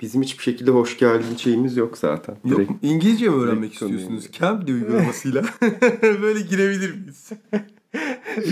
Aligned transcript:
Bizim 0.00 0.22
hiçbir 0.22 0.42
şekilde 0.42 0.70
hoş 0.70 0.98
geldin 0.98 1.36
şeyimiz 1.36 1.76
yok 1.76 1.98
zaten. 1.98 2.36
Yok, 2.44 2.58
Direkt 2.58 2.72
İngilizce 2.82 3.28
mi 3.28 3.34
öğrenmek 3.34 3.72
istiyorsunuz? 3.72 4.32
Cambly 4.32 4.72
uygulamasıyla 4.72 5.44
böyle 6.02 6.40
girebilir 6.40 6.94
miyiz? 6.94 7.30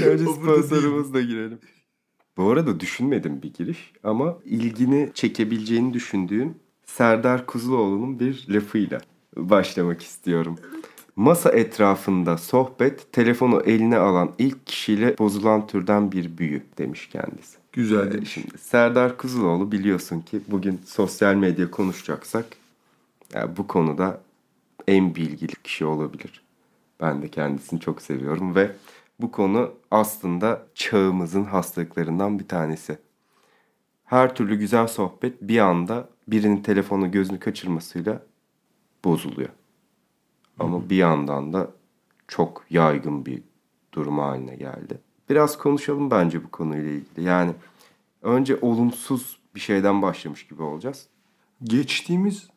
önce 0.04 0.24
sponsorumuzla 0.24 1.20
girelim. 1.20 1.58
Bu 2.36 2.50
arada 2.50 2.80
düşünmedim 2.80 3.42
bir 3.42 3.52
giriş 3.52 3.92
ama 4.04 4.38
ilgini 4.44 5.10
çekebileceğini 5.14 5.94
düşündüğüm 5.94 6.54
Serdar 6.84 7.46
Kuzuloğlu'nun 7.46 8.20
bir 8.20 8.46
lafıyla 8.48 9.00
başlamak 9.36 10.02
istiyorum. 10.02 10.58
Masa 11.16 11.50
etrafında 11.50 12.38
sohbet, 12.38 13.12
telefonu 13.12 13.60
eline 13.60 13.98
alan 13.98 14.34
ilk 14.38 14.66
kişiyle 14.66 15.18
bozulan 15.18 15.66
türden 15.66 16.12
bir 16.12 16.38
büyü 16.38 16.62
demiş 16.78 17.08
kendisi. 17.12 17.58
Güzel 17.78 18.06
Ee, 18.06 18.12
demiş. 18.12 18.32
Şimdi 18.32 18.58
Serdar 18.58 19.18
Kuzuloğlu 19.18 19.72
biliyorsun 19.72 20.20
ki 20.20 20.40
bugün 20.48 20.80
sosyal 20.86 21.34
medya 21.34 21.70
konuşacaksak 21.70 22.46
ya 23.34 23.56
bu 23.56 23.66
konuda 23.66 24.20
en 24.88 25.14
bilgili 25.14 25.52
kişi 25.64 25.84
olabilir. 25.84 26.42
Ben 27.00 27.22
de 27.22 27.28
kendisini 27.28 27.80
çok 27.80 28.02
seviyorum 28.02 28.54
ve 28.54 28.72
bu 29.20 29.30
konu 29.30 29.74
aslında 29.90 30.66
çağımızın 30.74 31.44
hastalıklarından 31.44 32.38
bir 32.38 32.48
tanesi. 32.48 32.98
Her 34.04 34.34
türlü 34.34 34.58
güzel 34.58 34.86
sohbet 34.86 35.42
bir 35.42 35.58
anda 35.58 36.08
birinin 36.28 36.62
telefonu 36.62 37.10
gözünü 37.10 37.38
kaçırmasıyla 37.38 38.22
bozuluyor. 39.04 39.50
Ama 40.58 40.90
bir 40.90 40.96
yandan 40.96 41.52
da 41.52 41.70
çok 42.28 42.64
yaygın 42.70 43.26
bir 43.26 43.42
durum 43.92 44.18
haline 44.18 44.56
geldi. 44.56 45.07
Biraz 45.30 45.58
konuşalım 45.58 46.10
bence 46.10 46.44
bu 46.44 46.50
konuyla 46.50 46.90
ilgili. 46.90 47.24
Yani 47.24 47.52
önce 48.22 48.58
olumsuz 48.60 49.38
bir 49.54 49.60
şeyden 49.60 50.02
başlamış 50.02 50.46
gibi 50.46 50.62
olacağız. 50.62 51.06
Geçtiğimiz 51.64 52.48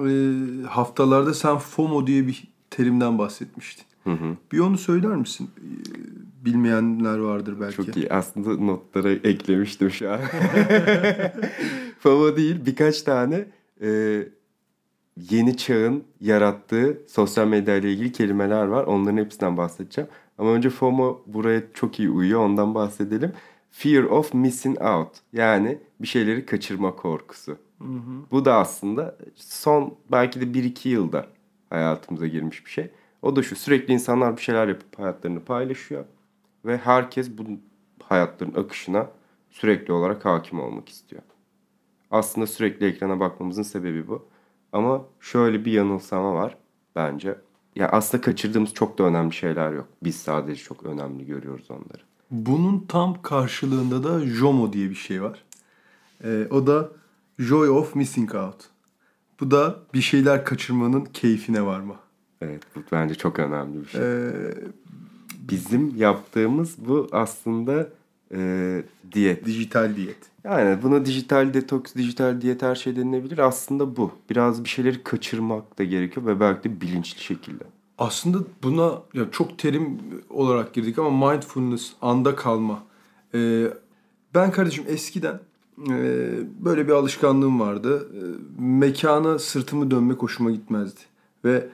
e, 0.00 0.12
haftalarda 0.68 1.34
sen 1.34 1.58
FOMO 1.58 2.06
diye 2.06 2.26
bir 2.26 2.44
terimden 2.70 3.18
bahsetmiştin. 3.18 3.84
Bir 4.52 4.58
onu 4.58 4.78
söyler 4.78 5.16
misin? 5.16 5.50
E, 5.58 5.68
bilmeyenler 6.44 7.18
vardır 7.18 7.60
belki. 7.60 7.76
Çok 7.76 7.96
iyi. 7.96 8.10
Aslında 8.10 8.64
notlara 8.64 9.10
eklemiştim 9.10 9.90
şu 9.90 10.12
an. 10.12 10.20
FOMO 11.98 12.36
değil 12.36 12.66
birkaç 12.66 13.02
tane 13.02 13.46
e, 13.82 14.22
yeni 15.30 15.56
çağın 15.56 16.04
yarattığı 16.20 16.98
sosyal 17.08 17.46
medya 17.46 17.76
ile 17.76 17.92
ilgili 17.92 18.12
kelimeler 18.12 18.64
var. 18.64 18.84
Onların 18.84 19.16
hepsinden 19.16 19.56
bahsedeceğim. 19.56 20.10
Ama 20.38 20.50
önce 20.50 20.70
FOMO 20.70 21.22
buraya 21.26 21.62
çok 21.74 22.00
iyi 22.00 22.10
uyuyor. 22.10 22.40
Ondan 22.40 22.74
bahsedelim. 22.74 23.32
Fear 23.70 24.02
of 24.02 24.34
missing 24.34 24.82
out. 24.82 25.08
Yani 25.32 25.78
bir 26.00 26.06
şeyleri 26.06 26.46
kaçırma 26.46 26.96
korkusu. 26.96 27.58
Bu 28.30 28.44
da 28.44 28.54
aslında 28.56 29.16
son 29.34 29.94
belki 30.12 30.40
de 30.40 30.44
1-2 30.44 30.88
yılda 30.88 31.26
hayatımıza 31.70 32.26
girmiş 32.26 32.66
bir 32.66 32.70
şey. 32.70 32.90
O 33.22 33.36
da 33.36 33.42
şu 33.42 33.56
sürekli 33.56 33.94
insanlar 33.94 34.36
bir 34.36 34.42
şeyler 34.42 34.68
yapıp 34.68 34.98
hayatlarını 34.98 35.44
paylaşıyor. 35.44 36.04
Ve 36.64 36.76
herkes 36.76 37.38
bu 37.38 37.42
hayatların 38.02 38.54
akışına 38.54 39.10
sürekli 39.50 39.92
olarak 39.92 40.24
hakim 40.24 40.60
olmak 40.60 40.88
istiyor. 40.88 41.22
Aslında 42.10 42.46
sürekli 42.46 42.86
ekrana 42.86 43.20
bakmamızın 43.20 43.62
sebebi 43.62 44.08
bu. 44.08 44.26
Ama 44.72 45.04
şöyle 45.20 45.64
bir 45.64 45.72
yanılsama 45.72 46.34
var 46.34 46.56
bence. 46.96 47.34
Ya 47.76 47.88
aslında 47.88 48.20
kaçırdığımız 48.20 48.74
çok 48.74 48.98
da 48.98 49.02
önemli 49.04 49.32
şeyler 49.34 49.72
yok. 49.72 49.88
Biz 50.02 50.16
sadece 50.16 50.62
çok 50.62 50.82
önemli 50.82 51.26
görüyoruz 51.26 51.70
onları. 51.70 52.02
Bunun 52.30 52.84
tam 52.88 53.22
karşılığında 53.22 54.04
da 54.04 54.26
JOMO 54.26 54.72
diye 54.72 54.90
bir 54.90 54.94
şey 54.94 55.22
var. 55.22 55.44
E, 56.24 56.46
o 56.50 56.66
da 56.66 56.88
Joy 57.38 57.68
of 57.70 57.94
Missing 57.94 58.34
Out. 58.34 58.56
Bu 59.40 59.50
da 59.50 59.76
bir 59.94 60.00
şeyler 60.00 60.44
kaçırmanın 60.44 61.04
keyfine 61.04 61.62
varma. 61.66 61.96
Evet 62.42 62.62
bu 62.76 62.80
bence 62.92 63.14
çok 63.14 63.38
önemli 63.38 63.80
bir 63.80 63.86
şey. 63.88 64.00
E, 64.02 64.30
Bizim 65.50 65.96
yaptığımız 65.96 66.74
bu 66.86 67.08
aslında 67.12 67.88
e, 68.34 68.82
diyet. 69.12 69.46
dijital 69.46 69.96
diyet. 69.96 70.16
Yani 70.44 70.82
buna 70.82 71.04
dijital 71.06 71.54
detoks, 71.54 71.94
dijital 71.94 72.40
diyet 72.40 72.62
her 72.62 72.74
şey 72.74 72.96
denilebilir. 72.96 73.38
Aslında 73.38 73.96
bu. 73.96 74.12
Biraz 74.30 74.64
bir 74.64 74.68
şeyleri 74.68 75.02
kaçırmak 75.02 75.78
da 75.78 75.84
gerekiyor 75.84 76.26
ve 76.26 76.40
belki 76.40 76.70
de 76.70 76.80
bilinçli 76.80 77.20
şekilde. 77.20 77.64
Aslında 77.98 78.38
buna 78.62 78.92
ya 79.14 79.30
çok 79.30 79.58
terim 79.58 79.98
olarak 80.30 80.74
girdik 80.74 80.98
ama 80.98 81.32
mindfulness, 81.32 81.92
anda 82.02 82.36
kalma. 82.36 82.82
Ee, 83.34 83.66
ben 84.34 84.50
kardeşim 84.50 84.84
eskiden 84.88 85.40
e, 85.90 86.30
böyle 86.64 86.86
bir 86.86 86.92
alışkanlığım 86.92 87.60
vardı. 87.60 88.08
E, 88.14 88.20
mekana 88.62 89.38
sırtımı 89.38 89.90
dönmek 89.90 90.22
hoşuma 90.22 90.50
gitmezdi. 90.50 91.00
Ve 91.44 91.68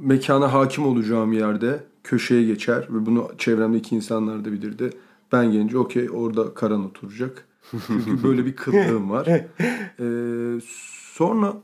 mekana 0.00 0.52
hakim 0.52 0.86
olacağım 0.86 1.32
yerde 1.32 1.84
köşeye 2.04 2.44
geçer 2.44 2.88
ve 2.90 3.06
bunu 3.06 3.30
çevremdeki 3.38 3.96
insanlar 3.96 4.44
da 4.44 4.52
bilirdi. 4.52 4.90
Ben 5.34 5.52
gelince 5.52 5.78
okey 5.78 6.10
orada 6.10 6.54
Karan 6.54 6.84
oturacak. 6.84 7.48
Çünkü 7.86 8.22
böyle 8.22 8.46
bir 8.46 8.56
kıllığım 8.56 9.10
var. 9.10 9.28
Ee, 10.00 10.60
sonra 11.12 11.54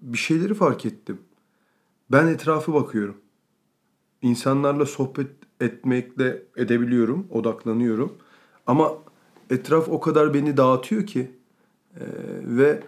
bir 0.00 0.18
şeyleri 0.18 0.54
fark 0.54 0.86
ettim. 0.86 1.18
Ben 2.12 2.26
etrafı 2.26 2.74
bakıyorum. 2.74 3.16
İnsanlarla 4.22 4.86
sohbet 4.86 5.30
etmekle 5.60 6.42
edebiliyorum, 6.56 7.26
odaklanıyorum. 7.30 8.12
Ama 8.66 8.92
etraf 9.50 9.88
o 9.88 10.00
kadar 10.00 10.34
beni 10.34 10.56
dağıtıyor 10.56 11.06
ki 11.06 11.30
e, 11.96 12.04
ve 12.44 12.82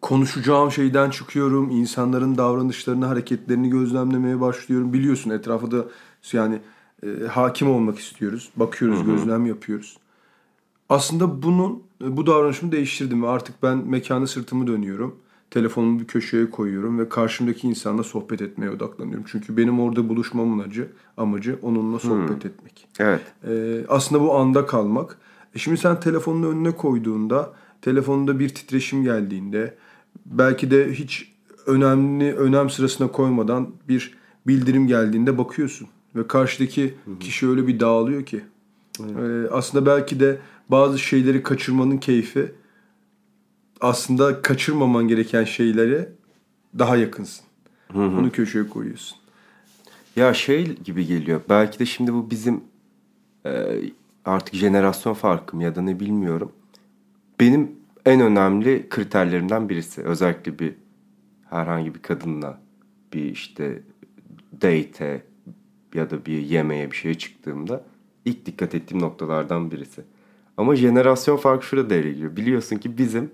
konuşacağım 0.00 0.72
şeyden 0.72 1.10
çıkıyorum. 1.10 1.70
insanların 1.70 2.38
davranışlarını, 2.38 3.06
hareketlerini 3.06 3.70
gözlemlemeye 3.70 4.40
başlıyorum. 4.40 4.92
Biliyorsun 4.92 5.30
etrafı 5.30 5.70
da 5.70 5.84
yani 6.32 6.60
e, 7.06 7.26
hakim 7.26 7.70
olmak 7.70 7.98
istiyoruz. 7.98 8.50
Bakıyoruz, 8.56 9.04
gözlem 9.04 9.46
yapıyoruz. 9.46 9.96
Aslında 10.88 11.42
bunun 11.42 11.82
bu 12.00 12.26
davranışımı 12.26 12.72
değiştirdim 12.72 13.22
ve 13.22 13.28
artık 13.28 13.62
ben 13.62 13.78
mekana 13.78 14.26
sırtımı 14.26 14.66
dönüyorum. 14.66 15.16
Telefonumu 15.50 16.00
bir 16.00 16.06
köşeye 16.06 16.50
koyuyorum 16.50 16.98
ve 16.98 17.08
karşımdaki 17.08 17.68
insanla 17.68 18.02
sohbet 18.02 18.42
etmeye 18.42 18.70
odaklanıyorum. 18.70 19.24
Çünkü 19.28 19.56
benim 19.56 19.80
orada 19.80 20.08
buluşmamın 20.08 20.52
amacı, 20.52 20.88
amacı 21.16 21.58
onunla 21.62 21.98
sohbet 21.98 22.46
etmek. 22.46 22.88
Evet. 22.98 23.20
Ee, 23.48 23.84
aslında 23.88 24.22
bu 24.22 24.34
anda 24.34 24.66
kalmak. 24.66 25.18
E 25.54 25.58
şimdi 25.58 25.76
sen 25.76 26.00
telefonun 26.00 26.52
önüne 26.52 26.70
koyduğunda, 26.70 27.52
telefonunda 27.82 28.38
bir 28.38 28.48
titreşim 28.48 29.02
geldiğinde, 29.02 29.74
belki 30.26 30.70
de 30.70 30.92
hiç 30.92 31.32
önemli 31.66 32.34
önem 32.34 32.70
sırasına 32.70 33.08
koymadan 33.08 33.68
bir 33.88 34.14
bildirim 34.46 34.86
geldiğinde 34.86 35.38
bakıyorsun 35.38 35.88
ve 36.16 36.26
karşıdaki 36.26 36.94
kişi 37.20 37.48
öyle 37.48 37.66
bir 37.66 37.80
dağılıyor 37.80 38.26
ki. 38.26 38.44
Ee, 39.00 39.48
aslında 39.50 39.86
belki 39.86 40.20
de 40.20 40.38
bazı 40.68 40.98
şeyleri 40.98 41.42
kaçırmanın 41.42 41.98
keyfi 41.98 42.52
aslında 43.80 44.42
kaçırmaman 44.42 45.08
gereken 45.08 45.44
şeylere 45.44 46.12
daha 46.78 46.96
yakınsın. 46.96 47.44
Onu 47.94 48.30
köşeye 48.30 48.68
koyuyorsun. 48.68 49.18
Ya 50.16 50.34
şey 50.34 50.76
gibi 50.76 51.06
geliyor. 51.06 51.40
Belki 51.48 51.78
de 51.78 51.86
şimdi 51.86 52.12
bu 52.12 52.30
bizim 52.30 52.60
e, 53.46 53.80
artık 54.24 54.54
jenerasyon 54.54 55.14
farkım 55.14 55.60
ya 55.60 55.74
da 55.74 55.82
ne 55.82 56.00
bilmiyorum. 56.00 56.52
Benim 57.40 57.70
en 58.06 58.20
önemli 58.20 58.88
kriterlerimden 58.88 59.68
birisi. 59.68 60.02
Özellikle 60.02 60.58
bir 60.58 60.74
herhangi 61.50 61.94
bir 61.94 62.02
kadınla 62.02 62.60
bir 63.12 63.24
işte 63.24 63.82
date'e 64.62 65.22
ya 65.94 66.10
da 66.10 66.26
bir 66.26 66.38
yemeğe 66.38 66.90
bir 66.90 66.96
şeye 66.96 67.14
çıktığımda 67.14 67.84
ilk 68.24 68.46
dikkat 68.46 68.74
ettiğim 68.74 69.02
noktalardan 69.02 69.70
birisi. 69.70 70.02
Ama 70.56 70.76
jenerasyon 70.76 71.36
farkı 71.36 71.66
şurada 71.66 71.90
devreye 71.90 72.12
giriyor. 72.12 72.36
Biliyorsun 72.36 72.76
ki 72.76 72.98
bizim 72.98 73.30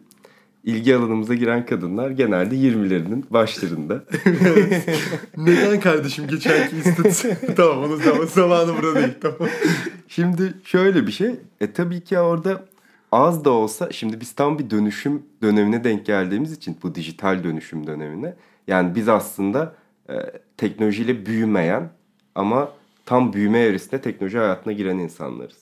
ilgi 0.64 0.96
alanımıza 0.96 1.34
giren 1.34 1.66
kadınlar 1.66 2.10
genelde 2.10 2.54
20'lerinin 2.54 3.24
başlarında. 3.30 4.04
Neden 5.36 5.80
kardeşim 5.80 6.26
geçenki 6.26 6.76
istat? 6.76 7.26
tamam 7.56 7.78
onun 7.78 7.96
zaman, 7.96 8.26
zamanı 8.26 8.76
burada 8.76 8.94
değil 8.94 9.14
tamam. 9.20 9.48
Şimdi 10.08 10.54
şöyle 10.64 11.06
bir 11.06 11.12
şey. 11.12 11.34
E 11.60 11.72
tabii 11.72 12.00
ki 12.00 12.18
orada 12.18 12.64
az 13.12 13.44
da 13.44 13.50
olsa 13.50 13.92
şimdi 13.92 14.20
biz 14.20 14.32
tam 14.32 14.58
bir 14.58 14.70
dönüşüm 14.70 15.22
dönemine 15.42 15.84
denk 15.84 16.06
geldiğimiz 16.06 16.52
için 16.52 16.76
bu 16.82 16.94
dijital 16.94 17.44
dönüşüm 17.44 17.86
dönemine 17.86 18.34
yani 18.66 18.94
biz 18.94 19.08
aslında 19.08 19.74
e, 20.10 20.14
teknolojiyle 20.56 21.26
büyümeyen 21.26 21.90
ama 22.38 22.72
tam 23.06 23.32
büyüme 23.32 23.60
evresinde 23.60 24.00
teknoloji 24.00 24.38
hayatına 24.38 24.72
giren 24.72 24.98
insanlarız. 24.98 25.58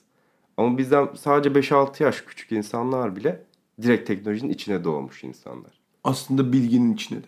Ama 0.57 0.79
bizden 0.79 1.09
sadece 1.15 1.61
5-6 1.61 2.03
yaş 2.03 2.21
küçük 2.21 2.53
insanlar 2.53 3.17
bile 3.17 3.43
direkt 3.83 4.09
teknolojinin 4.09 4.53
içine 4.53 4.85
doğmuş 4.85 5.25
insanlar. 5.25 5.71
Aslında 6.05 6.53
bilginin 6.53 6.95
içine 6.95 7.19
de. 7.19 7.27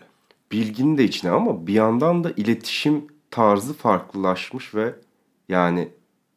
Bilginin 0.51 0.97
de 0.97 1.03
içine 1.03 1.31
ama 1.31 1.67
bir 1.67 1.73
yandan 1.73 2.23
da 2.23 2.31
iletişim 2.31 3.07
tarzı 3.31 3.73
farklılaşmış 3.73 4.75
ve 4.75 4.95
yani 5.49 5.87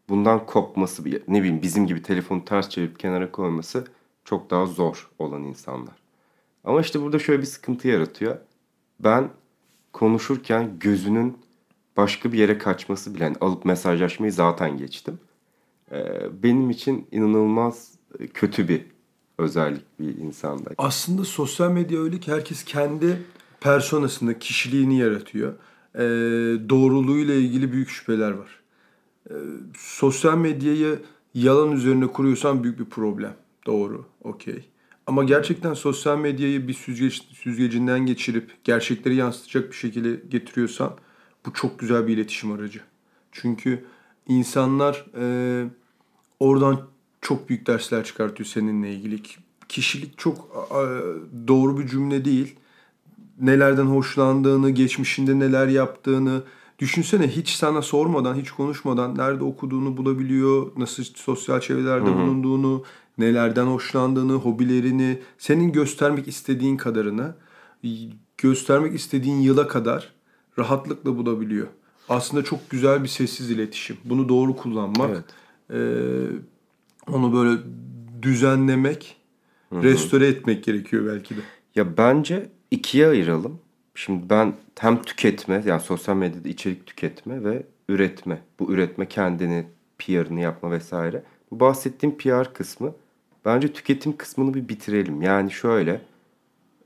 bundan 0.08 0.46
kopması 0.46 1.04
ne 1.28 1.42
bileyim 1.42 1.62
bizim 1.62 1.86
gibi 1.86 2.02
telefonu 2.02 2.44
ters 2.44 2.68
çevirip 2.68 2.98
kenara 2.98 3.30
koyması 3.32 3.84
çok 4.24 4.50
daha 4.50 4.66
zor 4.66 5.10
olan 5.18 5.42
insanlar. 5.42 5.94
Ama 6.64 6.80
işte 6.80 7.02
burada 7.02 7.18
şöyle 7.18 7.42
bir 7.42 7.46
sıkıntı 7.46 7.88
yaratıyor. 7.88 8.36
Ben 9.00 9.28
konuşurken 9.92 10.78
gözünün 10.80 11.38
başka 11.96 12.32
bir 12.32 12.38
yere 12.38 12.58
kaçması 12.58 13.14
bile 13.14 13.24
yani 13.24 13.36
alıp 13.40 13.64
mesajlaşmayı 13.64 14.32
zaten 14.32 14.76
geçtim. 14.78 15.18
Ee, 15.92 16.42
benim 16.42 16.70
için 16.70 17.06
inanılmaz 17.12 17.92
kötü 18.34 18.68
bir 18.68 18.82
özellik 19.38 20.00
bir 20.00 20.16
insanda. 20.16 20.70
Aslında 20.78 21.24
sosyal 21.24 21.70
medya 21.70 22.02
öyle 22.02 22.20
ki 22.20 22.32
herkes 22.32 22.64
kendi 22.64 23.22
personasını, 23.60 24.38
kişiliğini 24.38 24.98
yaratıyor. 24.98 25.52
Ee, 25.94 26.00
doğruluğuyla 26.68 27.34
ilgili 27.34 27.72
büyük 27.72 27.88
şüpheler 27.88 28.30
var. 28.30 28.60
Ee, 29.30 29.34
sosyal 29.78 30.38
medyayı 30.38 30.98
yalan 31.34 31.72
üzerine 31.72 32.06
kuruyorsan 32.06 32.64
büyük 32.64 32.78
bir 32.78 32.84
problem. 32.84 33.34
Doğru, 33.66 34.04
okey. 34.24 34.68
Ama 35.06 35.24
gerçekten 35.24 35.74
sosyal 35.74 36.18
medyayı 36.18 36.68
bir 36.68 36.74
süzgeç, 36.74 37.22
süzgecinden 37.22 38.06
geçirip 38.06 38.64
gerçekleri 38.64 39.14
yansıtacak 39.14 39.70
bir 39.70 39.76
şekilde 39.76 40.28
getiriyorsan 40.28 40.92
bu 41.46 41.52
çok 41.52 41.78
güzel 41.78 42.06
bir 42.06 42.16
iletişim 42.16 42.52
aracı. 42.52 42.80
Çünkü 43.32 43.84
insanlar 44.28 45.06
e, 45.18 45.24
oradan 46.40 46.80
çok 47.20 47.48
büyük 47.48 47.66
dersler 47.66 48.04
çıkartıyor 48.04 48.46
seninle 48.46 48.94
ilgili. 48.94 49.22
Kişilik 49.68 50.18
çok 50.18 50.38
e, 50.70 50.82
doğru 51.48 51.78
bir 51.78 51.88
cümle 51.88 52.24
değil. 52.24 52.56
Nelerden 53.40 53.86
hoşlandığını, 53.86 54.70
geçmişinde 54.70 55.38
neler 55.38 55.68
yaptığını, 55.68 56.42
Düşünsene 56.82 57.28
hiç 57.28 57.50
sana 57.50 57.82
sormadan, 57.82 58.34
hiç 58.34 58.50
konuşmadan 58.50 59.18
nerede 59.18 59.44
okuduğunu 59.44 59.96
bulabiliyor, 59.96 60.72
nasıl 60.76 61.04
sosyal 61.04 61.60
çevrelerde 61.60 62.10
Hı-hı. 62.10 62.14
bulunduğunu, 62.14 62.84
nelerden 63.18 63.66
hoşlandığını, 63.66 64.32
hobilerini, 64.32 65.18
senin 65.38 65.72
göstermek 65.72 66.28
istediğin 66.28 66.76
kadarını, 66.76 67.34
göstermek 68.38 68.94
istediğin 68.94 69.36
yıla 69.36 69.68
kadar 69.68 70.12
rahatlıkla 70.58 71.16
bulabiliyor. 71.16 71.66
Aslında 72.08 72.44
çok 72.44 72.70
güzel 72.70 73.02
bir 73.02 73.08
sessiz 73.08 73.50
iletişim. 73.50 73.96
Bunu 74.04 74.28
doğru 74.28 74.56
kullanmak, 74.56 75.10
evet. 75.10 75.24
e, 75.70 77.12
onu 77.12 77.32
böyle 77.32 77.60
düzenlemek, 78.22 79.16
Hı-hı. 79.70 79.82
restore 79.82 80.26
etmek 80.26 80.64
gerekiyor 80.64 81.06
belki 81.06 81.36
de. 81.36 81.40
Ya 81.74 81.96
bence 81.96 82.48
ikiye 82.70 83.06
ayıralım. 83.06 83.58
Şimdi 83.94 84.30
ben 84.30 84.54
hem 84.78 85.02
tüketme 85.02 85.62
yani 85.66 85.80
sosyal 85.80 86.16
medyada 86.16 86.48
içerik 86.48 86.86
tüketme 86.86 87.44
ve 87.44 87.66
üretme. 87.88 88.42
Bu 88.60 88.72
üretme 88.72 89.08
kendini, 89.08 89.66
PR'ını 89.98 90.40
yapma 90.40 90.70
vesaire. 90.70 91.22
Bu 91.50 91.60
bahsettiğim 91.60 92.18
PR 92.18 92.54
kısmı 92.54 92.94
bence 93.44 93.72
tüketim 93.72 94.16
kısmını 94.16 94.54
bir 94.54 94.68
bitirelim. 94.68 95.22
Yani 95.22 95.50
şöyle 95.50 96.00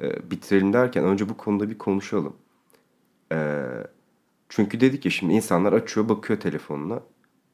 e, 0.02 0.30
bitirelim 0.30 0.72
derken 0.72 1.04
önce 1.04 1.28
bu 1.28 1.36
konuda 1.36 1.70
bir 1.70 1.78
konuşalım. 1.78 2.32
E, 3.32 3.66
çünkü 4.48 4.80
dedik 4.80 5.04
ya 5.04 5.10
şimdi 5.10 5.32
insanlar 5.34 5.72
açıyor 5.72 6.08
bakıyor 6.08 6.40
telefonuna 6.40 7.00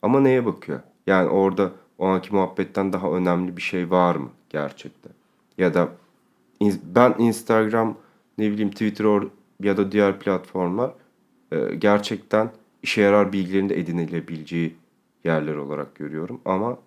ama 0.03 0.21
neye 0.21 0.47
bakıyor? 0.47 0.81
Yani 1.07 1.29
orada 1.29 1.73
o 1.99 2.07
anki 2.07 2.35
muhabbetten 2.35 2.93
daha 2.93 3.11
önemli 3.11 3.57
bir 3.57 3.63
şey 3.63 3.91
var 3.91 4.17
mı 4.17 4.31
gerçekten? 4.51 5.13
Ya 5.59 5.75
da 5.75 5.89
ben 6.83 7.15
Instagram 7.19 7.97
ne 8.39 8.51
bileyim 8.51 8.71
Twitter 8.71 9.23
ya 9.61 9.77
da 9.77 9.93
diğer 9.93 10.19
platformlar 10.19 10.91
e, 11.53 11.75
gerçekten 11.75 12.51
işe 12.83 13.01
yarar 13.03 13.33
bilgilerin 13.33 13.69
de 13.69 13.81
edinilebileceği 13.81 14.77
yerler 15.25 15.55
olarak 15.55 15.95
görüyorum. 15.95 16.41
Ama 16.45 16.79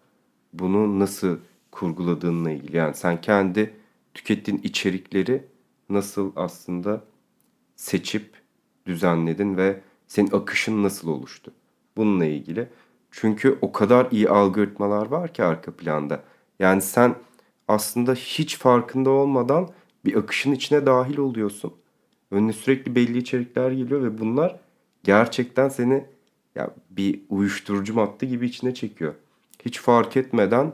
bunu 0.54 1.00
nasıl 1.00 1.38
kurguladığınla 1.72 2.52
ilgili 2.52 2.78
yani 2.78 2.94
sen 2.94 3.22
kendi 3.22 3.74
tükettiğin 4.14 4.62
içerikleri 4.64 5.44
nasıl 5.90 6.32
aslında 6.36 7.04
seçip 7.76 8.45
düzenledin 8.86 9.58
ve 9.58 9.82
senin 10.08 10.32
akışın 10.32 10.84
nasıl 10.84 11.08
oluştu? 11.08 11.52
Bununla 11.98 12.26
ilgili. 12.26 12.68
Çünkü 13.12 13.58
o 13.62 13.72
kadar 13.72 14.08
iyi 14.12 14.30
algoritmalar 14.30 15.08
var 15.08 15.34
ki 15.34 15.44
arka 15.44 15.72
planda. 15.72 16.24
Yani 16.60 16.82
sen 16.82 17.16
aslında 17.68 18.14
hiç 18.14 18.58
farkında 18.58 19.10
olmadan 19.10 19.70
bir 20.06 20.16
akışın 20.16 20.52
içine 20.52 20.86
dahil 20.86 21.18
oluyorsun. 21.18 21.74
Önüne 22.32 22.54
sürekli 22.54 22.96
belli 22.96 23.18
içerikler 23.18 23.72
geliyor 23.72 24.04
ve 24.04 24.18
bunlar 24.18 24.60
gerçekten 25.04 25.70
seni 25.70 26.06
ya 26.56 26.70
bir 26.90 27.22
uyuşturucu 27.30 27.94
madde 27.94 28.26
gibi 28.26 28.46
içine 28.46 28.74
çekiyor. 28.74 29.14
Hiç 29.66 29.80
fark 29.80 30.18
etmeden 30.18 30.74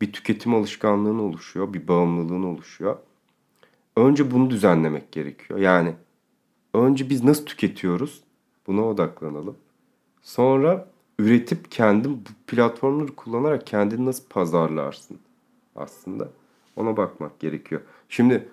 bir 0.00 0.12
tüketim 0.12 0.54
alışkanlığın 0.54 1.18
oluşuyor, 1.18 1.74
bir 1.74 1.88
bağımlılığın 1.88 2.42
oluşuyor. 2.42 2.96
Önce 3.96 4.30
bunu 4.30 4.50
düzenlemek 4.50 5.12
gerekiyor. 5.12 5.60
Yani 5.60 5.94
önce 6.72 7.10
biz 7.10 7.24
nasıl 7.24 7.46
tüketiyoruz? 7.46 8.22
Buna 8.66 8.84
odaklanalım. 8.84 9.56
Sonra 10.22 10.88
üretip 11.18 11.70
kendi 11.70 12.10
bu 12.10 12.18
platformları 12.46 13.16
kullanarak 13.16 13.66
kendini 13.66 14.06
nasıl 14.06 14.24
pazarlarsın 14.28 15.18
aslında. 15.76 16.28
Ona 16.76 16.96
bakmak 16.96 17.40
gerekiyor. 17.40 17.80
Şimdi 18.08 18.48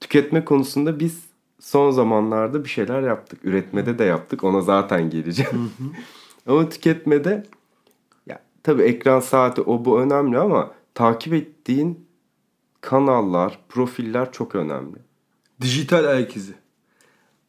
tüketme 0.00 0.44
konusunda 0.44 1.00
biz 1.00 1.24
son 1.60 1.90
zamanlarda 1.90 2.64
bir 2.64 2.68
şeyler 2.68 3.02
yaptık. 3.02 3.44
Üretmede 3.44 3.98
de 3.98 4.04
yaptık. 4.04 4.44
Ona 4.44 4.60
zaten 4.60 5.10
geleceğim. 5.10 5.72
ama 6.46 6.68
tüketmede 6.68 7.46
ya 8.26 8.42
tabii 8.62 8.82
ekran 8.82 9.20
saati 9.20 9.60
o 9.60 9.84
bu 9.84 10.00
önemli 10.00 10.38
ama 10.38 10.70
takip 10.94 11.34
ettiğin 11.34 12.06
kanallar, 12.80 13.58
profiller 13.68 14.32
çok 14.32 14.54
önemli. 14.54 14.96
Dijital 15.60 16.04
ayak 16.04 16.36
izi. 16.36 16.54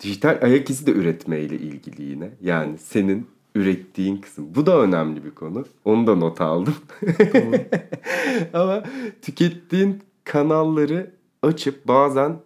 Dijital 0.02 0.40
ayak 0.42 0.70
izi 0.70 0.86
de 0.86 0.92
üretmeyle 0.92 1.56
ilgili 1.56 2.04
yine. 2.04 2.30
Yani 2.42 2.78
senin 2.78 3.28
ürettiğin 3.56 4.18
kısım. 4.18 4.56
Bu 4.56 4.66
da 4.66 4.82
önemli 4.82 5.26
bir 5.26 5.32
konu. 5.32 5.66
Onu 5.86 6.08
da 6.08 6.16
not 6.16 6.42
aldım. 6.42 6.76
Ama 8.54 8.84
tükettiğin 9.22 10.02
kanalları 10.24 11.12
açıp 11.42 11.88
bazen 11.88 12.38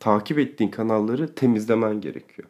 takip 0.00 0.38
ettiğin 0.38 0.70
kanalları 0.70 1.34
temizlemen 1.34 2.00
gerekiyor. 2.00 2.48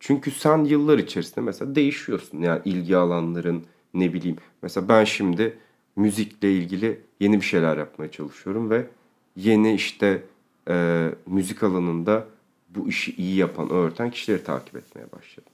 Çünkü 0.00 0.30
sen 0.30 0.64
yıllar 0.64 0.98
içerisinde 0.98 1.40
mesela 1.40 1.74
değişiyorsun. 1.74 2.42
Yani 2.42 2.60
ilgi 2.64 2.96
alanların 2.96 3.64
ne 3.94 4.12
bileyim. 4.12 4.36
Mesela 4.62 4.88
ben 4.88 5.04
şimdi 5.04 5.58
müzikle 5.96 6.52
ilgili 6.52 7.00
yeni 7.20 7.36
bir 7.40 7.44
şeyler 7.44 7.76
yapmaya 7.76 8.10
çalışıyorum 8.10 8.70
ve 8.70 8.86
yeni 9.36 9.74
işte 9.74 10.22
e, 10.68 11.08
müzik 11.26 11.62
alanında 11.62 12.26
bu 12.68 12.88
işi 12.88 13.12
iyi 13.16 13.36
yapan, 13.36 13.70
öğreten 13.70 14.10
kişileri 14.10 14.44
takip 14.44 14.76
etmeye 14.76 15.12
başladım. 15.12 15.52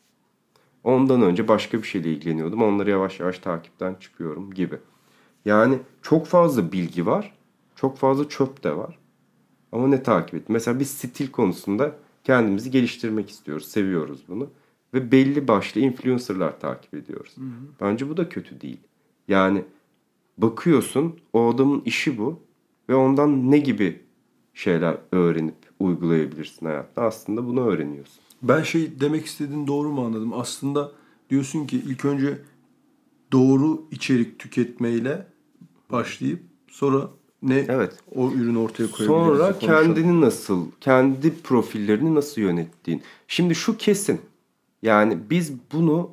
Ondan 0.85 1.23
önce 1.23 1.49
başka 1.49 1.79
bir 1.79 1.87
şeyle 1.87 2.13
ilgileniyordum. 2.13 2.63
Onları 2.63 2.91
yavaş 2.91 3.21
yavaş 3.21 3.39
takipten 3.39 3.95
çıkıyorum 3.95 4.55
gibi. 4.55 4.79
Yani 5.45 5.79
çok 6.03 6.27
fazla 6.27 6.73
bilgi 6.73 7.07
var. 7.07 7.35
Çok 7.77 7.99
fazla 7.99 8.29
çöp 8.29 8.65
de 8.65 8.77
var. 8.77 8.99
Ama 9.73 9.89
ne 9.89 10.03
takip 10.03 10.35
et? 10.35 10.49
Mesela 10.49 10.81
biz 10.81 10.91
stil 10.91 11.31
konusunda 11.31 11.97
kendimizi 12.25 12.71
geliştirmek 12.71 13.31
istiyoruz. 13.31 13.69
Seviyoruz 13.69 14.25
bunu. 14.29 14.51
Ve 14.95 15.13
belli 15.13 15.49
başlı 15.49 15.81
influencerlar 15.81 16.61
takip 16.61 16.95
ediyoruz. 16.95 17.33
Hı 17.37 17.41
hı. 17.41 17.67
Bence 17.81 18.09
bu 18.09 18.17
da 18.17 18.29
kötü 18.29 18.61
değil. 18.61 18.81
Yani 19.29 19.65
bakıyorsun 20.39 21.21
o 21.33 21.55
adamın 21.55 21.83
işi 21.85 22.19
bu. 22.19 22.41
Ve 22.89 22.95
ondan 22.95 23.51
ne 23.51 23.59
gibi 23.59 24.04
şeyler 24.55 24.97
öğrenip 25.13 25.55
uygulayabilirsin 25.81 26.67
hayatta. 26.67 27.03
Aslında 27.03 27.47
bunu 27.47 27.67
öğreniyorsun. 27.67 28.21
Ben 28.43 28.63
şey 28.63 29.01
demek 29.01 29.27
istediğin 29.27 29.67
doğru 29.67 29.89
mu 29.89 30.05
anladım? 30.05 30.33
Aslında 30.33 30.93
diyorsun 31.31 31.67
ki 31.67 31.83
ilk 31.87 32.05
önce 32.05 32.39
doğru 33.33 33.83
içerik 33.91 34.39
tüketmeyle 34.39 35.27
başlayıp 35.91 36.41
sonra 36.69 37.11
ne 37.43 37.67
evet. 37.69 37.93
o 38.15 38.31
ürünü 38.31 38.59
ortaya 38.59 38.91
koyabiliriz? 38.91 39.07
Sonra 39.07 39.59
kendini 39.59 40.21
nasıl, 40.21 40.67
kendi 40.81 41.43
profillerini 41.43 42.15
nasıl 42.15 42.41
yönettiğin. 42.41 43.03
Şimdi 43.29 43.55
şu 43.55 43.77
kesin. 43.77 44.21
Yani 44.83 45.19
biz 45.31 45.53
bunu 45.73 46.11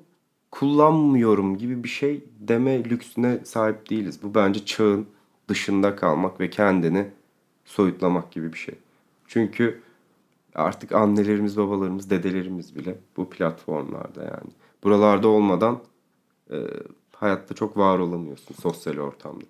kullanmıyorum 0.52 1.58
gibi 1.58 1.84
bir 1.84 1.90
şey 1.90 2.24
deme 2.40 2.84
lüksüne 2.84 3.40
sahip 3.44 3.90
değiliz. 3.90 4.20
Bu 4.24 4.36
bence 4.36 4.66
çağın 4.66 5.06
dışında 5.48 5.96
kalmak 5.96 6.40
ve 6.40 6.50
kendini 6.50 7.08
soyutlamak 7.72 8.32
gibi 8.32 8.54
bir 8.54 8.58
şey. 8.58 8.76
Çünkü 9.28 9.82
artık 10.56 10.92
annelerimiz, 10.92 11.58
babalarımız, 11.58 12.10
dedelerimiz 12.10 12.76
bile 12.76 13.00
bu 13.18 13.30
platformlarda 13.30 14.24
yani. 14.24 14.52
Buralarda 14.84 15.28
olmadan 15.28 15.80
e, 16.52 16.58
hayatta 17.16 17.56
çok 17.56 17.78
var 17.78 18.00
olamıyorsun 18.00 18.56
sosyal 18.62 18.98
ortamda. 18.98 19.46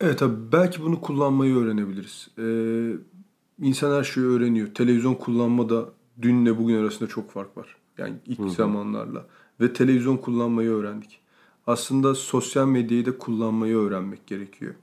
Evet 0.00 0.22
abi 0.22 0.52
belki 0.52 0.82
bunu 0.82 1.00
kullanmayı 1.00 1.56
öğrenebiliriz. 1.56 2.28
Ee, 2.38 2.92
insan 3.66 3.98
her 3.98 4.04
şeyi 4.04 4.26
öğreniyor. 4.26 4.74
Televizyon 4.74 5.14
kullanmada 5.14 5.88
dünle 6.22 6.58
bugün 6.58 6.78
arasında 6.78 7.08
çok 7.08 7.30
fark 7.30 7.56
var. 7.56 7.76
Yani 7.98 8.14
ilk 8.26 8.38
Hı-hı. 8.38 8.50
zamanlarla. 8.50 9.26
Ve 9.60 9.72
televizyon 9.72 10.16
kullanmayı 10.16 10.70
öğrendik. 10.70 11.20
Aslında 11.66 12.14
sosyal 12.14 12.66
medyayı 12.66 13.06
da 13.06 13.18
kullanmayı 13.18 13.76
öğrenmek 13.76 14.26
gerekiyor. 14.26 14.74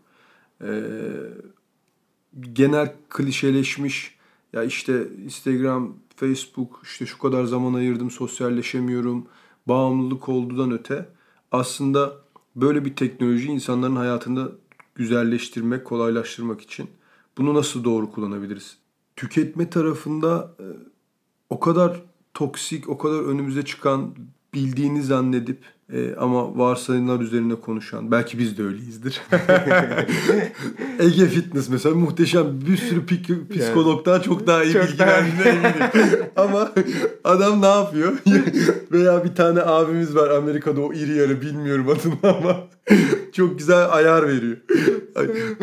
Ee, 0.62 0.84
genel 2.54 2.94
klişeleşmiş 3.10 4.16
ya 4.54 4.64
işte 4.64 5.08
Instagram, 5.24 5.94
Facebook 6.16 6.82
işte 6.84 7.06
şu 7.06 7.20
kadar 7.20 7.44
zaman 7.44 7.74
ayırdım, 7.74 8.12
sosyalleşemiyorum, 8.12 9.28
bağımlılık 9.68 10.30
olduğundan 10.30 10.72
öte 10.72 11.10
aslında 11.52 12.16
böyle 12.56 12.86
bir 12.86 12.96
teknoloji 12.96 13.48
insanların 13.48 13.96
hayatında 13.96 14.52
güzelleştirmek, 14.96 15.86
kolaylaştırmak 15.86 16.62
için 16.62 16.90
bunu 17.38 17.54
nasıl 17.54 17.84
doğru 17.84 18.12
kullanabiliriz? 18.12 18.78
Tüketme 19.16 19.70
tarafında 19.70 20.56
e, 20.60 20.66
o 21.50 21.60
kadar 21.60 22.02
toksik, 22.34 22.90
o 22.90 22.98
kadar 22.98 23.20
önümüze 23.20 23.66
çıkan 23.66 24.16
bildiğini 24.54 25.04
zannedip 25.04 25.60
e, 25.94 26.16
ama 26.16 26.58
varsayımlar 26.58 27.20
üzerine 27.20 27.56
konuşan 27.56 28.12
belki 28.12 28.40
biz 28.40 28.58
de 28.58 28.64
öyleyizdir. 28.64 29.22
Ege 31.00 31.28
Fitness 31.28 31.70
mesela 31.70 31.96
muhteşem 31.96 32.62
bir 32.68 32.78
sürü 32.78 33.00
pik- 33.00 33.60
psikologdan 33.60 34.20
çok 34.20 34.48
daha 34.48 34.64
iyi 34.64 34.74
Çok 34.74 34.84
bilgilendiğine 34.84 35.50
eminim. 35.50 36.26
ama 36.36 36.72
adam 37.24 37.62
ne 37.62 37.68
yapıyor? 37.68 38.14
Veya 38.92 39.24
bir 39.24 39.36
tane 39.36 39.62
abimiz 39.62 40.16
var 40.16 40.30
Amerika'da 40.30 40.82
o 40.82 40.94
iri 40.94 41.18
yarı 41.18 41.42
bilmiyorum 41.42 41.86
adını 41.90 42.36
ama 42.36 42.58
çok 43.34 43.58
güzel 43.60 43.94
ayar 43.94 44.28
veriyor. 44.28 44.58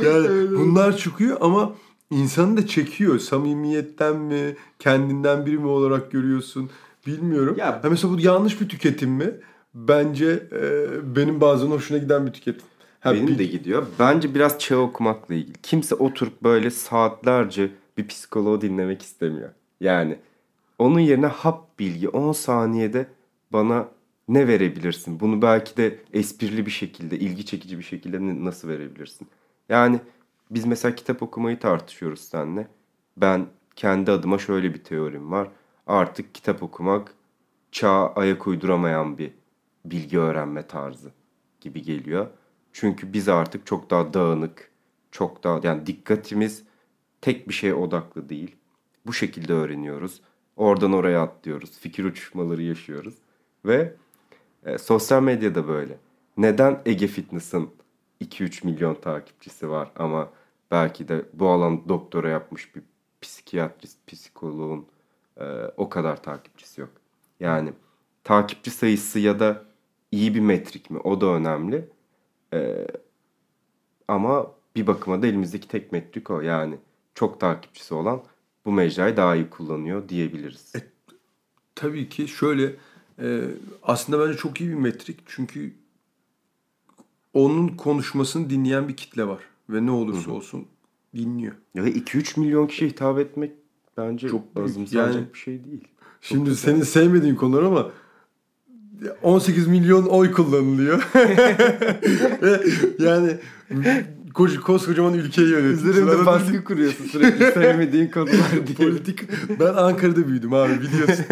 Yani 0.04 0.50
bunlar 0.50 0.96
çıkıyor 0.96 1.36
ama 1.40 1.72
insanı 2.10 2.56
da 2.56 2.66
çekiyor. 2.66 3.18
Samimiyetten 3.18 4.16
mi, 4.16 4.56
kendinden 4.78 5.46
biri 5.46 5.58
mi 5.58 5.66
olarak 5.66 6.10
görüyorsun 6.10 6.70
bilmiyorum. 7.06 7.56
Ya- 7.58 7.84
Ha 7.84 7.88
mesela 7.90 8.14
bu 8.14 8.20
yanlış 8.20 8.60
bir 8.60 8.68
tüketim 8.68 9.10
mi? 9.10 9.30
Bence 9.74 10.26
e, 10.52 11.16
benim 11.16 11.40
bazen 11.40 11.66
hoşuna 11.66 11.98
giden 11.98 12.26
bir 12.26 12.32
tüketim. 12.32 12.66
Ha, 13.00 13.14
Benim 13.14 13.26
bil- 13.26 13.38
de 13.38 13.44
gidiyor. 13.44 13.86
Bence 13.98 14.34
biraz 14.34 14.58
çağ 14.58 14.76
okumakla 14.76 15.34
ilgili. 15.34 15.52
Kimse 15.62 15.94
oturup 15.94 16.42
böyle 16.42 16.70
saatlerce 16.70 17.70
bir 17.98 18.06
psikoloğu 18.08 18.60
dinlemek 18.60 19.02
istemiyor. 19.02 19.48
Yani 19.80 20.18
onun 20.78 21.00
yerine 21.00 21.26
hap 21.26 21.78
bilgi 21.78 22.08
10 22.08 22.32
saniyede 22.32 23.06
bana 23.52 23.88
ne 24.28 24.48
verebilirsin? 24.48 25.20
Bunu 25.20 25.42
belki 25.42 25.76
de 25.76 25.98
esprili 26.12 26.66
bir 26.66 26.70
şekilde, 26.70 27.18
ilgi 27.18 27.46
çekici 27.46 27.78
bir 27.78 27.82
şekilde 27.82 28.44
nasıl 28.44 28.68
verebilirsin? 28.68 29.28
Yani 29.68 30.00
biz 30.50 30.64
mesela 30.66 30.94
kitap 30.94 31.22
okumayı 31.22 31.58
tartışıyoruz 31.58 32.20
seninle. 32.20 32.68
Ben 33.16 33.46
kendi 33.76 34.10
adıma 34.10 34.38
şöyle 34.38 34.74
bir 34.74 34.84
teorim 34.84 35.30
var. 35.32 35.48
Artık 35.90 36.34
kitap 36.34 36.62
okumak 36.62 37.14
çağa 37.72 38.12
ayak 38.14 38.46
uyduramayan 38.46 39.18
bir 39.18 39.32
bilgi 39.84 40.18
öğrenme 40.18 40.66
tarzı 40.66 41.12
gibi 41.60 41.82
geliyor. 41.82 42.26
Çünkü 42.72 43.12
biz 43.12 43.28
artık 43.28 43.66
çok 43.66 43.90
daha 43.90 44.14
dağınık, 44.14 44.70
çok 45.10 45.44
daha 45.44 45.60
yani 45.62 45.86
dikkatimiz 45.86 46.62
tek 47.20 47.48
bir 47.48 47.54
şeye 47.54 47.74
odaklı 47.74 48.28
değil. 48.28 48.56
Bu 49.06 49.12
şekilde 49.12 49.52
öğreniyoruz. 49.52 50.20
Oradan 50.56 50.92
oraya 50.92 51.22
atlıyoruz. 51.22 51.78
Fikir 51.78 52.04
uçuşmaları 52.04 52.62
yaşıyoruz. 52.62 53.14
Ve 53.64 53.94
e, 54.64 54.78
sosyal 54.78 55.22
medyada 55.22 55.68
böyle. 55.68 55.98
Neden 56.36 56.82
Ege 56.86 57.06
Fitness'ın 57.06 57.70
2-3 58.20 58.66
milyon 58.66 58.94
takipçisi 58.94 59.70
var 59.70 59.90
ama 59.96 60.30
belki 60.70 61.08
de 61.08 61.24
bu 61.32 61.48
alan 61.48 61.88
doktora 61.88 62.28
yapmış 62.28 62.76
bir 62.76 62.82
psikiyatrist, 63.20 63.98
psikoloğun 64.06 64.86
e, 65.40 65.44
o 65.76 65.88
kadar 65.88 66.22
takipçisi 66.22 66.80
yok. 66.80 66.90
Yani 67.40 67.72
takipçi 68.24 68.70
sayısı 68.70 69.18
ya 69.18 69.40
da 69.40 69.64
iyi 70.12 70.34
bir 70.34 70.40
metrik 70.40 70.90
mi 70.90 70.98
o 70.98 71.20
da 71.20 71.26
önemli. 71.26 71.88
E, 72.54 72.86
ama 74.08 74.52
bir 74.76 74.86
bakıma 74.86 75.22
da 75.22 75.26
elimizdeki 75.26 75.68
tek 75.68 75.92
metrik 75.92 76.30
o. 76.30 76.40
Yani 76.40 76.78
çok 77.14 77.40
takipçisi 77.40 77.94
olan 77.94 78.22
bu 78.64 78.72
mecrayı 78.72 79.16
daha 79.16 79.36
iyi 79.36 79.50
kullanıyor 79.50 80.08
diyebiliriz. 80.08 80.72
Tabii 81.74 82.08
ki 82.08 82.28
şöyle 82.28 82.76
e, 83.18 83.44
aslında 83.82 84.26
bence 84.26 84.38
çok 84.38 84.60
iyi 84.60 84.70
bir 84.70 84.74
metrik 84.74 85.18
çünkü 85.26 85.74
onun 87.34 87.68
konuşmasını 87.68 88.50
dinleyen 88.50 88.88
bir 88.88 88.96
kitle 88.96 89.28
var 89.28 89.42
ve 89.70 89.86
ne 89.86 89.90
olursa 89.90 90.30
olsun 90.30 90.66
dinliyor. 91.16 91.54
Ya 91.74 91.84
2-3 91.84 92.40
milyon 92.40 92.66
kişiye 92.66 92.90
hitap 92.90 93.18
etmek 93.18 93.52
bence 94.00 94.28
Çok 94.28 94.44
çok 94.54 94.64
azımsanacak 94.64 95.14
Yani- 95.14 95.26
bir 95.34 95.38
şey 95.38 95.64
değil. 95.64 95.84
Şimdi 96.20 96.56
senin 96.56 96.82
sevmediğin 96.82 97.34
konular 97.34 97.62
ama 97.62 97.90
18 99.22 99.66
milyon 99.66 100.06
oy 100.06 100.32
kullanılıyor. 100.32 101.02
Yani 102.98 103.36
koca, 104.34 104.60
koskocaman 104.60 105.14
ülkeyi 105.14 105.48
yönetiyorsun. 105.48 105.88
Üzerinde 105.88 106.26
baskı 106.26 106.64
kuruyorsun 106.64 107.04
sürekli 107.04 107.52
sevmediğin 107.52 108.08
konular 108.08 108.50
diye. 108.66 108.88
Politik. 108.88 109.20
Ben 109.60 109.74
Ankara'da 109.74 110.28
büyüdüm 110.28 110.52
abi 110.54 110.72
biliyorsun. 110.80 111.24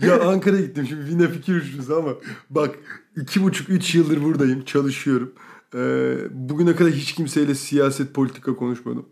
ya 0.00 0.20
Ankara'ya 0.28 0.62
gittim 0.62 0.86
şimdi 0.88 1.10
yine 1.10 1.28
fikir 1.28 1.54
uçuşusu 1.56 1.96
ama 1.96 2.10
bak 2.50 2.70
iki 3.16 3.42
buçuk 3.42 3.70
üç 3.70 3.94
yıldır 3.94 4.22
buradayım 4.22 4.64
çalışıyorum. 4.64 5.32
Ee, 5.74 6.14
bugüne 6.30 6.76
kadar 6.76 6.92
hiç 6.92 7.12
kimseyle 7.14 7.54
siyaset 7.54 8.14
politika 8.14 8.56
konuşmadım. 8.56 9.06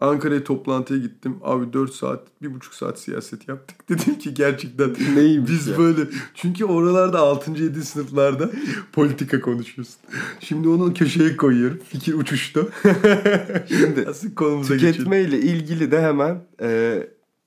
Ankara'ya 0.00 0.44
toplantıya 0.44 1.00
gittim. 1.00 1.36
Abi 1.42 1.72
4 1.72 1.94
saat, 1.94 2.42
bir 2.42 2.54
buçuk 2.54 2.74
saat 2.74 2.98
siyaset 3.00 3.48
yaptık. 3.48 3.88
Dedim 3.88 4.18
ki 4.18 4.34
gerçekten 4.34 4.94
Neymiş 5.14 5.50
biz 5.50 5.66
ya? 5.66 5.78
böyle. 5.78 6.00
Çünkü 6.34 6.64
oralarda 6.64 7.18
6. 7.20 7.50
7. 7.62 7.84
sınıflarda 7.84 8.50
politika 8.92 9.40
konuşuyorsun. 9.40 9.96
Şimdi 10.40 10.68
onu 10.68 10.94
köşeye 10.94 11.36
koyuyorum. 11.36 11.78
Fikir 11.88 12.14
uçuştu. 12.14 12.70
Şimdi 13.68 14.06
Asıl 14.08 14.34
konumuza 14.34 14.74
geçelim. 14.74 14.92
Tüketme 14.92 15.20
ile 15.20 15.40
ilgili 15.40 15.90
de 15.90 16.02
hemen 16.02 16.40
e, 16.62 17.02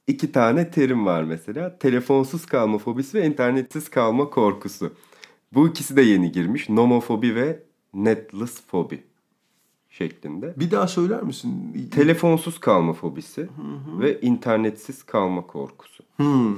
iki 0.07 0.31
tane 0.31 0.71
terim 0.71 1.05
var 1.05 1.23
mesela. 1.23 1.77
Telefonsuz 1.77 2.45
kalma 2.45 2.77
fobisi 2.77 3.17
ve 3.17 3.25
internetsiz 3.25 3.89
kalma 3.89 4.29
korkusu. 4.29 4.93
Bu 5.53 5.67
ikisi 5.67 5.95
de 5.95 6.01
yeni 6.01 6.31
girmiş. 6.31 6.69
Nomofobi 6.69 7.35
ve 7.35 7.63
netless 7.93 8.61
fobi 8.67 9.03
şeklinde. 9.91 10.53
Bir 10.59 10.71
daha 10.71 10.87
söyler 10.87 11.23
misin? 11.23 11.89
Telefonsuz 11.91 12.59
kalma 12.59 12.93
fobisi 12.93 13.49
ve 13.99 14.21
internetsiz 14.21 15.03
kalma 15.03 15.47
korkusu. 15.47 16.03
Hmm. 16.15 16.57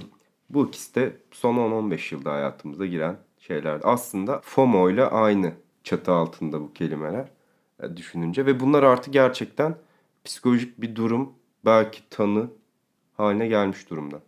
Bu 0.49 0.67
ikisi 0.67 0.95
de 0.95 1.17
son 1.31 1.55
10-15 1.55 2.15
yılda 2.15 2.31
hayatımıza 2.31 2.85
giren 2.85 3.17
şeyler. 3.39 3.79
Aslında 3.83 4.41
FOMO 4.43 4.89
ile 4.89 5.05
aynı 5.05 5.51
çatı 5.83 6.11
altında 6.11 6.61
bu 6.61 6.73
kelimeler 6.73 7.27
e, 7.83 7.97
düşününce 7.97 8.45
ve 8.45 8.59
bunlar 8.59 8.83
artık 8.83 9.13
gerçekten 9.13 9.75
psikolojik 10.25 10.81
bir 10.81 10.95
durum, 10.95 11.29
belki 11.65 12.09
tanı 12.09 12.47
haline 13.17 13.47
gelmiş 13.47 13.89
durumda. 13.89 14.21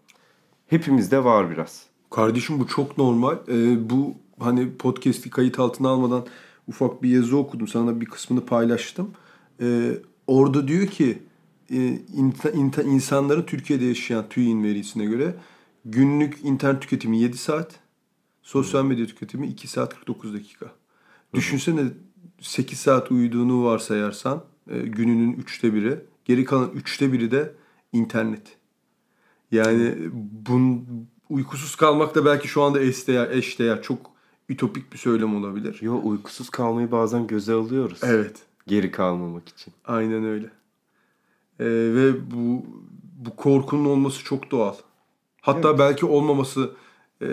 Hepimizde 0.67 1.23
var 1.23 1.51
biraz. 1.51 1.85
Kardeşim 2.09 2.59
bu 2.59 2.67
çok 2.67 2.97
normal. 2.97 3.37
Ee, 3.47 3.89
bu 3.89 4.13
hani 4.39 4.77
podcast'i 4.77 5.29
kayıt 5.29 5.59
altına 5.59 5.89
almadan 5.89 6.25
ufak 6.67 7.03
bir 7.03 7.09
yazı 7.09 7.37
okudum. 7.37 7.67
Sana 7.67 8.01
bir 8.01 8.05
kısmını 8.05 8.45
paylaştım. 8.45 9.11
Ee, 9.61 9.91
orada 10.27 10.67
diyor 10.67 10.87
ki 10.87 11.17
e, 11.69 11.75
inta- 12.15 12.51
inta- 12.51 12.83
insanların 12.83 13.43
Türkiye'de 13.43 13.85
yaşayan 13.85 14.29
TÜİ'nin 14.29 14.63
verisine 14.63 15.05
göre 15.05 15.35
günlük 15.85 16.39
internet 16.43 16.81
tüketimi 16.81 17.19
7 17.19 17.37
saat, 17.37 17.79
sosyal 18.41 18.85
medya 18.85 19.05
tüketimi 19.05 19.47
2 19.47 19.67
saat 19.67 19.93
49 19.93 20.33
dakika. 20.33 20.71
Düşünsene 21.33 21.83
8 22.41 22.79
saat 22.79 23.11
uyuduğunu 23.11 23.63
varsayarsan 23.63 24.43
e, 24.69 24.79
gününün 24.79 25.33
üçte 25.33 25.73
biri, 25.73 25.99
geri 26.25 26.45
kalan 26.45 26.71
üçte 26.71 27.13
biri 27.13 27.31
de 27.31 27.53
internet. 27.93 28.57
Yani 29.51 29.95
bun, 30.47 30.87
uykusuz 31.29 31.75
kalmak 31.75 32.15
da 32.15 32.25
belki 32.25 32.47
şu 32.47 32.61
anda 32.61 32.81
eşdeğer, 32.81 33.29
eşdeğer 33.29 33.81
çok 33.81 34.14
ütopik 34.49 34.93
bir 34.93 34.97
söylem 34.97 35.35
olabilir. 35.35 35.77
Yo 35.81 35.99
uykusuz 36.03 36.49
kalmayı 36.49 36.91
bazen 36.91 37.27
göze 37.27 37.53
alıyoruz. 37.53 37.99
Evet. 38.03 38.37
Geri 38.67 38.91
kalmamak 38.91 39.49
için. 39.49 39.73
Aynen 39.85 40.25
öyle. 40.25 40.45
Ee, 41.59 41.65
ve 41.95 42.31
bu 42.31 42.65
bu 43.25 43.35
korkunun 43.35 43.85
olması 43.85 44.23
çok 44.23 44.51
doğal. 44.51 44.75
Hatta 45.41 45.79
belki 45.79 46.05
olmaması 46.05 46.71
e, 47.21 47.27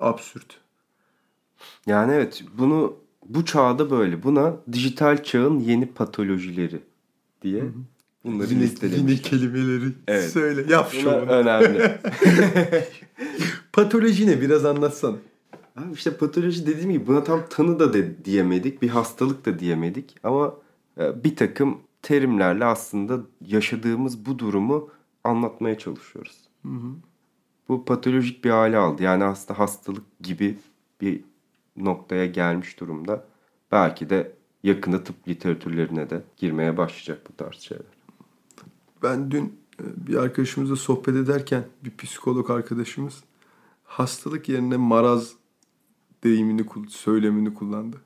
absürt. 0.00 0.58
Yani 1.86 2.12
evet 2.12 2.44
bunu 2.58 2.96
bu 3.26 3.44
çağda 3.44 3.90
böyle. 3.90 4.22
Buna 4.22 4.56
dijital 4.72 5.22
çağın 5.22 5.60
yeni 5.60 5.86
patolojileri 5.86 6.80
diye 7.42 7.64
bunları 8.24 8.48
Yine, 8.50 8.62
listelemiş. 8.62 8.98
yine 9.00 9.16
kelimeleri 9.22 9.92
Evet. 10.08 10.30
söyle. 10.30 10.72
Yap 10.72 10.92
şovunu. 10.92 11.14
önemli. 11.30 11.98
Patoloji 13.72 14.26
ne? 14.26 14.40
Biraz 14.40 14.64
anlatsan. 14.64 15.16
Abi 15.78 15.92
işte 15.92 16.16
patoloji 16.16 16.66
dediğim 16.66 16.90
gibi 16.90 17.06
buna 17.06 17.24
tam 17.24 17.40
tanı 17.50 17.78
da 17.78 17.92
de, 17.92 18.24
diyemedik, 18.24 18.82
bir 18.82 18.88
hastalık 18.88 19.46
da 19.46 19.58
diyemedik 19.58 20.14
ama 20.22 20.54
e, 20.98 21.24
bir 21.24 21.36
takım 21.36 21.80
terimlerle 22.02 22.64
aslında 22.64 23.20
yaşadığımız 23.46 24.26
bu 24.26 24.38
durumu 24.38 24.90
anlatmaya 25.24 25.78
çalışıyoruz. 25.78 26.38
Bu 27.68 27.84
patolojik 27.84 28.44
bir 28.44 28.50
hale 28.50 28.76
aldı. 28.76 29.02
Yani 29.02 29.24
aslında 29.24 29.58
hastalık 29.58 30.04
gibi 30.20 30.58
bir 31.00 31.24
noktaya 31.76 32.26
gelmiş 32.26 32.80
durumda. 32.80 33.24
Belki 33.72 34.10
de 34.10 34.32
yakında 34.62 35.04
tıp 35.04 35.28
literatürlerine 35.28 36.10
de 36.10 36.22
girmeye 36.36 36.76
başlayacak 36.76 37.30
bu 37.30 37.36
tarz 37.36 37.56
şeyler. 37.56 37.86
Ben 39.02 39.30
dün 39.30 39.58
bir 39.78 40.16
arkadaşımızla 40.16 40.76
sohbet 40.76 41.16
ederken 41.16 41.64
bir 41.84 41.96
psikolog 41.96 42.50
arkadaşımız 42.50 43.24
hastalık 43.84 44.48
yerine 44.48 44.76
maraz 44.76 45.38
deyimini, 46.24 46.66
söylemini 46.88 47.54
kullandı. 47.54 47.96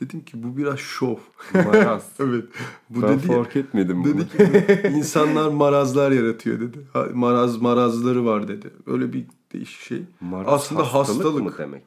Dedim 0.00 0.20
ki 0.24 0.42
bu 0.42 0.56
biraz 0.56 0.78
şov. 0.78 1.16
Maraz. 1.54 2.08
evet. 2.20 2.44
Bu 2.90 3.02
ben 3.02 3.18
dedi, 3.18 3.26
fark 3.26 3.56
etmedim 3.56 4.04
bunu. 4.04 4.18
Dedi 4.18 4.28
ki 4.28 4.88
insanlar 4.88 5.48
marazlar 5.48 6.12
yaratıyor 6.12 6.60
dedi. 6.60 6.78
Maraz 7.14 7.60
marazları 7.60 8.24
var 8.24 8.48
dedi. 8.48 8.70
Öyle 8.86 9.12
bir 9.12 9.24
değişik 9.52 9.80
şey. 9.80 10.02
Maraz 10.20 10.52
Aslında 10.52 10.82
hastalık, 10.82 11.08
hastalık 11.08 11.42
mı 11.42 11.52
demek? 11.58 11.82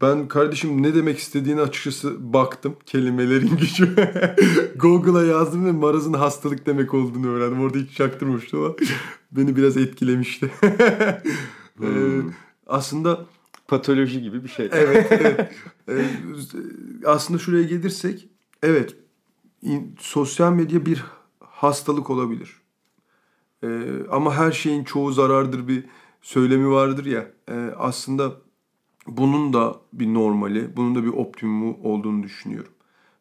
Ben 0.00 0.28
kardeşim 0.28 0.82
ne 0.82 0.94
demek 0.94 1.18
istediğini 1.18 1.60
açıkçası 1.60 2.32
baktım. 2.32 2.76
Kelimelerin 2.86 3.56
gücü. 3.56 3.94
Google'a 4.76 5.24
yazdım 5.24 5.66
ve 5.66 5.72
marazın 5.72 6.12
hastalık 6.12 6.66
demek 6.66 6.94
olduğunu 6.94 7.28
öğrendim. 7.28 7.60
Orada 7.60 7.78
hiç 7.78 7.96
çaktırmamıştım 7.96 8.64
ama 8.64 8.74
beni 9.32 9.56
biraz 9.56 9.76
etkilemişti. 9.76 10.50
hmm. 11.76 12.20
ee, 12.20 12.22
aslında 12.66 13.26
patoloji 13.68 14.22
gibi 14.22 14.44
bir 14.44 14.48
şey. 14.48 14.68
Evet. 14.72 15.12
evet. 15.12 15.52
ee, 15.88 17.06
aslında 17.06 17.38
şuraya 17.38 17.62
gelirsek 17.62 18.28
evet 18.62 18.96
in, 19.62 19.96
sosyal 19.98 20.52
medya 20.52 20.86
bir 20.86 21.04
hastalık 21.40 22.10
olabilir. 22.10 22.60
Ee, 23.64 23.88
ama 24.10 24.34
her 24.34 24.52
şeyin 24.52 24.84
çoğu 24.84 25.12
zarardır 25.12 25.68
bir 25.68 25.84
söylemi 26.22 26.70
vardır 26.70 27.04
ya. 27.04 27.30
E, 27.48 27.54
aslında 27.78 28.32
bunun 29.06 29.52
da 29.52 29.80
bir 29.92 30.14
normali, 30.14 30.76
bunun 30.76 30.94
da 30.94 31.04
bir 31.04 31.08
optimumu 31.08 31.78
olduğunu 31.82 32.22
düşünüyorum. 32.22 32.72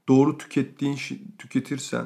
Doğru 0.07 0.37
tükettiğin 0.37 0.97
tüketirsen 1.37 2.05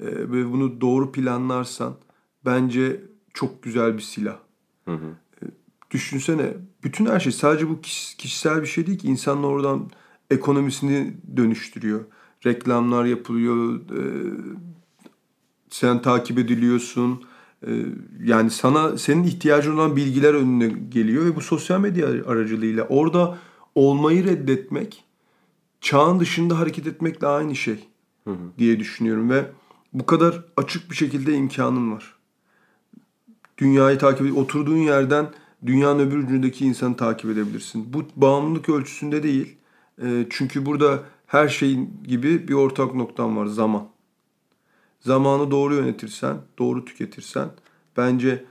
e, 0.00 0.06
ve 0.06 0.52
bunu 0.52 0.80
doğru 0.80 1.12
planlarsan 1.12 1.96
bence 2.44 3.04
çok 3.34 3.62
güzel 3.62 3.96
bir 3.96 4.02
silah. 4.02 4.38
Hı 4.84 4.94
hı. 4.94 5.16
E, 5.88 5.90
düşünsene 5.90 6.54
bütün 6.84 7.06
her 7.06 7.20
şey 7.20 7.32
sadece 7.32 7.68
bu 7.68 7.80
kişisel 8.18 8.62
bir 8.62 8.66
şey 8.66 8.86
değil 8.86 8.98
ki 8.98 9.08
insanlar 9.08 9.48
oradan 9.48 9.90
ekonomisini 10.30 11.14
dönüştürüyor. 11.36 12.00
Reklamlar 12.46 13.04
yapılıyor, 13.04 13.74
e, 13.74 14.02
sen 15.70 16.02
takip 16.02 16.38
ediliyorsun 16.38 17.24
ee, 17.66 17.70
yani 18.24 18.50
sana 18.50 18.98
senin 18.98 19.22
ihtiyacın 19.22 19.74
olan 19.74 19.96
bilgiler 19.96 20.34
önüne 20.34 20.68
geliyor 20.68 21.24
ve 21.24 21.36
bu 21.36 21.40
sosyal 21.40 21.80
medya 21.80 22.06
aracılığıyla 22.06 22.84
orada 22.84 23.38
olmayı 23.74 24.24
reddetmek 24.24 25.04
çağın 25.80 26.20
dışında 26.20 26.58
hareket 26.58 26.86
etmekle 26.86 27.26
aynı 27.26 27.56
şey 27.56 27.88
hı 28.24 28.30
hı. 28.30 28.36
diye 28.58 28.80
düşünüyorum 28.80 29.30
ve 29.30 29.50
bu 29.92 30.06
kadar 30.06 30.44
açık 30.56 30.90
bir 30.90 30.96
şekilde 30.96 31.34
imkanın 31.34 31.92
var. 31.92 32.14
Dünyayı 33.58 33.98
takip 33.98 34.26
edip 34.26 34.38
oturduğun 34.38 34.76
yerden 34.76 35.30
dünyanın 35.66 35.98
öbür 35.98 36.18
ucundaki 36.18 36.66
insanı 36.66 36.96
takip 36.96 37.30
edebilirsin. 37.30 37.92
Bu 37.92 38.02
bağımlılık 38.16 38.68
ölçüsünde 38.68 39.22
değil. 39.22 39.56
Ee, 40.02 40.26
çünkü 40.30 40.66
burada 40.66 41.02
her 41.26 41.48
şeyin 41.48 42.00
gibi 42.06 42.48
bir 42.48 42.54
ortak 42.54 42.94
noktam 42.94 43.36
var 43.36 43.46
zaman 43.46 43.88
zamanı 45.00 45.50
doğru 45.50 45.74
yönetirsen, 45.74 46.36
doğru 46.58 46.84
tüketirsen 46.84 47.48
bence 47.96 48.44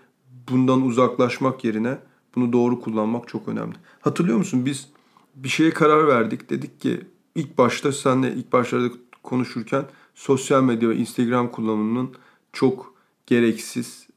bundan 0.50 0.82
uzaklaşmak 0.82 1.64
yerine 1.64 1.98
bunu 2.36 2.54
doğru 2.54 2.82
kullanmak 2.82 3.28
çok 3.28 3.48
önemli. 3.48 3.76
Hatırlıyor 4.00 4.38
musun 4.38 4.66
biz 4.66 4.90
bir 5.36 5.50
şeye 5.50 5.70
karar 5.70 6.08
verdik. 6.08 6.50
Dedik 6.50 6.82
ki 6.82 7.02
ilk 7.36 7.58
başta 7.58 7.92
senle 7.92 8.34
ilk 8.34 8.54
başlarda 8.54 8.94
konuşurken 9.24 9.86
sosyal 10.16 10.64
medya 10.64 10.90
ve 10.90 10.96
Instagram 10.96 11.52
kullanımının 11.52 12.16
çok 12.54 12.94
gereksiz 13.26 14.08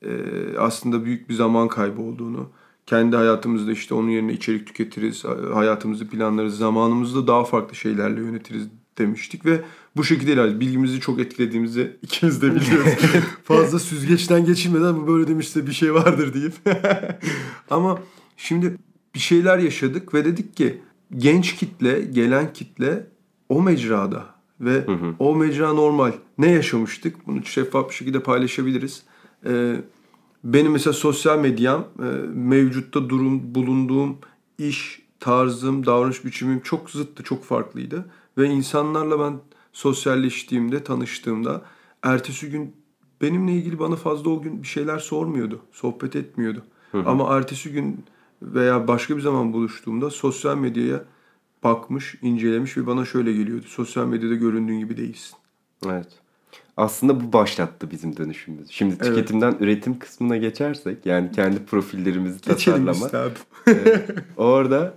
aslında 0.58 1.04
büyük 1.04 1.28
bir 1.28 1.34
zaman 1.34 1.68
kaybı 1.68 2.02
olduğunu 2.02 2.50
kendi 2.90 3.16
hayatımızda 3.16 3.72
işte 3.72 3.94
onun 3.94 4.08
yerine 4.08 4.32
içerik 4.32 4.66
tüketiriz, 4.66 5.24
hayatımızı 5.54 6.08
planlarız, 6.08 6.58
zamanımızı 6.58 7.22
da 7.22 7.26
daha 7.26 7.44
farklı 7.44 7.76
şeylerle 7.76 8.20
yönetiriz 8.20 8.68
demiştik 8.98 9.46
ve 9.46 9.60
bu 9.96 10.04
şekilde 10.04 10.32
ilerledik. 10.32 10.60
Bilgimizi 10.60 11.00
çok 11.00 11.20
etkilediğimizi 11.20 11.96
ikimiz 12.02 12.42
de 12.42 12.54
biliyoruz. 12.54 12.92
Fazla 13.44 13.78
süzgeçten 13.78 14.44
geçilmeden 14.44 14.96
bu 14.96 15.06
böyle 15.06 15.28
demişse 15.28 15.66
bir 15.66 15.72
şey 15.72 15.94
vardır 15.94 16.34
deyip. 16.34 16.52
Ama 17.70 17.98
şimdi 18.36 18.76
bir 19.14 19.20
şeyler 19.20 19.58
yaşadık 19.58 20.14
ve 20.14 20.24
dedik 20.24 20.56
ki 20.56 20.80
genç 21.16 21.56
kitle, 21.56 22.00
gelen 22.00 22.52
kitle 22.52 23.06
o 23.48 23.62
mecrada 23.62 24.26
ve 24.60 24.86
hı 24.86 24.92
hı. 24.92 25.14
o 25.18 25.36
mecra 25.36 25.72
normal. 25.72 26.12
Ne 26.38 26.50
yaşamıştık? 26.50 27.26
Bunu 27.26 27.44
şeffaf 27.44 27.88
bir 27.88 27.94
şekilde 27.94 28.20
paylaşabiliriz. 28.20 29.02
Ee, 29.46 29.76
benim 30.44 30.72
mesela 30.72 30.92
sosyal 30.92 31.38
medyam 31.38 31.84
e, 31.98 32.04
mevcutta 32.34 33.08
durum 33.08 33.54
bulunduğum 33.54 34.18
iş 34.58 35.02
tarzım, 35.20 35.86
davranış 35.86 36.24
biçimim 36.24 36.60
çok 36.60 36.90
zıttı, 36.90 37.22
çok 37.22 37.44
farklıydı. 37.44 38.10
Ve 38.38 38.46
insanlarla 38.46 39.20
ben 39.20 39.40
sosyalleştiğimde, 39.72 40.84
tanıştığımda 40.84 41.62
ertesi 42.02 42.50
gün 42.50 42.76
benimle 43.22 43.52
ilgili 43.52 43.78
bana 43.78 43.96
fazla 43.96 44.30
o 44.30 44.42
gün 44.42 44.62
bir 44.62 44.68
şeyler 44.68 44.98
sormuyordu. 44.98 45.60
Sohbet 45.72 46.16
etmiyordu. 46.16 46.62
Hı 46.92 46.98
hı. 46.98 47.08
Ama 47.08 47.36
ertesi 47.36 47.72
gün 47.72 48.04
veya 48.42 48.88
başka 48.88 49.16
bir 49.16 49.22
zaman 49.22 49.52
buluştuğumda 49.52 50.10
sosyal 50.10 50.56
medyaya 50.56 51.04
bakmış, 51.64 52.14
incelemiş 52.22 52.76
ve 52.76 52.86
bana 52.86 53.04
şöyle 53.04 53.32
geliyordu. 53.32 53.66
Sosyal 53.68 54.06
medyada 54.06 54.34
göründüğün 54.34 54.78
gibi 54.78 54.96
değilsin. 54.96 55.36
Evet. 55.86 56.19
Aslında 56.80 57.20
bu 57.20 57.32
başlattı 57.32 57.90
bizim 57.90 58.16
dönüşümümüzü. 58.16 58.72
Şimdi 58.72 58.94
evet. 58.94 59.04
tüketimden 59.04 59.56
üretim 59.60 59.98
kısmına 59.98 60.36
geçersek 60.36 61.06
yani 61.06 61.32
kendi 61.32 61.64
profillerimizi 61.64 62.40
Geçelim 62.40 62.86
tasarlama. 62.86 63.30
Işte 63.66 64.06
orada 64.36 64.94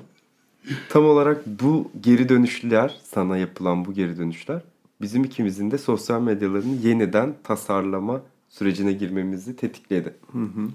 tam 0.89 1.05
olarak 1.05 1.47
bu 1.47 1.91
geri 2.01 2.29
dönüşler, 2.29 2.97
sana 3.03 3.37
yapılan 3.37 3.85
bu 3.85 3.93
geri 3.93 4.17
dönüşler 4.17 4.61
bizim 5.01 5.23
ikimizin 5.23 5.71
de 5.71 5.77
sosyal 5.77 6.21
medyalarını 6.21 6.75
yeniden 6.75 7.33
tasarlama 7.43 8.21
sürecine 8.49 8.93
girmemizi 8.93 9.55
tetikledi. 9.55 10.13
Hı 10.31 10.39
hı. 10.39 10.69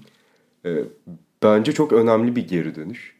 Ee, 0.65 0.83
bence 1.43 1.71
çok 1.71 1.93
önemli 1.93 2.35
bir 2.35 2.47
geri 2.47 2.75
dönüş. 2.75 3.18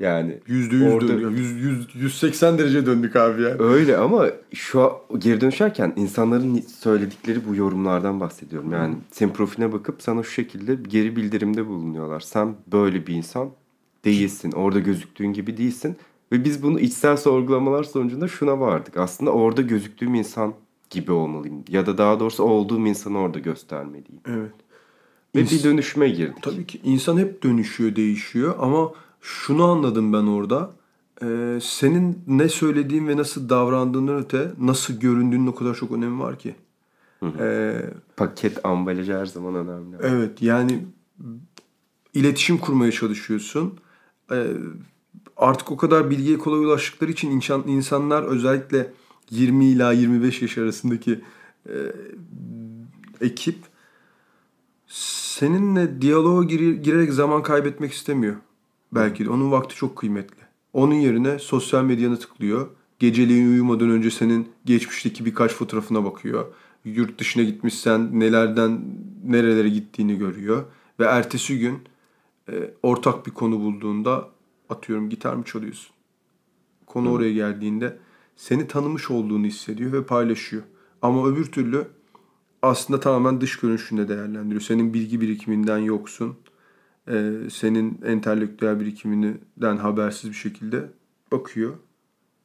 Yani 0.00 0.38
yüzde 0.46 0.76
yüz 0.76 1.00
dönüyor. 1.00 1.30
Yüz, 1.30 1.50
yüz, 1.50 1.88
180 1.94 2.58
derece 2.58 2.86
döndük 2.86 3.16
abi 3.16 3.42
ya. 3.42 3.58
Öyle 3.58 3.96
ama 3.96 4.26
şu 4.54 4.82
an 4.82 5.18
geri 5.18 5.40
dönüşerken 5.40 5.92
insanların 5.96 6.60
söyledikleri 6.60 7.48
bu 7.48 7.54
yorumlardan 7.54 8.20
bahsediyorum. 8.20 8.72
Yani 8.72 8.94
hı. 8.94 8.98
senin 9.10 9.32
profiline 9.32 9.72
bakıp 9.72 10.02
sana 10.02 10.22
şu 10.22 10.30
şekilde 10.30 10.74
geri 10.74 11.16
bildirimde 11.16 11.66
bulunuyorlar. 11.66 12.20
Sen 12.20 12.54
böyle 12.72 13.06
bir 13.06 13.14
insan 13.14 13.50
değilsin. 14.04 14.52
Orada 14.52 14.78
gözüktüğün 14.78 15.32
gibi 15.32 15.56
değilsin. 15.56 15.96
Ve 16.32 16.44
biz 16.44 16.62
bunu 16.62 16.80
içsel 16.80 17.16
sorgulamalar 17.16 17.84
sonucunda 17.84 18.28
şuna 18.28 18.60
vardık. 18.60 18.96
Aslında 18.96 19.30
orada 19.30 19.62
gözüktüğüm 19.62 20.14
insan 20.14 20.54
gibi 20.90 21.12
olmalıyım. 21.12 21.64
Ya 21.68 21.86
da 21.86 21.98
daha 21.98 22.20
doğrusu 22.20 22.44
olduğum 22.44 22.86
insanı 22.86 23.18
orada 23.18 23.38
göstermeliyim. 23.38 24.20
Evet. 24.28 24.52
Ve 25.34 25.40
İns- 25.40 25.58
bir 25.58 25.64
dönüşüme 25.64 26.08
girdik. 26.08 26.42
Tabii 26.42 26.66
ki 26.66 26.80
insan 26.84 27.18
hep 27.18 27.42
dönüşüyor, 27.42 27.96
değişiyor 27.96 28.54
ama 28.58 28.92
şunu 29.26 29.64
anladım 29.64 30.12
ben 30.12 30.26
orada. 30.26 30.70
Ee, 31.22 31.58
senin 31.62 32.22
ne 32.26 32.48
söylediğin 32.48 33.08
ve 33.08 33.16
nasıl 33.16 33.48
davrandığından 33.48 34.16
öte 34.16 34.52
nasıl 34.58 35.00
göründüğünün 35.00 35.46
o 35.46 35.54
kadar 35.54 35.74
çok 35.74 35.92
önemi 35.92 36.20
var 36.20 36.38
ki. 36.38 36.54
Ee, 37.38 37.90
Paket 38.16 38.66
ambalajı 38.66 39.18
her 39.18 39.26
zaman 39.26 39.54
önemli. 39.54 39.96
Evet 40.02 40.42
yani 40.42 40.86
iletişim 42.14 42.58
kurmaya 42.58 42.92
çalışıyorsun. 42.92 43.78
Ee, 44.32 44.46
artık 45.36 45.70
o 45.70 45.76
kadar 45.76 46.10
bilgiye 46.10 46.38
kolay 46.38 46.64
ulaştıkları 46.64 47.10
için 47.10 47.30
insan, 47.30 47.64
insanlar 47.66 48.22
özellikle 48.22 48.92
20 49.30 49.66
ila 49.66 49.92
25 49.92 50.42
yaş 50.42 50.58
arasındaki 50.58 51.20
e, 51.68 51.74
ekip 53.20 53.58
seninle 54.88 56.00
diyaloğa 56.00 56.44
gir, 56.44 56.74
girerek 56.74 57.12
zaman 57.12 57.42
kaybetmek 57.42 57.92
istemiyor. 57.92 58.36
Belki 58.92 59.24
de 59.24 59.30
onun 59.30 59.52
vakti 59.52 59.74
çok 59.74 59.96
kıymetli. 59.96 60.42
Onun 60.72 60.94
yerine 60.94 61.38
sosyal 61.38 61.84
medyanı 61.84 62.18
tıklıyor. 62.18 62.68
Geceliğin 62.98 63.48
uyumadan 63.48 63.90
önce 63.90 64.10
senin 64.10 64.48
geçmişteki 64.64 65.24
birkaç 65.24 65.52
fotoğrafına 65.52 66.04
bakıyor. 66.04 66.46
Yurt 66.84 67.20
dışına 67.20 67.42
gitmişsen 67.42 68.20
nelerden 68.20 68.80
nerelere 69.24 69.68
gittiğini 69.68 70.18
görüyor. 70.18 70.64
Ve 71.00 71.04
ertesi 71.04 71.58
gün 71.58 71.78
e, 72.48 72.70
ortak 72.82 73.26
bir 73.26 73.30
konu 73.30 73.60
bulduğunda 73.60 74.28
atıyorum 74.70 75.10
gitar 75.10 75.34
mı 75.34 75.44
çalıyorsun? 75.44 75.90
Konu 76.86 77.08
Hı. 77.08 77.12
oraya 77.12 77.32
geldiğinde 77.32 77.98
seni 78.36 78.68
tanımış 78.68 79.10
olduğunu 79.10 79.46
hissediyor 79.46 79.92
ve 79.92 80.04
paylaşıyor. 80.04 80.62
Ama 81.02 81.28
öbür 81.28 81.44
türlü 81.44 81.86
aslında 82.62 83.00
tamamen 83.00 83.40
dış 83.40 83.58
görünüşünde 83.58 84.08
değerlendiriyor. 84.08 84.60
Senin 84.60 84.94
bilgi 84.94 85.20
birikiminden 85.20 85.78
yoksun. 85.78 86.36
Ee, 87.08 87.32
senin 87.50 88.00
entelektüel 88.04 88.80
birikiminden 88.80 89.76
habersiz 89.76 90.30
bir 90.30 90.36
şekilde 90.36 90.90
bakıyor. 91.32 91.76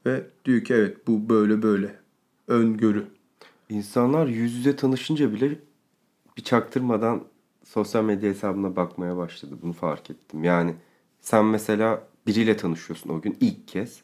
Ve 0.05 0.27
diyor 0.45 0.63
ki 0.63 0.73
evet 0.73 1.07
bu 1.07 1.29
böyle 1.29 1.61
böyle. 1.61 1.95
Öngörü. 2.47 3.05
İnsanlar 3.69 4.27
yüz 4.27 4.55
yüze 4.55 4.75
tanışınca 4.75 5.33
bile 5.33 5.59
bir 6.37 6.43
çaktırmadan 6.43 7.23
sosyal 7.63 8.03
medya 8.03 8.29
hesabına 8.29 8.75
bakmaya 8.75 9.17
başladı. 9.17 9.55
Bunu 9.61 9.73
fark 9.73 10.09
ettim. 10.09 10.43
Yani 10.43 10.75
sen 11.21 11.45
mesela 11.45 12.07
biriyle 12.27 12.57
tanışıyorsun 12.57 13.09
o 13.09 13.21
gün 13.21 13.37
ilk 13.39 13.67
kez. 13.67 14.01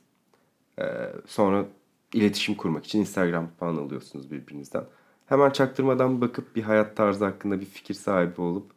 Ee, 0.80 0.84
sonra 1.26 1.65
iletişim 2.13 2.56
kurmak 2.56 2.86
için 2.86 3.00
Instagram 3.00 3.48
falan 3.60 3.78
alıyorsunuz 3.78 4.32
birbirinizden. 4.32 4.84
Hemen 5.26 5.50
çaktırmadan 5.50 6.22
bakıp 6.22 6.56
bir 6.56 6.63
hayat 6.63 6.98
tarzı 6.98 7.26
hakkında 7.26 7.62
bir 7.62 7.65
fikir 7.65 7.93
sahibi 7.93 8.41
olup 8.41 8.77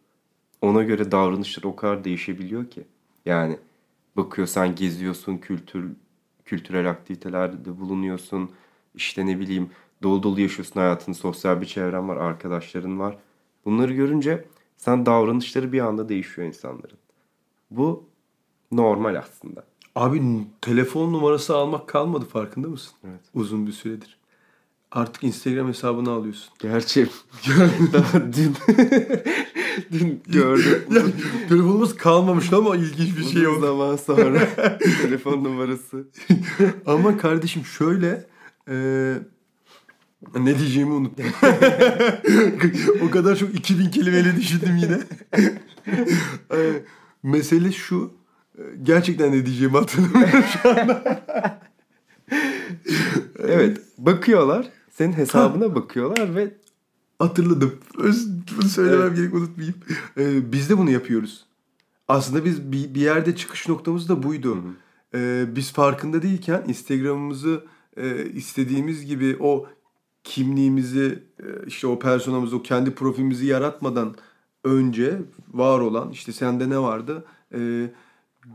ona 0.62 0.82
göre 0.82 1.12
davranışlar 1.12 1.64
o 1.64 1.76
kadar 1.76 2.04
değişebiliyor 2.04 2.70
ki. 2.70 2.84
Yani 3.26 3.58
bakıyorsan 4.16 4.74
geziyorsun, 4.74 5.38
kültür 5.38 5.90
kültürel 6.44 6.90
aktivitelerde 6.90 7.80
bulunuyorsun. 7.80 8.50
İşte 8.94 9.26
ne 9.26 9.40
bileyim 9.40 9.70
dolu 10.02 10.22
dolu 10.22 10.40
yaşıyorsun 10.40 10.80
hayatını, 10.80 11.14
sosyal 11.14 11.60
bir 11.60 11.66
çevren 11.66 12.08
var, 12.08 12.16
arkadaşların 12.16 12.98
var. 12.98 13.18
Bunları 13.64 13.92
görünce 13.92 14.44
sen 14.76 15.06
davranışları 15.06 15.72
bir 15.72 15.80
anda 15.80 16.08
değişiyor 16.08 16.48
insanların. 16.48 16.98
Bu 17.70 18.04
normal 18.72 19.14
aslında. 19.14 19.64
Abi 19.94 20.22
telefon 20.60 21.12
numarası 21.12 21.56
almak 21.56 21.88
kalmadı 21.88 22.24
farkında 22.24 22.68
mısın? 22.68 22.94
Evet. 23.04 23.20
Uzun 23.34 23.66
bir 23.66 23.72
süredir. 23.72 24.18
Artık 24.92 25.24
Instagram 25.24 25.68
hesabını 25.68 26.10
alıyorsun. 26.10 26.54
Gerçi 26.58 27.08
daha 27.92 28.32
dün 28.32 28.56
dün 29.92 30.22
gördüm. 30.28 30.82
ya, 30.94 31.02
telefonumuz 31.48 31.96
kalmamış 31.96 32.52
ama 32.52 32.76
ilginç 32.76 33.18
bir 33.18 33.24
şey 33.24 33.46
oldu. 33.46 33.60
zaman 33.60 33.96
sonra 33.96 34.48
telefon 35.02 35.44
numarası. 35.44 36.08
Ama 36.86 37.16
kardeşim 37.18 37.64
şöyle 37.64 38.26
e, 38.70 38.74
ne 40.38 40.58
diyeceğimi 40.58 40.92
unuttum. 40.92 41.24
o 43.06 43.10
kadar 43.10 43.36
çok 43.36 43.54
2000 43.54 43.90
kelimeyle 43.90 44.36
düşündüm 44.36 44.76
yine. 44.76 44.98
E, 46.52 46.58
mesele 47.22 47.72
şu. 47.72 48.12
e, 48.58 48.62
Gerçekten 48.82 49.32
ne 49.32 49.46
diyeceğimi 49.46 49.76
hatırlamıyorum 49.78 50.44
şu 50.62 50.68
anda. 50.70 51.20
Evet, 53.38 53.78
bakıyorlar. 53.98 54.66
Senin 54.90 55.12
hesabına 55.12 55.74
bakıyorlar 55.74 56.34
ve 56.36 56.54
Hatırladım. 57.20 57.74
Öz, 57.98 58.28
bunu 58.56 58.68
söylemem 58.68 59.14
gerek 59.14 59.34
unutmayayım. 59.34 59.76
E, 60.16 60.52
biz 60.52 60.70
de 60.70 60.78
bunu 60.78 60.90
yapıyoruz. 60.90 61.46
Aslında 62.08 62.44
biz 62.44 62.72
bir, 62.72 62.94
bir 62.94 63.00
yerde 63.00 63.36
çıkış 63.36 63.68
noktamız 63.68 64.08
da 64.08 64.22
buydu. 64.22 64.56
E, 65.14 65.44
biz 65.56 65.72
farkında 65.72 66.22
değilken 66.22 66.64
Instagram'ımızı 66.68 67.64
e, 67.96 68.26
istediğimiz 68.26 69.06
gibi 69.06 69.36
o 69.40 69.66
kimliğimizi 70.24 71.22
e, 71.38 71.66
işte 71.66 71.86
o 71.86 71.98
personamızı 71.98 72.56
o 72.56 72.62
kendi 72.62 72.94
profilimizi 72.94 73.46
yaratmadan 73.46 74.14
önce 74.64 75.20
var 75.52 75.80
olan 75.80 76.10
işte 76.10 76.32
sende 76.32 76.70
ne 76.70 76.78
vardı 76.78 77.24
e, 77.54 77.90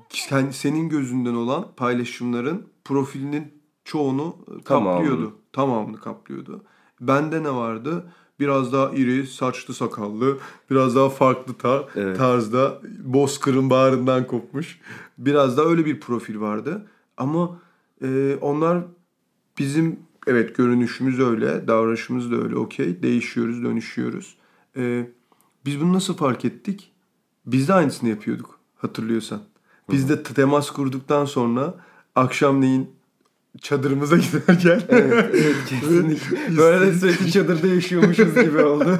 sen, 0.10 0.50
senin 0.50 0.90
gözünden 0.90 1.34
olan 1.34 1.66
paylaşımların 1.78 2.68
profilinin 2.84 3.54
çoğunu 3.84 4.36
e, 4.60 4.64
Tamamını. 4.64 4.98
kaplıyordu. 4.98 5.36
Tamamını 5.54 6.00
kaplıyordu. 6.00 6.64
Bende 7.02 7.44
ne 7.44 7.52
vardı? 7.52 8.06
Biraz 8.40 8.74
daha 8.74 8.90
iri, 8.92 9.28
saçlı 9.28 9.74
sakallı, 9.74 10.38
biraz 10.72 10.96
daha 10.96 11.10
farklı 11.10 11.54
tar 11.54 11.86
Evet. 11.96 12.18
tarzda, 12.18 12.82
bozkırın 13.04 13.70
bağrından 13.70 14.28
kopmuş. 14.28 14.80
Biraz 15.18 15.58
daha 15.58 15.66
öyle 15.66 15.86
bir 15.86 16.00
profil 16.00 16.40
vardı. 16.40 16.86
Ama 17.18 17.60
e, 18.04 18.38
onlar 18.42 18.84
bizim 19.60 20.00
evet 20.28 20.56
görünüşümüz 20.56 21.20
öyle, 21.20 21.68
davranışımız 21.68 22.32
da 22.32 22.36
öyle 22.36 22.56
okey. 22.56 23.04
Değişiyoruz, 23.04 23.64
dönüşüyoruz. 23.64 24.36
E, 24.78 25.08
biz 25.66 25.82
bunu 25.82 25.94
nasıl 25.94 26.18
fark 26.18 26.46
ettik? 26.46 26.92
Biz 27.46 27.68
de 27.68 27.74
aynısını 27.74 28.10
yapıyorduk 28.10 28.60
hatırlıyorsan. 28.76 29.42
Biz 29.92 30.10
de 30.10 30.24
temas 30.24 30.72
kurduktan 30.72 31.26
sonra 31.26 31.76
akşamleyin 32.16 32.95
çadırımıza 33.62 34.18
giderken 34.32 34.82
evet, 34.90 35.26
evet 35.34 35.56
kesinlikle. 35.70 36.38
Böyle 36.58 36.94
sürekli 36.94 37.32
çadırda 37.32 37.68
yaşıyormuşuz 37.68 38.36
gibi 38.36 38.62
oldu. 38.62 39.00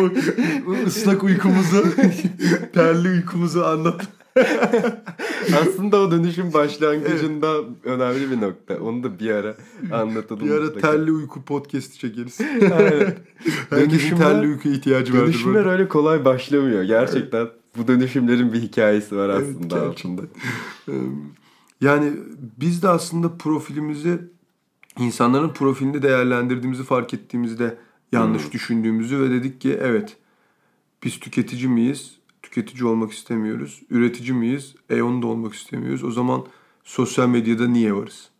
o, 0.00 0.10
o 0.70 0.86
ıslak 0.86 1.22
uykumuzu, 1.22 1.84
terli 2.72 3.08
uykumuzu 3.08 3.62
anlat. 3.62 4.08
Aslında 5.60 6.00
o 6.00 6.10
dönüşüm 6.10 6.52
başlangıcında 6.52 7.56
önemli 7.84 8.30
bir 8.30 8.40
nokta. 8.40 8.76
Onu 8.76 9.02
da 9.02 9.18
bir 9.18 9.30
ara 9.30 9.54
anlatalım. 9.92 10.46
Bir 10.46 10.50
ara 10.50 10.64
mutlaka. 10.64 10.90
terli 10.90 11.12
uyku 11.12 11.42
podcast'i 11.44 11.98
çekeriz. 11.98 12.38
Aynen. 12.76 13.14
Herkesin 13.70 14.16
terli 14.16 14.46
uykuya 14.46 14.74
ihtiyacı 14.74 15.12
vardır. 15.12 15.26
Dönüşümler 15.26 15.60
arada. 15.60 15.72
öyle 15.72 15.88
kolay 15.88 16.24
başlamıyor. 16.24 16.82
Gerçekten 16.82 17.48
bu 17.76 17.88
dönüşümlerin 17.88 18.52
bir 18.52 18.60
hikayesi 18.60 19.16
var 19.16 19.28
Evet, 19.28 19.40
aslında 19.42 19.78
gerçekten. 19.78 20.10
altında. 20.12 20.22
Yani 21.82 22.12
biz 22.60 22.82
de 22.82 22.88
aslında 22.88 23.38
profilimizi 23.38 24.20
insanların 24.98 25.48
profilini 25.48 26.02
değerlendirdiğimizi 26.02 26.84
fark 26.84 27.14
ettiğimizde 27.14 27.78
yanlış 28.12 28.44
Hmm. 28.44 28.52
düşündüğümüzü 28.52 29.20
ve 29.20 29.30
dedik 29.30 29.60
ki 29.60 29.78
evet 29.82 30.16
biz 31.04 31.20
tüketici 31.20 31.68
miyiz? 31.68 32.18
Tüketici 32.42 32.84
olmak 32.84 33.12
istemiyoruz. 33.12 33.82
Üretici 33.90 34.32
miyiz? 34.32 34.74
E 34.90 35.02
onu 35.02 35.22
da 35.22 35.26
olmak 35.26 35.54
istemiyoruz. 35.54 36.04
O 36.04 36.10
zaman 36.10 36.46
sosyal 36.84 37.28
medyada 37.28 37.68
niye 37.68 37.94
varız? 37.96 38.30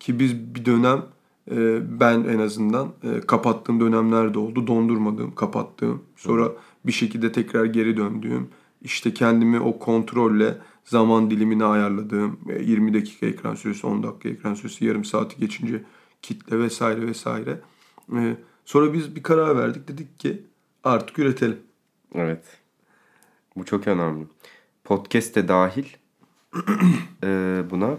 Ki 0.00 0.18
biz 0.18 0.54
bir 0.54 0.64
dönem 0.64 1.02
e, 1.50 1.80
ben 2.00 2.24
en 2.24 2.38
azından 2.38 2.92
e, 3.02 3.20
kapattığım 3.20 3.80
dönemler 3.80 4.34
de 4.34 4.38
oldu. 4.38 4.66
Dondurmadığım, 4.66 5.34
kapattığım. 5.34 6.02
Sonra 6.16 6.52
bir 6.86 6.92
şekilde 6.92 7.32
tekrar 7.32 7.64
geri 7.64 7.96
döndüğüm. 7.96 8.48
işte 8.82 9.14
kendimi 9.14 9.60
o 9.60 9.78
kontrolle 9.78 10.58
zaman 10.84 11.30
dilimini 11.30 11.64
ayarladığım. 11.64 12.38
e, 12.48 12.62
20 12.62 12.94
dakika 12.94 13.26
ekran 13.26 13.54
süresi, 13.54 13.86
10 13.86 14.02
dakika 14.02 14.28
ekran 14.28 14.54
süresi, 14.54 14.84
yarım 14.84 15.04
saati 15.04 15.36
geçince 15.36 15.82
kitle 16.22 16.58
vesaire 16.58 17.06
vesaire. 17.06 17.60
E, 18.16 18.36
sonra 18.64 18.92
biz 18.92 19.16
bir 19.16 19.22
karar 19.22 19.56
verdik. 19.56 19.88
Dedik 19.88 20.18
ki 20.18 20.42
artık 20.84 21.18
üretelim. 21.18 21.60
Evet. 22.14 22.44
Bu 23.56 23.64
çok 23.64 23.86
önemli. 23.86 24.26
Podcast 24.84 25.34
de 25.34 25.48
dahil 25.48 25.84
Ee, 27.24 27.62
buna. 27.70 27.96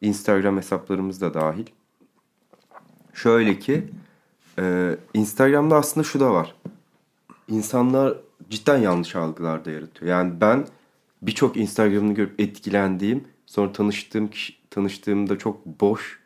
Instagram 0.00 0.56
hesaplarımız 0.56 1.20
da 1.20 1.34
dahil. 1.34 1.66
Şöyle 3.14 3.58
ki 3.58 3.88
e, 4.58 4.96
Instagram'da 5.14 5.76
aslında 5.76 6.04
şu 6.04 6.20
da 6.20 6.34
var. 6.34 6.54
İnsanlar 7.48 8.16
cidden 8.50 8.78
yanlış 8.78 9.16
algılar 9.16 9.64
da 9.64 9.70
yaratıyor. 9.70 10.10
Yani 10.10 10.40
ben 10.40 10.66
birçok 11.22 11.56
Instagram'ını 11.56 12.14
görüp 12.14 12.40
etkilendiğim, 12.40 13.24
sonra 13.46 13.72
tanıştığım 13.72 14.28
kişi, 14.28 14.54
tanıştığımda 14.70 15.38
çok 15.38 15.66
boş 15.66 16.20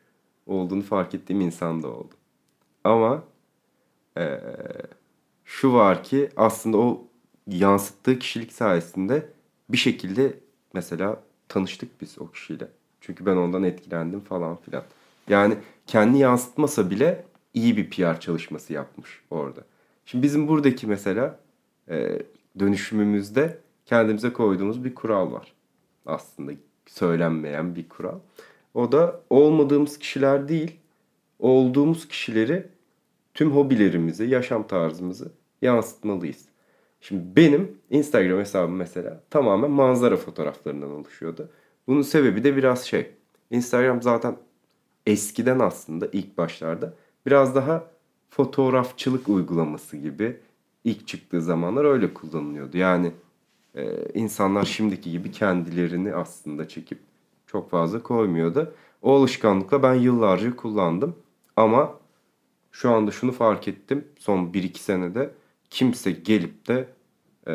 olduğunu 0.46 0.82
fark 0.82 1.14
ettiğim 1.14 1.40
insan 1.40 1.82
da 1.82 1.88
oldu. 1.88 2.14
Ama 2.84 3.24
e, 4.18 4.40
şu 5.44 5.72
var 5.72 6.04
ki 6.04 6.30
aslında 6.36 6.78
o 6.78 7.06
yansıttığı 7.46 8.18
kişilik 8.18 8.52
sayesinde 8.52 9.26
bir 9.68 9.76
şekilde 9.76 10.34
mesela 10.74 11.22
tanıştık 11.48 12.00
biz 12.00 12.18
o 12.18 12.30
kişiyle. 12.30 12.68
Çünkü 13.00 13.26
ben 13.26 13.36
ondan 13.36 13.62
etkilendim 13.62 14.20
falan 14.20 14.56
filan. 14.56 14.82
Yani 15.28 15.56
kendi 15.86 16.18
yansıtmasa 16.18 16.90
bile 16.90 17.24
iyi 17.54 17.76
bir 17.76 17.90
PR 17.90 18.20
çalışması 18.20 18.72
yapmış 18.72 19.20
orada. 19.30 19.60
Şimdi 20.06 20.22
bizim 20.22 20.48
buradaki 20.48 20.86
mesela 20.86 21.40
e, 21.88 22.22
dönüşümümüzde 22.58 23.58
kendimize 23.86 24.32
koyduğumuz 24.32 24.84
bir 24.84 24.94
kural 24.94 25.32
var. 25.32 25.52
Aslında 26.06 26.52
söylenmeyen 26.86 27.76
bir 27.76 27.88
kural. 27.88 28.18
O 28.74 28.92
da 28.92 29.20
olmadığımız 29.30 29.98
kişiler 29.98 30.48
değil, 30.48 30.76
olduğumuz 31.38 32.08
kişileri 32.08 32.66
tüm 33.34 33.50
hobilerimizi, 33.50 34.24
yaşam 34.24 34.66
tarzımızı 34.66 35.32
yansıtmalıyız. 35.62 36.44
Şimdi 37.00 37.36
benim 37.36 37.78
Instagram 37.90 38.38
hesabım 38.38 38.76
mesela 38.76 39.22
tamamen 39.30 39.70
manzara 39.70 40.16
fotoğraflarından 40.16 40.90
oluşuyordu. 40.90 41.48
Bunun 41.86 42.02
sebebi 42.02 42.44
de 42.44 42.56
biraz 42.56 42.84
şey. 42.86 43.10
Instagram 43.50 44.02
zaten 44.02 44.36
eskiden 45.06 45.58
aslında 45.58 46.08
ilk 46.12 46.38
başlarda 46.38 46.94
biraz 47.26 47.54
daha 47.54 47.90
fotoğrafçılık 48.30 49.28
uygulaması 49.28 49.96
gibi 49.96 50.36
ilk 50.84 51.08
çıktığı 51.08 51.42
zamanlar 51.42 51.84
öyle 51.84 52.14
kullanılıyordu. 52.14 52.76
Yani 52.76 53.12
e, 53.74 54.08
insanlar 54.14 54.64
şimdiki 54.64 55.10
gibi 55.10 55.30
kendilerini 55.32 56.14
aslında 56.14 56.68
çekip 56.68 56.98
çok 57.46 57.70
fazla 57.70 58.02
koymuyordu. 58.02 58.74
O 59.02 59.14
alışkanlıkla 59.14 59.82
ben 59.82 59.94
yıllarca 59.94 60.56
kullandım. 60.56 61.16
Ama 61.56 61.98
şu 62.72 62.90
anda 62.90 63.10
şunu 63.10 63.32
fark 63.32 63.68
ettim 63.68 64.04
son 64.18 64.38
1-2 64.38 64.78
senede 64.78 65.30
kimse 65.70 66.10
gelip 66.10 66.68
de 66.68 66.88
e, 67.48 67.52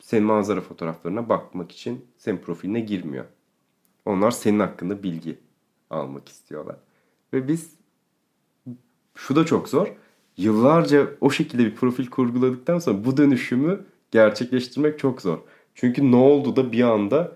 senin 0.00 0.24
manzara 0.24 0.60
fotoğraflarına 0.60 1.28
bakmak 1.28 1.72
için 1.72 2.06
senin 2.18 2.38
profiline 2.38 2.80
girmiyor. 2.80 3.24
Onlar 4.04 4.30
senin 4.30 4.60
hakkında 4.60 5.02
bilgi 5.02 5.38
almak 5.90 6.28
istiyorlar. 6.28 6.76
Ve 7.32 7.48
biz 7.48 7.74
şu 9.14 9.36
da 9.36 9.46
çok 9.46 9.68
zor. 9.68 9.88
Yıllarca 10.36 11.10
o 11.20 11.30
şekilde 11.30 11.64
bir 11.64 11.74
profil 11.74 12.06
kurguladıktan 12.06 12.78
sonra 12.78 13.04
bu 13.04 13.16
dönüşümü 13.16 13.84
gerçekleştirmek 14.10 14.98
çok 14.98 15.22
zor. 15.22 15.38
Çünkü 15.74 16.10
ne 16.12 16.16
oldu 16.16 16.56
da 16.56 16.72
bir 16.72 16.82
anda 16.82 17.32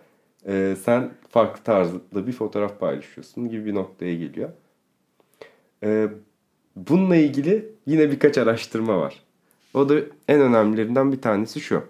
e, 0.47 0.77
sen 0.85 1.11
farklı 1.29 1.63
tarzda 1.63 2.27
bir 2.27 2.33
fotoğraf 2.33 2.81
paylaşıyorsun 2.81 3.49
gibi 3.49 3.67
bir 3.67 3.75
noktaya 3.75 4.15
geliyor. 4.15 4.51
E, 5.83 6.09
bununla 6.77 7.17
ilgili 7.17 7.73
yine 7.87 8.11
birkaç 8.11 8.39
araştırma 8.39 8.99
var. 8.99 9.23
O 9.75 9.89
da 9.89 9.95
en 10.29 10.41
önemlilerinden 10.41 11.13
bir 11.13 11.21
tanesi 11.21 11.61
şu. 11.61 11.83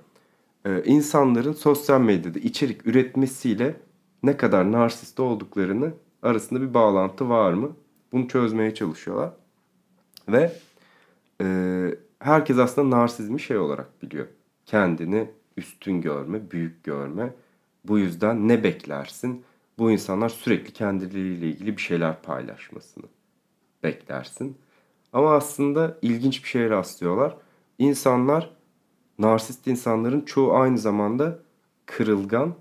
E, 0.65 0.83
insanların 0.85 1.53
sosyal 1.53 2.01
medyada 2.01 2.39
içerik 2.39 2.87
üretmesiyle 2.87 3.75
ne 4.23 4.37
kadar 4.37 4.73
narsist 4.73 5.21
olduklarını 5.21 5.93
arasında 6.23 6.61
bir 6.61 6.75
bağlantı 6.75 7.29
var 7.29 7.53
mı? 7.53 7.77
Bunu 8.13 8.29
çözmeye 8.29 8.75
çalışıyorlar. 8.75 9.31
Ve 10.29 10.53
e, 11.43 11.47
herkes 12.19 12.59
aslında 12.59 12.97
narsizmi 12.97 13.41
şey 13.41 13.59
olarak 13.59 14.03
biliyor. 14.03 14.27
Kendini 14.67 15.31
üstün 15.57 16.01
görme, 16.01 16.51
büyük 16.51 16.85
görme. 16.85 17.35
Bu 17.85 17.99
yüzden 17.99 18.49
ne 18.49 18.65
beklersin? 18.65 19.45
Bu 19.79 19.91
insanlar 19.91 20.29
sürekli 20.29 20.73
kendileriyle 20.73 21.49
ilgili 21.49 21.77
bir 21.77 21.83
şeyler 21.83 22.23
paylaşmasını 22.23 23.05
beklersin. 23.83 24.57
Ama 25.13 25.35
aslında 25.35 25.99
ilginç 26.03 26.45
bir 26.45 26.49
şeye 26.49 26.71
rastlıyorlar. 26.71 27.37
İnsanlar, 27.79 28.51
narsist 29.19 29.67
insanların 29.67 30.21
çoğu 30.21 30.55
aynı 30.55 30.79
zamanda 30.79 31.39
kırılgan 31.87 32.55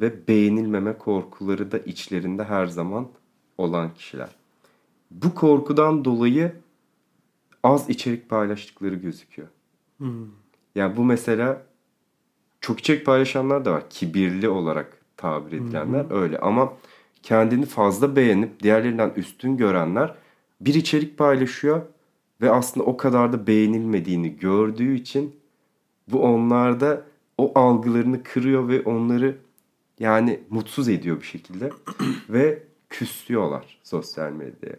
ve 0.00 0.28
beğenilmeme 0.28 0.98
korkuları 0.98 1.72
da 1.72 1.78
içlerinde 1.78 2.44
her 2.44 2.66
zaman 2.66 3.08
olan 3.58 3.94
kişiler. 3.94 4.36
Bu 5.10 5.34
korkudan 5.34 6.04
dolayı 6.04 6.52
az 7.62 7.90
içerik 7.90 8.28
paylaştıkları 8.28 8.94
gözüküyor. 8.94 9.48
Hmm. 9.98 10.26
Yani 10.74 10.96
bu 10.96 11.04
mesela 11.04 11.62
çok 12.64 12.80
içerik 12.80 13.06
paylaşanlar 13.06 13.64
da 13.64 13.72
var. 13.72 13.90
Kibirli 13.90 14.48
olarak 14.48 14.98
tabir 15.16 15.52
edilenler 15.52 16.04
hmm. 16.04 16.22
öyle 16.22 16.38
ama 16.38 16.72
kendini 17.22 17.66
fazla 17.66 18.16
beğenip 18.16 18.62
diğerlerinden 18.62 19.12
üstün 19.16 19.56
görenler 19.56 20.14
bir 20.60 20.74
içerik 20.74 21.18
paylaşıyor 21.18 21.82
ve 22.40 22.50
aslında 22.50 22.86
o 22.86 22.96
kadar 22.96 23.32
da 23.32 23.46
beğenilmediğini 23.46 24.36
gördüğü 24.36 24.94
için 24.94 25.36
bu 26.08 26.22
onlarda 26.22 27.02
o 27.38 27.52
algılarını 27.58 28.22
kırıyor 28.22 28.68
ve 28.68 28.82
onları 28.82 29.36
yani 29.98 30.40
mutsuz 30.50 30.88
ediyor 30.88 31.20
bir 31.20 31.26
şekilde 31.26 31.70
ve 32.28 32.62
küsüyorlar 32.90 33.78
sosyal 33.82 34.32
medyaya 34.32 34.78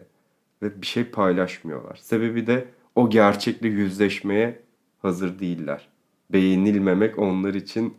ve 0.62 0.82
bir 0.82 0.86
şey 0.86 1.04
paylaşmıyorlar. 1.04 1.96
Sebebi 1.96 2.46
de 2.46 2.68
o 2.94 3.10
gerçekle 3.10 3.68
yüzleşmeye 3.68 4.62
hazır 5.02 5.38
değiller. 5.38 5.95
Beğenilmemek 6.32 7.18
onlar 7.18 7.54
için 7.54 7.94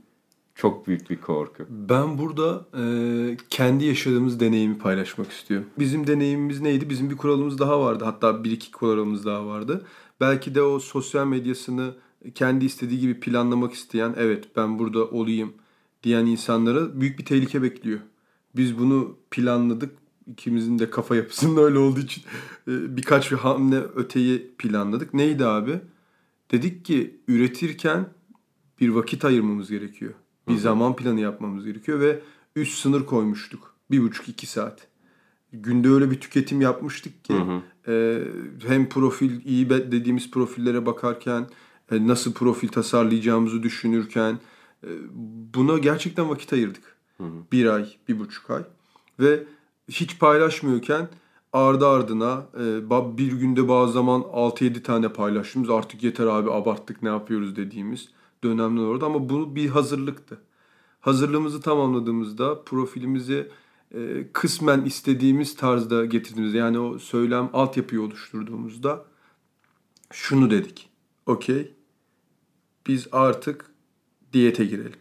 çok 0.56 0.88
büyük 0.88 1.10
bir 1.10 1.22
korku. 1.22 1.64
Ben 1.70 2.18
burada 2.18 2.66
e, 2.78 3.38
kendi 3.50 3.86
yaşadığımız 3.86 4.40
deneyimi 4.40 4.78
paylaşmak 4.78 5.32
istiyorum. 5.32 5.68
Bizim 5.80 6.08
deneyimimiz 6.08 6.62
neydi? 6.62 6.90
Bizim 6.90 7.10
bir 7.10 7.18
kuralımız 7.18 7.60
daha 7.60 7.80
vardı. 7.80 8.04
Hatta 8.06 8.44
bir 8.44 8.52
iki 8.52 8.72
kuralımız 8.72 9.26
daha 9.26 9.46
vardı. 9.46 9.86
Belki 10.20 10.56
de 10.56 10.62
o 10.62 10.80
sosyal 10.80 11.28
medyasını 11.28 11.94
kendi 12.36 12.66
istediği 12.66 13.00
gibi 13.00 13.20
planlamak 13.20 13.74
isteyen, 13.74 14.16
evet 14.18 14.46
ben 14.56 14.80
burada 14.80 15.06
olayım 15.06 15.54
diyen 16.04 16.26
insanlara 16.26 17.02
büyük 17.02 17.20
bir 17.20 17.26
tehlike 17.26 17.62
bekliyor. 17.62 18.00
Biz 18.56 18.80
bunu 18.80 19.18
planladık. 19.32 19.98
İkimizin 20.28 20.80
de 20.80 20.90
kafa 20.90 21.16
yapısının 21.16 21.64
öyle 21.64 21.78
olduğu 21.78 22.00
için 22.00 22.24
e, 22.68 22.98
birkaç 22.98 23.32
bir 23.32 23.38
hamle 23.38 23.78
öteyi 23.78 24.52
planladık. 24.58 25.14
Neydi 25.14 25.46
abi? 25.46 25.80
Dedik 26.52 26.86
ki 26.86 27.22
üretirken 27.28 28.06
bir 28.80 28.90
vakit 28.90 29.26
ayırmamız 29.26 29.70
gerekiyor. 29.70 30.14
Bir 30.48 30.54
Hı-hı. 30.54 30.62
zaman 30.62 30.96
planı 30.96 31.20
yapmamız 31.20 31.66
gerekiyor 31.66 32.00
ve 32.00 32.20
üst 32.56 32.78
sınır 32.78 33.06
koymuştuk. 33.06 33.76
Bir 33.92 34.02
buçuk 34.02 34.30
iki 34.30 34.48
saat. 34.48 34.88
Günde 35.54 35.90
öyle 35.90 36.12
bir 36.12 36.20
tüketim 36.20 36.62
yapmıştık 36.62 37.26
ki 37.26 37.34
e, 37.88 38.24
hem 38.68 38.90
profil 38.90 39.46
iyi 39.46 39.70
dediğimiz 39.70 40.32
profillere 40.32 40.86
bakarken 40.86 41.48
e, 41.92 42.08
nasıl 42.08 42.34
profil 42.34 42.68
tasarlayacağımızı 42.68 43.64
düşünürken 43.64 44.40
e, 44.84 44.90
buna 45.54 45.78
gerçekten 45.78 46.30
vakit 46.30 46.54
ayırdık. 46.54 46.98
Hı-hı. 47.18 47.32
Bir 47.52 47.66
ay, 47.66 47.88
bir 48.08 48.20
buçuk 48.20 48.50
ay 48.50 48.64
ve 49.20 49.44
hiç 49.90 50.20
paylaşmıyorken 50.20 51.10
ardı 51.54 51.88
ardına 51.88 52.46
e, 52.60 53.18
bir 53.18 53.32
günde 53.32 53.68
bazı 53.68 53.94
zaman 53.94 54.22
6-7 54.22 54.84
tane 54.84 55.14
paylaştığımız 55.14 55.70
artık 55.70 56.04
yeter 56.04 56.26
abi 56.26 56.52
abarttık 56.52 57.04
ne 57.04 57.10
yapıyoruz 57.10 57.56
dediğimiz 57.56 58.10
dönemler 58.44 58.84
orada 58.84 59.06
ama 59.06 59.30
bu 59.30 59.56
bir 59.56 59.70
hazırlıktı. 59.70 60.42
Hazırlığımızı 61.00 61.62
tamamladığımızda 61.62 62.64
profilimizi 62.64 63.52
e, 63.96 64.28
kısmen 64.34 64.86
istediğimiz 64.86 65.56
tarzda 65.56 66.06
getirdiğimizde 66.06 66.58
yani 66.58 66.80
o 66.80 67.00
söylem 67.00 67.50
altyapıyı 67.54 68.02
oluşturduğumuzda 68.02 69.06
şunu 70.12 70.52
dedik. 70.52 70.90
Okey 71.26 71.74
biz 72.88 73.08
artık 73.12 73.72
diyete 74.34 74.66
girelim. 74.66 75.00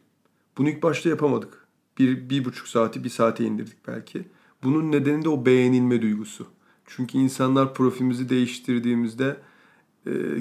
Bunu 0.59 0.69
ilk 0.69 0.83
başta 0.83 1.09
yapamadık. 1.09 1.67
Bir, 1.99 2.31
bir 2.31 2.45
buçuk 2.45 2.69
saati 2.69 3.05
bir 3.05 3.09
saate 3.09 3.45
indirdik 3.45 3.89
belki. 3.89 4.25
Bunun 4.63 4.93
nedeni 4.93 5.25
de 5.25 5.29
o 5.29 5.47
beğenilme 5.47 6.03
duygusu. 6.03 6.47
Çünkü 6.87 7.19
insanlar 7.19 7.75
profilimizi 7.75 8.29
değiştirdiğimizde 8.29 9.37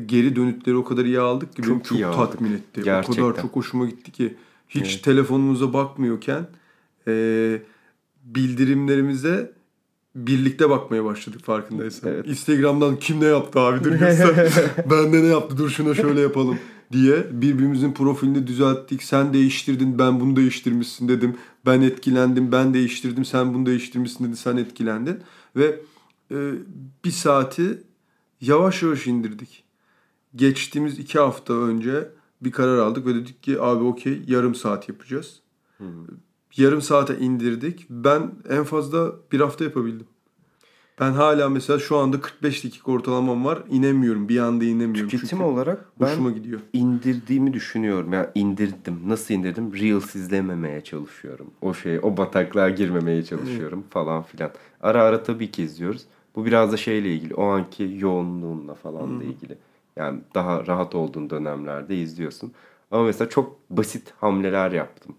geri 0.06 0.36
dönütleri 0.36 0.76
o 0.76 0.84
kadar 0.84 1.06
iyi 1.06 1.20
aldık 1.20 1.56
ki 1.56 1.62
çok, 1.62 1.86
çok 1.86 2.00
tatmin 2.00 2.54
etti. 2.54 2.82
Gerçekten. 2.84 3.24
O 3.24 3.28
kadar 3.28 3.42
çok 3.42 3.56
hoşuma 3.56 3.86
gitti 3.86 4.12
ki 4.12 4.36
hiç 4.70 4.94
evet. 4.94 5.04
telefonumuza 5.04 5.74
bakmıyorken 5.74 6.48
e, 7.08 7.62
bildirimlerimize 8.24 9.52
birlikte 10.16 10.70
bakmaya 10.70 11.06
başladık 11.06 11.42
farkındaysan. 11.44 12.10
Evet. 12.10 12.28
Instagram'dan 12.28 13.00
kim 13.00 13.22
ne 13.22 13.26
yaptı 13.26 13.60
abi 13.60 13.84
dur 13.84 13.92
ben 14.92 15.14
de 15.14 15.24
ne 15.24 15.28
yaptı 15.28 15.58
dur 15.58 15.70
şuna 15.70 15.94
şöyle 15.94 16.22
yapalım 16.22 16.60
diye 16.92 17.26
birbirimizin 17.32 17.92
profilini 17.92 18.48
düzelttik. 18.48 19.04
Sen 19.04 19.34
değiştirdin 19.34 20.00
ben 20.00 20.20
bunu 20.20 20.36
değiştirmişsin 20.36 21.08
dedim. 21.08 21.36
Ben 21.66 21.82
etkilendim 21.82 22.52
ben 22.52 22.74
değiştirdim 22.74 23.26
sen 23.26 23.54
bunu 23.54 23.66
değiştirmişsin 23.66 24.26
dedi 24.26 24.36
sen 24.36 24.58
etkilendin. 24.58 25.20
Ve 25.56 25.80
e, 26.32 26.36
bir 27.06 27.12
saati 27.12 27.84
yavaş 28.48 28.84
yavaş 28.84 29.08
indirdik. 29.08 29.64
Geçtiğimiz 30.36 31.00
iki 31.00 31.20
hafta 31.20 31.54
önce 31.54 32.10
bir 32.42 32.52
karar 32.52 32.78
aldık 32.78 33.06
ve 33.06 33.16
dedik 33.16 33.44
ki 33.44 33.62
abi 33.62 33.84
okey 33.84 34.22
yarım 34.28 34.56
saat 34.56 34.90
yapacağız. 34.90 35.40
Hmm. 35.78 35.88
Yarım 36.58 36.82
saate 36.82 37.18
indirdik. 37.18 37.86
Ben 37.90 38.32
en 38.50 38.64
fazla 38.64 39.16
bir 39.32 39.40
hafta 39.40 39.64
yapabildim. 39.64 40.08
Ben 41.00 41.12
hala 41.12 41.50
mesela 41.50 41.80
şu 41.80 41.98
anda 41.98 42.22
45 42.22 42.64
dakika 42.64 42.92
ortalamam 42.92 43.46
var. 43.46 43.64
İnemiyorum. 43.70 44.30
Bir 44.30 44.40
anda 44.40 44.66
inemiyorum. 44.66 45.10
Tüketim 45.10 45.30
Çünkü 45.30 45.44
olarak 45.44 45.86
hoşuma 45.98 46.32
gidiyor. 46.32 46.60
indirdiğimi 46.74 47.54
düşünüyorum. 47.54 48.14
Yani 48.14 48.28
indirdim. 48.36 49.00
Nasıl 49.08 49.34
indirdim? 49.34 49.74
Reels 49.74 50.16
izlememeye 50.16 50.84
çalışıyorum. 50.84 51.48
O 51.62 51.74
şey, 51.74 52.00
o 52.00 52.18
bataklığa 52.18 52.70
girmemeye 52.70 53.24
çalışıyorum 53.24 53.84
falan 53.90 54.24
filan. 54.24 54.52
Ara 54.82 55.04
ara 55.04 55.24
tabii 55.24 55.52
ki 55.52 55.64
izliyoruz. 55.64 56.06
Bu 56.36 56.46
biraz 56.46 56.72
da 56.72 56.78
şeyle 56.78 57.14
ilgili. 57.14 57.36
O 57.36 57.44
anki 57.44 57.96
yoğunluğunla 57.98 58.74
falan 58.74 59.20
da 59.20 59.24
ilgili. 59.24 59.58
Yani 59.96 60.20
daha 60.36 60.68
rahat 60.68 60.96
olduğun 60.96 61.30
dönemlerde 61.30 61.96
izliyorsun. 61.96 62.52
Ama 62.92 63.04
mesela 63.04 63.30
çok 63.30 63.70
basit 63.70 64.14
hamleler 64.20 64.72
yaptım. 64.72 65.16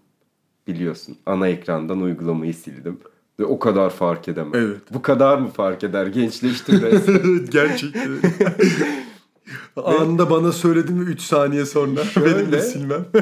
Biliyorsun. 0.67 1.17
Ana 1.25 1.47
ekrandan 1.47 2.01
uygulamayı 2.01 2.53
sildim. 2.53 2.99
Ve 3.39 3.45
o 3.45 3.59
kadar 3.59 3.89
fark 3.89 4.27
edemem. 4.27 4.55
Evet. 4.55 4.81
Bu 4.93 5.01
kadar 5.01 5.37
mı 5.37 5.47
fark 5.47 5.83
eder? 5.83 6.07
Gençleştir 6.07 6.81
resmen. 6.81 7.45
Gerçekten. 7.51 8.17
Anında 9.75 10.29
bana 10.29 10.51
söyledin 10.51 10.95
mi 10.95 11.03
3 11.03 11.21
saniye 11.21 11.65
sonra 11.65 12.03
Şöyle, 12.03 12.35
benim 12.37 12.51
de 12.51 12.61
silmem. 12.61 13.05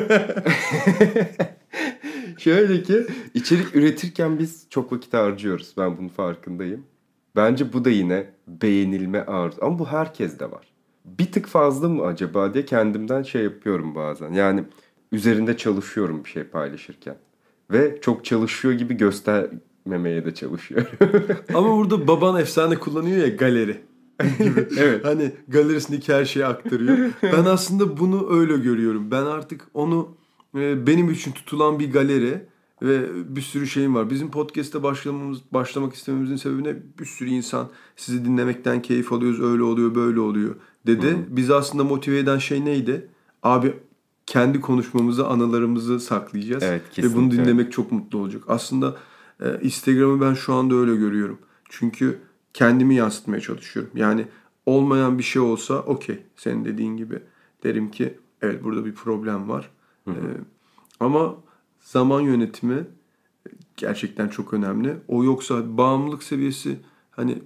Şöyle 2.37 2.83
ki 2.83 3.05
içerik 3.33 3.75
üretirken 3.75 4.39
biz 4.39 4.65
çok 4.69 4.91
vakit 4.91 5.13
harcıyoruz. 5.13 5.73
Ben 5.77 5.97
bunun 5.97 6.07
farkındayım. 6.07 6.83
Bence 7.35 7.73
bu 7.73 7.85
da 7.85 7.89
yine 7.89 8.29
beğenilme 8.47 9.21
arzu. 9.21 9.57
Ama 9.61 9.79
bu 9.79 9.87
herkes 9.87 10.39
de 10.39 10.51
var. 10.51 10.67
Bir 11.05 11.31
tık 11.31 11.47
fazla 11.47 11.89
mı 11.89 12.05
acaba 12.05 12.53
diye 12.53 12.65
kendimden 12.65 13.23
şey 13.23 13.43
yapıyorum 13.43 13.95
bazen. 13.95 14.33
Yani 14.33 14.63
üzerinde 15.11 15.57
çalışıyorum 15.57 16.23
bir 16.23 16.29
şey 16.29 16.43
paylaşırken. 16.43 17.15
Ve 17.71 18.01
çok 18.01 18.25
çalışıyor 18.25 18.73
gibi 18.73 18.93
göster 18.93 19.47
memeye 19.85 20.25
de 20.25 20.33
çalışıyor. 20.33 20.91
Ama 21.53 21.77
burada 21.77 22.07
baban 22.07 22.39
efsane 22.39 22.75
kullanıyor 22.75 23.17
ya 23.17 23.27
galeri. 23.27 23.81
evet. 24.77 25.05
Hani 25.05 25.31
galerisindeki 25.47 26.13
her 26.13 26.25
şeyi 26.25 26.45
aktarıyor. 26.45 26.97
Ben 27.23 27.45
aslında 27.45 27.97
bunu 27.97 28.39
öyle 28.39 28.57
görüyorum. 28.57 29.11
Ben 29.11 29.25
artık 29.25 29.67
onu 29.73 30.15
e, 30.55 30.87
benim 30.87 31.11
için 31.11 31.31
tutulan 31.31 31.79
bir 31.79 31.91
galeri 31.91 32.41
ve 32.81 33.09
bir 33.35 33.41
sürü 33.41 33.67
şeyim 33.67 33.95
var. 33.95 34.09
Bizim 34.09 34.31
podcast'te 34.31 34.83
başlamamız, 34.83 35.39
başlamak 35.51 35.93
istememizin 35.93 36.35
sebebi 36.35 36.63
ne? 36.63 36.75
Bir 36.99 37.05
sürü 37.05 37.29
insan 37.29 37.69
sizi 37.95 38.25
dinlemekten 38.25 38.81
keyif 38.81 39.13
alıyoruz, 39.13 39.41
öyle 39.41 39.63
oluyor, 39.63 39.95
böyle 39.95 40.19
oluyor 40.19 40.55
dedi. 40.87 41.07
Hı-hı. 41.07 41.17
Bizi 41.29 41.53
aslında 41.53 41.83
motive 41.83 42.19
eden 42.19 42.37
şey 42.37 42.65
neydi? 42.65 43.07
Abi 43.43 43.73
kendi 44.25 44.61
konuşmamızı, 44.61 45.27
anılarımızı 45.27 45.99
saklayacağız. 45.99 46.63
Evet, 46.63 46.81
Ve 46.97 47.15
bunu 47.15 47.31
dinlemek 47.31 47.71
çok 47.71 47.91
mutlu 47.91 48.19
olacak. 48.19 48.43
Aslında 48.47 48.95
e, 49.41 49.59
Instagram'ı 49.61 50.21
ben 50.21 50.33
şu 50.33 50.53
anda 50.53 50.75
öyle 50.75 50.95
görüyorum. 50.95 51.39
Çünkü 51.69 52.19
kendimi 52.53 52.95
yansıtmaya 52.95 53.41
çalışıyorum. 53.41 53.91
Yani 53.95 54.27
olmayan 54.65 55.17
bir 55.17 55.23
şey 55.23 55.41
olsa 55.41 55.79
okey 55.79 56.19
senin 56.35 56.65
dediğin 56.65 56.97
gibi 56.97 57.19
derim 57.63 57.91
ki 57.91 58.17
evet 58.41 58.63
burada 58.63 58.85
bir 58.85 58.93
problem 58.93 59.49
var. 59.49 59.69
E, 60.07 60.13
ama 60.99 61.35
zaman 61.85 62.21
yönetimi 62.21 62.83
gerçekten 63.77 64.27
çok 64.27 64.53
önemli. 64.53 64.97
O 65.07 65.23
yoksa 65.23 65.77
bağımlılık 65.77 66.23
seviyesi 66.23 66.77
hani 67.11 67.37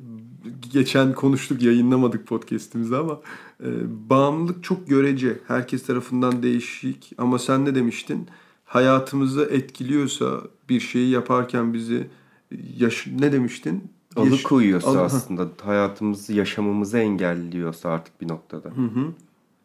geçen 0.73 1.13
konuştuk 1.13 1.61
yayınlamadık 1.61 2.27
podcast'imizde 2.27 2.97
ama 2.97 3.19
e, 3.63 3.67
bağımlılık 4.09 4.63
çok 4.63 4.87
görece. 4.87 5.39
Herkes 5.47 5.85
tarafından 5.85 6.43
değişik 6.43 7.13
ama 7.17 7.39
sen 7.39 7.65
ne 7.65 7.75
demiştin? 7.75 8.27
Hayatımızı 8.65 9.41
etkiliyorsa 9.51 10.41
bir 10.69 10.79
şeyi 10.79 11.09
yaparken 11.09 11.73
bizi 11.73 12.07
yaş 12.77 13.07
ne 13.19 13.31
demiştin? 13.31 13.83
Alıkoyuyorsa 14.15 14.89
Al- 14.89 15.05
aslında 15.05 15.47
hayatımızı, 15.63 16.33
yaşamamızı 16.33 16.97
engelliyorsa 16.97 17.89
artık 17.89 18.21
bir 18.21 18.27
noktada. 18.27 18.69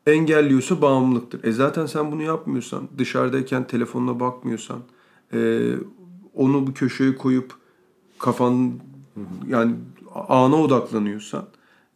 Engelliyorsa 0.06 0.82
bağımlılıktır. 0.82 1.44
E 1.44 1.52
zaten 1.52 1.86
sen 1.86 2.12
bunu 2.12 2.22
yapmıyorsan, 2.22 2.88
dışarıdayken 2.98 3.66
telefonuna 3.66 4.20
bakmıyorsan, 4.20 4.78
e, 5.32 5.70
onu 6.34 6.66
bu 6.66 6.74
köşeye 6.74 7.16
koyup 7.16 7.54
kafan 8.18 8.72
yani 9.48 9.74
ana 10.28 10.56
odaklanıyorsan 10.56 11.44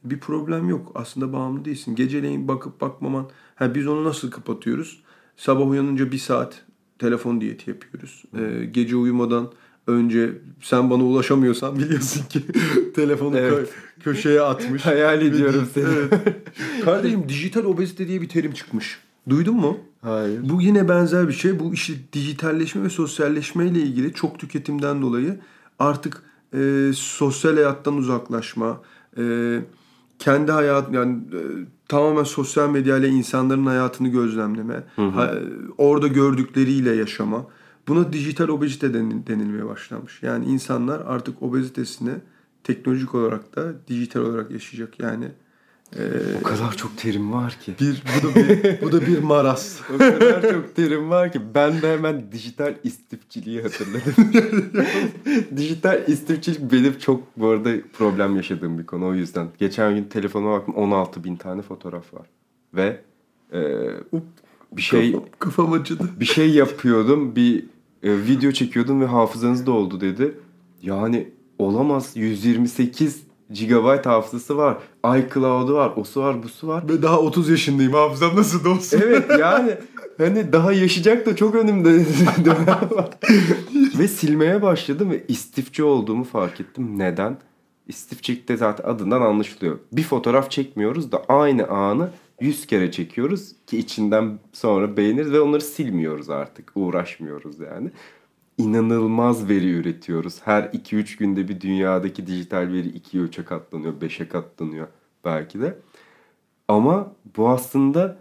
bir 0.04 0.20
problem 0.20 0.68
yok. 0.68 0.92
Aslında 0.94 1.32
bağımlı 1.32 1.64
değilsin. 1.64 1.94
Geceleyin 1.94 2.48
bakıp 2.48 2.80
bakmaman. 2.80 3.30
Ha, 3.54 3.74
biz 3.74 3.86
onu 3.86 4.04
nasıl 4.04 4.30
kapatıyoruz? 4.30 5.02
Sabah 5.36 5.68
uyanınca 5.68 6.12
bir 6.12 6.18
saat 6.18 6.64
telefon 6.98 7.40
diyeti 7.40 7.70
yapıyoruz. 7.70 8.24
E, 8.38 8.64
gece 8.64 8.96
uyumadan 8.96 9.52
önce 9.88 10.32
sen 10.62 10.90
bana 10.90 11.02
ulaşamıyorsan 11.04 11.78
biliyorsun 11.78 12.22
ki 12.28 12.40
telefonu 12.94 13.38
Evet. 13.38 13.68
kö- 13.68 14.02
köşeye 14.04 14.40
atmış. 14.42 14.86
Hayal 14.86 15.22
ediyorum 15.22 15.68
seni. 15.74 15.84
Evet. 15.84 16.12
Kardeşim 16.84 17.28
dijital 17.28 17.64
obezite 17.64 18.08
diye 18.08 18.20
bir 18.20 18.28
terim 18.28 18.52
çıkmış. 18.52 18.98
Duydun 19.28 19.54
mu? 19.56 19.78
Hayır. 20.02 20.40
Bu 20.48 20.62
yine 20.62 20.88
benzer 20.88 21.28
bir 21.28 21.32
şey. 21.32 21.60
Bu 21.60 21.74
işte 21.74 21.92
dijitalleşme 22.12 22.82
ve 22.82 22.90
sosyalleşme 22.90 23.66
ile 23.66 23.78
ilgili 23.80 24.12
çok 24.12 24.38
tüketimden 24.38 25.02
dolayı 25.02 25.38
artık 25.78 26.22
e, 26.54 26.90
sosyal 26.94 27.54
hayattan 27.54 27.96
uzaklaşma, 27.96 28.80
e, 29.18 29.22
kendi 30.18 30.52
hayat 30.52 30.92
yani 30.94 31.12
e, 31.32 31.40
tamamen 31.88 32.24
sosyal 32.24 32.70
medya 32.70 32.96
ile 32.96 33.08
insanların 33.08 33.66
hayatını 33.66 34.08
gözlemleme, 34.08 34.84
ha- 34.96 35.34
orada 35.78 36.06
gördükleriyle 36.08 36.94
yaşama. 36.94 37.46
Buna 37.88 38.12
dijital 38.12 38.48
obezite 38.48 38.86
denil- 38.86 39.26
denilmeye 39.26 39.66
başlanmış. 39.66 40.22
Yani 40.22 40.44
insanlar 40.44 41.00
artık 41.00 41.42
obezitesini 41.42 42.10
teknolojik 42.64 43.14
olarak 43.14 43.56
da 43.56 43.72
dijital 43.88 44.20
olarak 44.20 44.50
yaşayacak. 44.50 45.00
Yani 45.00 45.24
e, 45.96 46.00
O 46.40 46.42
kadar 46.42 46.76
çok 46.76 46.98
terim 46.98 47.32
var 47.32 47.58
ki. 47.64 47.74
bir 47.80 48.02
bu 48.22 48.28
da 48.28 48.34
bir 48.34 48.80
bu 48.82 48.92
da 48.92 49.06
bir 49.06 49.18
maraz. 49.22 49.80
o 49.94 49.98
kadar 49.98 50.50
çok 50.52 50.76
terim 50.76 51.10
var 51.10 51.32
ki 51.32 51.40
ben 51.54 51.82
de 51.82 51.92
hemen 51.92 52.32
dijital 52.32 52.74
istifçiliği 52.84 53.62
hatırladım. 53.62 54.14
dijital 55.56 56.02
istifçilik 56.08 56.72
benim 56.72 56.98
çok 56.98 57.22
bu 57.36 57.48
arada 57.48 57.70
problem 57.92 58.36
yaşadığım 58.36 58.78
bir 58.78 58.86
konu 58.86 59.06
o 59.06 59.14
yüzden. 59.14 59.48
Geçen 59.58 59.94
gün 59.94 60.04
telefonuma 60.04 60.52
baktım 60.52 60.74
16 60.74 61.24
bin 61.24 61.36
tane 61.36 61.62
fotoğraf 61.62 62.14
var. 62.14 62.26
Ve 62.74 63.00
e, 63.52 63.60
bir 64.72 64.82
şey 64.82 65.12
Kafam, 65.12 65.28
kafam 65.38 65.72
acıdı. 65.72 66.08
bir 66.20 66.24
şey 66.24 66.50
yapıyordum 66.50 67.36
bir 67.36 67.64
e, 68.02 68.12
video 68.12 68.52
çekiyordum 68.52 69.00
ve 69.00 69.06
hafızanız 69.06 69.66
doldu 69.66 70.00
dedi. 70.00 70.34
Yani 70.82 71.28
olamaz 71.58 72.12
128 72.14 73.22
GB 73.50 74.06
hafızası 74.06 74.56
var. 74.56 74.76
iCloud'u 75.04 75.74
var, 75.74 75.92
osu 75.96 76.20
var, 76.20 76.42
busu 76.42 76.68
var. 76.68 76.88
Ve 76.88 77.02
daha 77.02 77.20
30 77.20 77.48
yaşındayım. 77.48 77.92
Hafızam 77.92 78.36
nasıl 78.36 78.64
da 78.64 78.70
olsun? 78.70 79.00
Evet 79.04 79.24
yani 79.40 79.74
hani 80.18 80.52
daha 80.52 80.72
yaşayacak 80.72 81.26
da 81.26 81.36
çok 81.36 81.54
önümde 81.54 81.88
dönem 82.44 82.88
var. 82.90 83.10
ve 83.98 84.08
silmeye 84.08 84.62
başladım 84.62 85.10
ve 85.10 85.24
istifçi 85.28 85.84
olduğumu 85.84 86.24
fark 86.24 86.60
ettim. 86.60 86.98
Neden? 86.98 87.36
İstifçilik 87.86 88.48
de 88.48 88.56
zaten 88.56 88.84
adından 88.84 89.20
anlaşılıyor. 89.20 89.78
Bir 89.92 90.02
fotoğraf 90.02 90.50
çekmiyoruz 90.50 91.12
da 91.12 91.22
aynı 91.28 91.66
anı 91.68 92.10
100 92.40 92.66
kere 92.66 92.90
çekiyoruz 92.90 93.52
ki 93.66 93.78
içinden 93.78 94.38
sonra 94.52 94.96
beğeniriz 94.96 95.32
ve 95.32 95.40
onları 95.40 95.60
silmiyoruz 95.60 96.30
artık. 96.30 96.72
Uğraşmıyoruz 96.74 97.60
yani. 97.60 97.90
İnanılmaz 98.58 99.48
veri 99.48 99.70
üretiyoruz. 99.70 100.40
Her 100.44 100.62
2-3 100.62 101.18
günde 101.18 101.48
bir 101.48 101.60
dünyadaki 101.60 102.26
dijital 102.26 102.72
veri 102.72 102.88
2'ye 102.88 103.24
3'e 103.24 103.44
katlanıyor, 103.44 104.00
5'e 104.00 104.28
katlanıyor 104.28 104.86
belki 105.24 105.60
de. 105.60 105.78
Ama 106.68 107.12
bu 107.36 107.48
aslında 107.48 108.16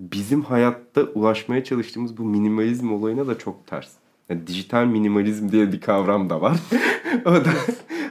bizim 0.00 0.42
hayatta 0.42 1.02
ulaşmaya 1.02 1.64
çalıştığımız 1.64 2.18
bu 2.18 2.24
minimalizm 2.24 2.92
olayına 2.92 3.26
da 3.26 3.38
çok 3.38 3.66
ters. 3.66 3.92
Yani 4.28 4.46
dijital 4.46 4.84
minimalizm 4.84 5.52
diye 5.52 5.72
bir 5.72 5.80
kavram 5.80 6.30
da 6.30 6.40
var. 6.40 6.60
o 7.24 7.30
da 7.30 7.50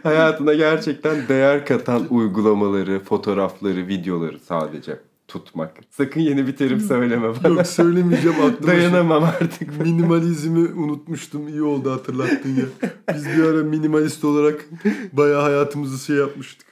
hayatına 0.04 0.54
gerçekten 0.54 1.28
değer 1.28 1.66
katan 1.66 2.08
uygulamaları, 2.10 3.00
fotoğrafları, 3.00 3.88
videoları 3.88 4.40
sadece 4.40 5.00
tutmak. 5.30 5.74
Sakın 5.90 6.22
yeni 6.22 6.48
bir 6.48 6.56
terim 6.56 6.80
söyleme 6.80 7.28
bana. 7.44 7.54
Yok 7.54 7.68
söylemeyeceğim 7.68 8.38
aklıma. 8.42 8.68
Dayanamam 8.74 9.24
artık. 9.24 9.74
şey- 9.74 9.84
Minimalizmi 9.84 10.60
unutmuştum. 10.60 11.48
İyi 11.48 11.62
oldu 11.64 11.92
hatırlattın 11.92 12.56
ya. 12.56 12.90
Biz 13.16 13.26
bir 13.26 13.44
ara 13.44 13.64
minimalist 13.64 14.24
olarak 14.26 14.66
bayağı 15.14 15.42
hayatımızı 15.42 16.06
şey 16.06 16.16
yapmıştık. 16.16 16.70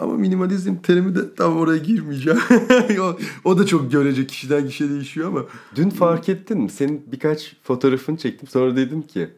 Ama 0.00 0.14
minimalizm 0.14 0.76
terimi 0.76 1.14
de 1.14 1.34
tam 1.34 1.56
oraya 1.56 1.78
girmeyeceğim. 1.78 2.38
o, 3.00 3.18
o 3.44 3.58
da 3.58 3.66
çok 3.66 3.92
görece 3.92 4.26
kişiden 4.26 4.66
kişiye 4.68 4.90
değişiyor 4.90 5.28
ama. 5.28 5.44
Dün 5.74 5.90
fark 5.90 6.28
ettin 6.28 6.58
mi? 6.60 6.70
Senin 6.70 7.02
birkaç 7.12 7.56
fotoğrafını 7.62 8.16
çektim. 8.16 8.48
Sonra 8.48 8.76
dedim 8.76 9.02
ki 9.02 9.28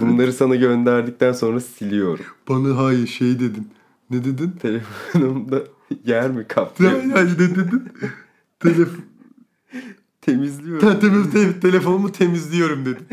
bunları 0.00 0.32
sana 0.32 0.54
gönderdikten 0.56 1.32
sonra 1.32 1.60
siliyorum. 1.60 2.24
Bana 2.48 2.76
hayır 2.76 3.06
şey 3.06 3.40
dedin. 3.40 3.68
Ne 4.10 4.24
dedin? 4.24 4.50
Telefonumda 4.62 5.62
yer 6.04 6.30
mi? 6.30 6.46
Hayır 7.12 7.34
ne 7.34 7.38
dedin? 7.38 7.88
Telefon, 8.60 9.04
Temizliyorum. 10.20 11.00
te- 11.00 11.00
te- 11.00 11.30
te- 11.30 11.60
telefonumu 11.60 12.12
temizliyorum 12.12 12.84
dedim. 12.86 13.06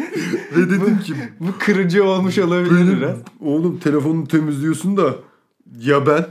Ve 0.57 0.69
dedim 0.69 0.99
ki 0.99 1.13
Bu 1.39 1.47
kırıcı 1.59 2.03
olmuş 2.03 2.37
olabilir 2.37 2.75
benim, 2.75 2.97
biraz. 2.97 3.17
oğlum 3.39 3.79
telefonunu 3.79 4.27
temizliyorsun 4.27 4.97
da 4.97 5.15
ya 5.79 6.07
ben? 6.07 6.25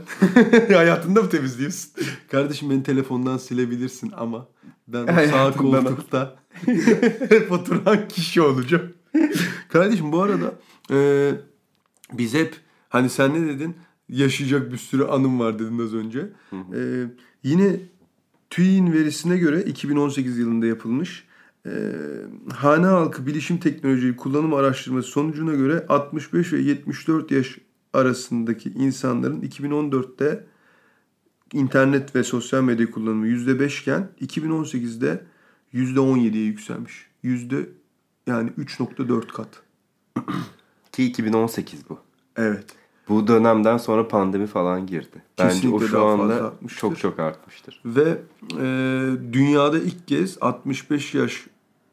Hayatında 0.75 1.21
mı 1.21 1.29
temizliyorsun? 1.29 1.91
Kardeşim 2.31 2.69
beni 2.69 2.83
telefondan 2.83 3.37
silebilirsin 3.37 4.11
ama 4.17 4.47
ben 4.87 5.03
o 5.03 5.29
sağ 5.29 5.51
koltukta 5.53 6.35
hep 7.29 7.51
oturan 7.51 8.07
kişi 8.07 8.41
olacağım. 8.41 8.93
Kardeşim 9.69 10.11
bu 10.11 10.21
arada 10.21 10.53
e, 10.91 11.31
biz 12.13 12.33
hep 12.33 12.55
hani 12.89 13.09
sen 13.09 13.33
ne 13.33 13.47
dedin? 13.47 13.75
Yaşayacak 14.11 14.71
bir 14.71 14.77
sürü 14.77 15.03
anım 15.03 15.39
var 15.39 15.59
dedin 15.59 15.79
az 15.79 15.93
önce. 15.93 16.29
E, 16.73 17.05
yine 17.43 17.79
TÜİ'nin 18.49 18.93
verisine 18.93 19.37
göre 19.37 19.63
2018 19.63 20.37
yılında 20.37 20.65
yapılmış 20.65 21.25
e, 21.65 21.71
hane 22.53 22.85
halkı 22.85 23.25
bilişim 23.25 23.57
teknolojiyi 23.57 24.15
kullanım 24.15 24.53
araştırması 24.53 25.07
sonucuna 25.07 25.53
göre 25.53 25.85
65 25.89 26.53
ve 26.53 26.61
74 26.61 27.31
yaş 27.31 27.57
arasındaki 27.93 28.69
insanların 28.69 29.41
2014'te 29.41 30.45
internet 31.53 32.15
ve 32.15 32.23
sosyal 32.23 32.63
medya 32.63 32.91
kullanımı 32.91 33.27
%5 33.27 33.81
iken 33.81 34.09
2018'de 34.21 35.23
%17'ye 35.73 36.45
yükselmiş. 36.45 37.07
Yüzde 37.23 37.69
yani 38.27 38.49
3.4 38.49 39.27
kat. 39.27 39.63
Ki 40.91 41.05
2018 41.05 41.89
bu. 41.89 41.99
Evet. 42.35 42.80
Bu 43.11 43.27
dönemden 43.27 43.77
sonra 43.77 44.07
pandemi 44.07 44.47
falan 44.47 44.87
girdi. 44.87 45.23
Bence 45.39 45.49
o 45.49 45.53
Kesinlikle 45.53 45.87
şu 45.87 45.93
daha 45.93 46.17
fazla 46.17 46.23
anda 46.23 46.45
artmıştır. 46.45 46.79
çok 46.81 46.99
çok 46.99 47.19
artmıştır. 47.19 47.81
Ve 47.85 48.21
e, 48.59 48.65
dünyada 49.33 49.79
ilk 49.79 50.07
kez 50.07 50.37
65 50.41 51.13
yaş 51.13 51.47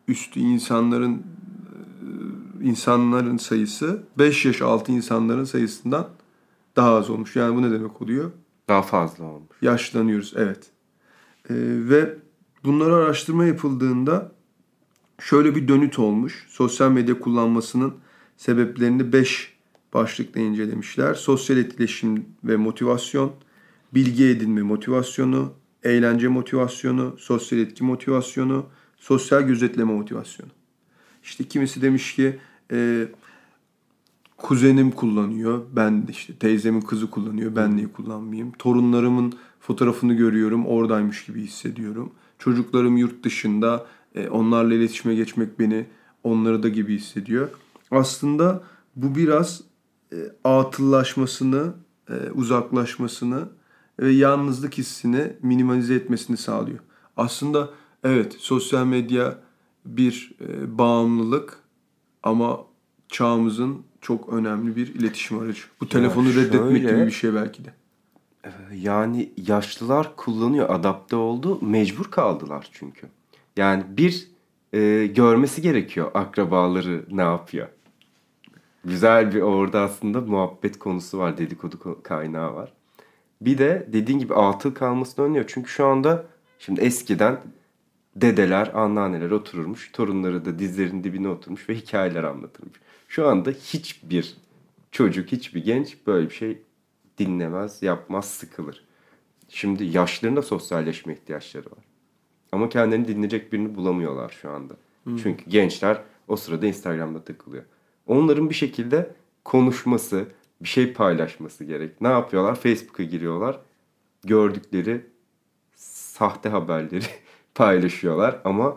üstü 0.09 0.41
insanların 0.41 1.15
e, 1.15 2.65
insanların 2.65 3.37
sayısı 3.37 4.03
5 4.19 4.45
yaş 4.45 4.63
altı 4.63 4.93
insanların 4.93 5.45
sayısından 5.45 6.09
daha 6.77 6.95
az 6.95 7.11
olmuş. 7.11 7.37
Yani 7.37 7.57
bu 7.57 7.63
ne 7.63 7.71
demek 7.71 8.03
oluyor? 8.03 8.31
Daha 8.69 8.83
fazla 8.83 9.25
olmuş. 9.25 9.57
Yaşlanıyoruz 9.63 10.35
evet. 10.37 10.67
E, 11.51 11.55
ve 11.89 12.17
bunları 12.65 12.95
araştırma 12.95 13.45
yapıldığında 13.45 14.33
şöyle 15.21 15.55
bir 15.55 15.69
dönüt 15.69 15.99
olmuş. 15.99 16.47
Sosyal 16.49 16.91
medya 16.91 17.19
kullanmasının 17.19 17.95
sebeplerini 18.37 19.13
5 19.13 19.58
başlıkta 19.95 20.41
incelemişler. 20.41 21.15
Sosyal 21.15 21.59
etkileşim 21.59 22.27
ve 22.45 22.57
motivasyon, 22.57 23.33
bilgi 23.95 24.25
edinme 24.25 24.63
motivasyonu, 24.63 25.53
eğlence 25.83 26.29
motivasyonu, 26.29 27.17
sosyal 27.19 27.61
etki 27.61 27.85
motivasyonu, 27.85 28.67
Sosyal 28.99 29.43
gözetleme 29.43 29.93
motivasyonu. 29.93 30.51
İşte 31.23 31.45
kimisi 31.45 31.83
demiş 31.83 32.15
ki 32.15 32.39
e, 32.73 33.09
kuzenim 34.37 34.91
kullanıyor. 34.91 35.63
Ben 35.73 36.07
işte 36.11 36.35
teyzemin 36.35 36.81
kızı 36.81 37.11
kullanıyor. 37.11 37.57
Ben 37.57 37.77
niye 37.77 37.93
kullanmayayım? 37.93 38.53
Torunlarımın 38.53 39.33
fotoğrafını 39.61 40.15
görüyorum. 40.15 40.67
Oradaymış 40.67 41.25
gibi 41.25 41.43
hissediyorum. 41.43 42.13
Çocuklarım 42.39 42.97
yurt 42.97 43.25
dışında. 43.25 43.87
e, 44.15 44.29
onlarla 44.29 44.75
iletişime 44.75 45.15
geçmek 45.15 45.59
beni 45.59 45.87
onları 46.25 46.63
da 46.63 46.69
gibi 46.69 46.95
hissediyor. 46.97 47.49
Aslında 47.91 48.63
bu 48.97 49.15
biraz 49.15 49.61
e, 50.13 50.17
atıllaşmasını, 50.45 51.73
e, 52.11 52.15
uzaklaşmasını 52.31 53.49
ve 54.01 54.13
yalnızlık 54.13 54.79
hissini 54.79 55.33
minimalize 55.43 55.95
etmesini 55.95 56.37
sağlıyor. 56.37 56.79
Aslında 57.17 57.71
evet 58.05 58.37
sosyal 58.39 58.87
medya 58.87 59.39
bir 59.85 60.33
e, 60.41 60.79
bağımlılık 60.79 61.59
ama 62.23 62.61
çağımızın 63.09 63.83
çok 64.01 64.29
önemli 64.29 64.77
bir 64.77 64.95
iletişim 64.95 65.39
aracı. 65.39 65.63
Bu 65.81 65.89
telefonu 65.89 66.29
reddetmek 66.29 66.83
şöyle- 66.83 66.97
gibi 66.97 67.07
bir 67.07 67.11
şey 67.11 67.35
belki 67.35 67.65
de. 67.65 67.75
Yani 68.75 69.33
yaşlılar 69.47 70.17
kullanıyor, 70.17 70.71
adapte 70.71 71.17
oldu. 71.17 71.59
Mecbur 71.63 72.05
kaldılar 72.05 72.69
çünkü. 72.73 73.07
Yani 73.57 73.85
bir 73.89 74.29
e, 74.73 75.07
görmesi 75.07 75.63
gerekiyor 75.63 76.11
akrabaları 76.15 77.05
ne 77.11 77.23
yapıyor. 77.23 77.69
Güzel 78.85 79.35
bir 79.35 79.41
orada 79.41 79.81
aslında 79.81 80.21
muhabbet 80.21 80.79
konusu 80.79 81.19
var, 81.19 81.39
dedikodu 81.39 81.77
ko- 81.77 82.03
kaynağı 82.03 82.55
var. 82.55 82.73
Bir 83.41 83.59
de 83.59 83.89
dediğin 83.93 84.19
gibi 84.19 84.35
atıl 84.35 84.75
kalmasını 84.75 85.25
önlüyor. 85.25 85.45
Çünkü 85.49 85.71
şu 85.71 85.87
anda 85.87 86.27
şimdi 86.59 86.81
eskiden 86.81 87.41
dedeler, 88.17 88.71
anneanneler 88.75 89.31
otururmuş. 89.31 89.93
Torunları 89.93 90.45
da 90.45 90.59
dizlerinin 90.59 91.05
dibine 91.05 91.29
oturmuş 91.29 91.69
ve 91.69 91.75
hikayeler 91.75 92.25
anlatırmış. 92.25 92.81
Şu 93.09 93.29
anda 93.29 93.51
hiçbir 93.51 94.37
çocuk, 94.93 95.33
hiçbir 95.33 95.65
genç 95.65 96.07
böyle 96.07 96.31
bir 96.31 96.35
şey 96.35 96.63
dinlemez, 97.19 97.83
yapmaz, 97.83 98.31
sıkılır. 98.31 98.85
Şimdi 99.49 99.85
yaşlıların 99.85 100.37
da 100.37 100.43
sosyalleşme 100.43 101.13
ihtiyaçları 101.13 101.67
var. 101.67 101.85
Ama 102.53 102.69
kendilerini 102.69 103.09
dinleyecek 103.09 103.53
birini 103.53 103.75
bulamıyorlar 103.75 104.37
şu 104.43 104.51
anda. 104.51 104.75
Çünkü 105.23 105.51
gençler 105.51 106.03
o 106.29 106.37
sırada 106.37 106.67
Instagram'da 106.67 107.25
takılıyor. 107.25 107.65
Onların 108.09 108.51
bir 108.51 108.55
şekilde 108.55 109.15
konuşması, 109.45 110.27
bir 110.63 110.69
şey 110.69 110.93
paylaşması 110.93 111.65
gerek. 111.65 112.01
Ne 112.01 112.09
yapıyorlar? 112.09 112.55
Facebook'a 112.55 113.03
giriyorlar. 113.03 113.61
Gördükleri 114.25 115.07
sahte 115.77 116.49
haberleri 116.49 117.05
paylaşıyorlar 117.55 118.41
ama 118.45 118.77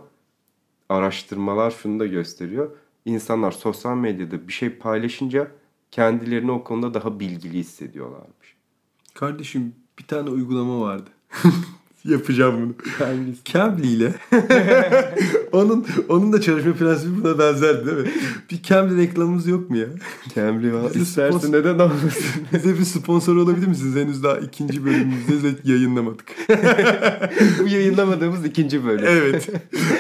araştırmalar 0.90 1.72
şunu 1.72 2.00
da 2.00 2.06
gösteriyor. 2.06 2.72
İnsanlar 3.06 3.52
sosyal 3.52 3.96
medyada 3.96 4.48
bir 4.48 4.54
şey 4.54 4.70
paylaşınca 4.70 5.52
kendilerini 5.92 6.52
o 6.52 6.64
konuda 6.64 6.94
daha 6.94 7.20
bilgili 7.20 7.58
hissediyorlarmış. 7.58 8.56
Kardeşim 9.14 9.76
bir 10.00 10.08
tane 10.08 10.30
uygulama 10.30 10.82
vardı. 10.82 11.10
Yapacağım 12.06 12.56
bunu. 12.62 12.74
Hangisi? 13.08 13.44
Cambly 13.46 13.94
ile 13.94 14.14
onun 15.52 15.86
onun 16.10 16.34
da 16.34 16.42
çalışma 16.42 16.74
prensibi 16.74 17.24
buna 17.24 17.40
benzerdi 17.40 17.86
değil 17.86 17.98
mi? 17.98 18.10
Bir 18.52 18.64
Cambly 18.64 18.98
reklamımız 18.98 19.48
yok 19.48 19.70
mu 19.70 19.78
ya? 19.78 19.86
Cambly 20.36 20.74
var. 20.74 20.92
İstersen 20.96 21.38
sponsor- 21.38 21.52
neden 21.52 21.80
olmasın? 21.80 22.24
Bize 22.54 22.80
bir 22.80 22.84
sponsor 22.84 23.36
olabilir 23.36 23.68
misiniz? 23.68 23.96
Henüz 23.96 24.24
daha 24.24 24.38
ikinci 24.38 24.86
bölümümüzde 24.86 25.44
de 25.44 25.56
yayınlamadık. 25.64 26.26
Bu 27.64 27.68
yayınlamadığımız 27.68 28.46
ikinci 28.46 28.86
bölüm. 28.86 29.06
evet. 29.08 29.50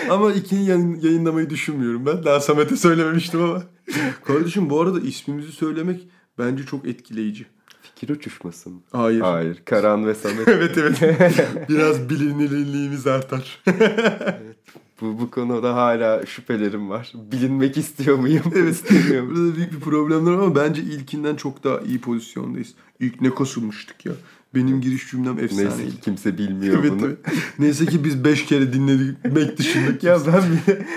Ama 0.09 0.33
ikinci 0.33 0.71
yayın- 0.71 0.99
yayınlamayı 1.01 1.49
düşünmüyorum 1.49 2.05
ben. 2.05 2.23
Daha 2.23 2.39
Samet'e 2.39 2.75
söylememiştim 2.77 3.41
ama. 3.43 3.63
Kardeşim 4.25 4.69
bu 4.69 4.81
arada 4.81 4.99
ismimizi 4.99 5.51
söylemek 5.51 6.07
bence 6.39 6.63
çok 6.65 6.87
etkileyici. 6.87 7.45
Fikir 8.01 8.15
uçuşması 8.15 8.69
mı? 8.69 8.81
Hayır. 8.91 9.21
Hayır. 9.21 9.61
Karan 9.65 10.07
ve 10.07 10.15
Samet. 10.15 10.47
evet 10.47 10.77
evet. 10.77 10.99
Biraz 11.69 12.09
bilinirliğimiz 12.09 13.07
artar. 13.07 13.63
bu, 15.01 15.19
bu 15.19 15.31
konuda 15.31 15.75
hala 15.75 16.25
şüphelerim 16.25 16.89
var. 16.89 17.13
Bilinmek 17.31 17.77
istiyor 17.77 18.17
muyum? 18.17 18.43
Evet. 18.55 18.73
İstemiyor 18.73 19.23
muyum? 19.23 19.35
Burada 19.35 19.55
büyük 19.55 19.71
bir 19.71 19.79
problemler 19.79 20.31
var 20.31 20.43
ama 20.43 20.55
bence 20.55 20.81
ilkinden 20.81 21.35
çok 21.35 21.63
daha 21.63 21.79
iyi 21.79 22.01
pozisyondayız. 22.01 22.73
İlk 22.99 23.21
ne 23.21 23.29
konuşmuştuk 23.29 24.05
ya. 24.05 24.13
Benim 24.55 24.81
giriş 24.81 25.11
cümlem 25.11 25.39
efsaneydi. 25.39 25.69
Neyse 25.77 25.89
ki 25.89 26.01
kimse 26.01 26.37
bilmiyor 26.37 26.77
Evet, 26.79 26.91
bunu. 26.91 27.05
evet. 27.05 27.17
Neyse 27.59 27.85
ki 27.85 28.03
biz 28.03 28.23
5 28.23 28.45
kere 28.45 28.73
dinledik 28.73 29.57
dışında. 29.57 30.07
Ya 30.07 30.17
ben 30.27 30.43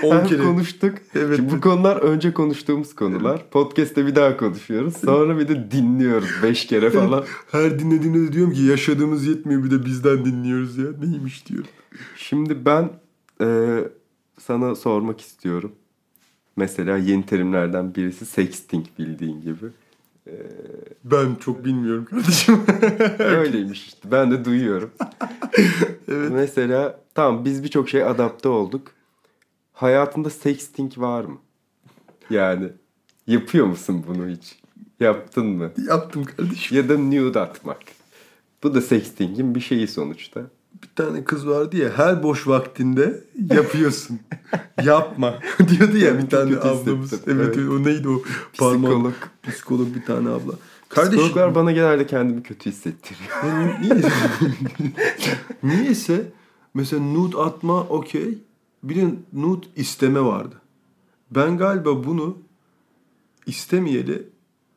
On 0.09 0.15
hem 0.17 0.27
kere. 0.27 0.43
konuştuk. 0.43 0.93
Evet. 1.15 1.37
Şimdi 1.37 1.51
bu 1.51 1.61
konular 1.61 1.97
önce 1.97 2.33
konuştuğumuz 2.33 2.95
konular. 2.95 3.49
Podcast'te 3.49 4.05
bir 4.05 4.15
daha 4.15 4.37
konuşuyoruz. 4.37 4.97
Sonra 4.97 5.39
bir 5.39 5.47
de 5.47 5.71
dinliyoruz 5.71 6.29
beş 6.43 6.65
kere 6.67 6.89
falan. 6.89 7.25
Her 7.51 7.79
dinlediğimde 7.79 8.19
de 8.27 8.33
diyorum 8.33 8.53
ki 8.53 8.61
yaşadığımız 8.61 9.25
yetmiyor 9.27 9.63
bir 9.63 9.71
de 9.71 9.85
bizden 9.85 10.25
dinliyoruz 10.25 10.77
ya. 10.77 10.85
Neymiş 11.03 11.47
diyorum. 11.47 11.67
Şimdi 12.17 12.65
ben 12.65 12.89
e, 13.41 13.77
sana 14.39 14.75
sormak 14.75 15.21
istiyorum. 15.21 15.71
Mesela 16.57 16.97
yeni 16.97 17.25
terimlerden 17.25 17.95
birisi 17.95 18.25
sexting 18.25 18.85
bildiğin 18.99 19.41
gibi. 19.41 19.65
Ben 21.03 21.35
çok 21.35 21.65
bilmiyorum 21.65 22.05
kardeşim. 22.05 22.63
Öyleymiş 23.19 23.85
işte. 23.87 24.11
Ben 24.11 24.31
de 24.31 24.45
duyuyorum. 24.45 24.91
Evet. 26.07 26.31
Mesela 26.31 26.99
tamam 27.13 27.45
biz 27.45 27.63
birçok 27.63 27.89
şey 27.89 28.03
adapte 28.03 28.49
olduk. 28.49 28.91
Hayatında 29.73 30.29
sexting 30.29 30.97
var 30.97 31.23
mı? 31.23 31.37
Yani 32.29 32.69
yapıyor 33.27 33.65
musun 33.65 34.05
bunu 34.07 34.27
hiç? 34.27 34.59
Yaptın 34.99 35.45
mı? 35.45 35.71
Yaptım 35.87 36.23
kardeşim. 36.23 36.77
Ya 36.77 36.89
da 36.89 36.97
nude 36.97 37.39
atmak. 37.39 37.79
Bu 38.63 38.75
da 38.75 38.81
sexting'in 38.81 39.55
bir 39.55 39.59
şeyi 39.59 39.87
sonuçta. 39.87 40.41
Bir 40.85 41.03
tane 41.03 41.23
kız 41.23 41.47
vardı 41.47 41.77
ya 41.77 41.89
her 41.97 42.23
boş 42.23 42.47
vaktinde 42.47 43.23
yapıyorsun. 43.53 44.19
Yapma 44.83 45.39
diyordu 45.69 45.97
ya 45.97 46.17
bir 46.19 46.29
tane 46.29 46.57
ablamız. 46.57 47.13
Evet, 47.13 47.57
Evet. 47.57 47.69
o 47.69 47.83
neydi 47.83 48.09
o? 48.09 48.21
Psikolog. 48.53 49.13
Psikolog 49.43 49.95
bir 49.95 50.05
tane 50.05 50.29
abla. 50.29 50.53
Kardeşim 50.89 51.19
Psikologlar 51.19 51.55
bana 51.55 51.71
genelde 51.71 52.07
kendimi 52.07 52.43
kötü 52.43 52.69
hissettiriyor. 52.69 53.29
Niyeyse, 53.81 54.11
niyeyse 55.63 56.31
mesela 56.73 57.01
nude 57.03 57.37
atma 57.37 57.81
okey. 57.81 58.37
Bir 58.83 58.95
de 58.95 59.15
nude 59.33 59.65
isteme 59.75 60.21
vardı. 60.21 60.55
Ben 61.31 61.57
galiba 61.57 62.03
bunu 62.03 62.37
istemeyeli 63.47 64.27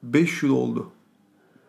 5 0.02 0.42
yıl 0.42 0.50
oldu. 0.50 0.90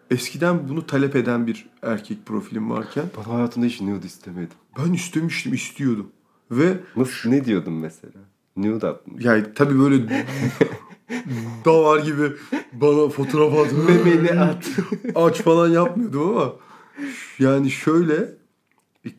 Eskiden 0.09 0.69
bunu 0.69 0.87
talep 0.87 1.15
eden 1.15 1.47
bir 1.47 1.69
erkek 1.81 2.25
profilim 2.25 2.69
varken 2.69 3.05
Ben 3.17 3.23
hayatımda 3.31 3.65
hiç 3.67 3.81
nude 3.81 4.05
istemedim. 4.05 4.57
ben 4.77 4.93
istemiştim, 4.93 5.53
istiyordum. 5.53 6.11
Ve 6.51 6.77
Nasıl, 6.95 7.29
ne 7.29 7.45
diyordun 7.45 7.73
mesela? 7.73 8.19
Nude 8.57 8.87
atmış. 8.87 9.25
yani 9.25 9.43
tabii 9.55 9.79
böyle 9.79 10.25
davar 11.65 11.99
gibi 11.99 12.31
bana 12.73 13.09
fotoğraf 13.09 13.53
at. 13.59 13.73
Memeni 14.05 14.39
at. 14.39 14.69
aç 15.15 15.41
falan 15.41 15.69
yapmıyordum 15.69 16.27
ama 16.37 16.53
yani 17.39 17.71
şöyle 17.71 18.33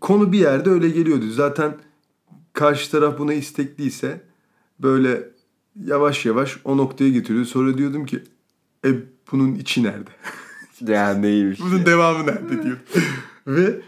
konu 0.00 0.32
bir 0.32 0.38
yerde 0.38 0.70
öyle 0.70 0.88
geliyordu. 0.88 1.30
Zaten 1.30 1.74
karşı 2.52 2.90
taraf 2.90 3.18
buna 3.18 3.32
istekliyse 3.34 4.20
böyle 4.80 5.28
yavaş 5.84 6.26
yavaş 6.26 6.56
o 6.64 6.76
noktaya 6.76 7.10
getiriyordu. 7.10 7.48
Sonra 7.48 7.78
diyordum 7.78 8.06
ki 8.06 8.22
e 8.86 8.88
bunun 9.32 9.54
içi 9.54 9.82
nerede? 9.82 10.10
ya 10.86 11.14
neymiş 11.14 11.60
Bunun 11.60 11.78
ya. 11.78 11.86
devamı 11.86 12.26
nerede 12.26 12.50
diyordum. 12.62 12.82
Ve 13.46 13.80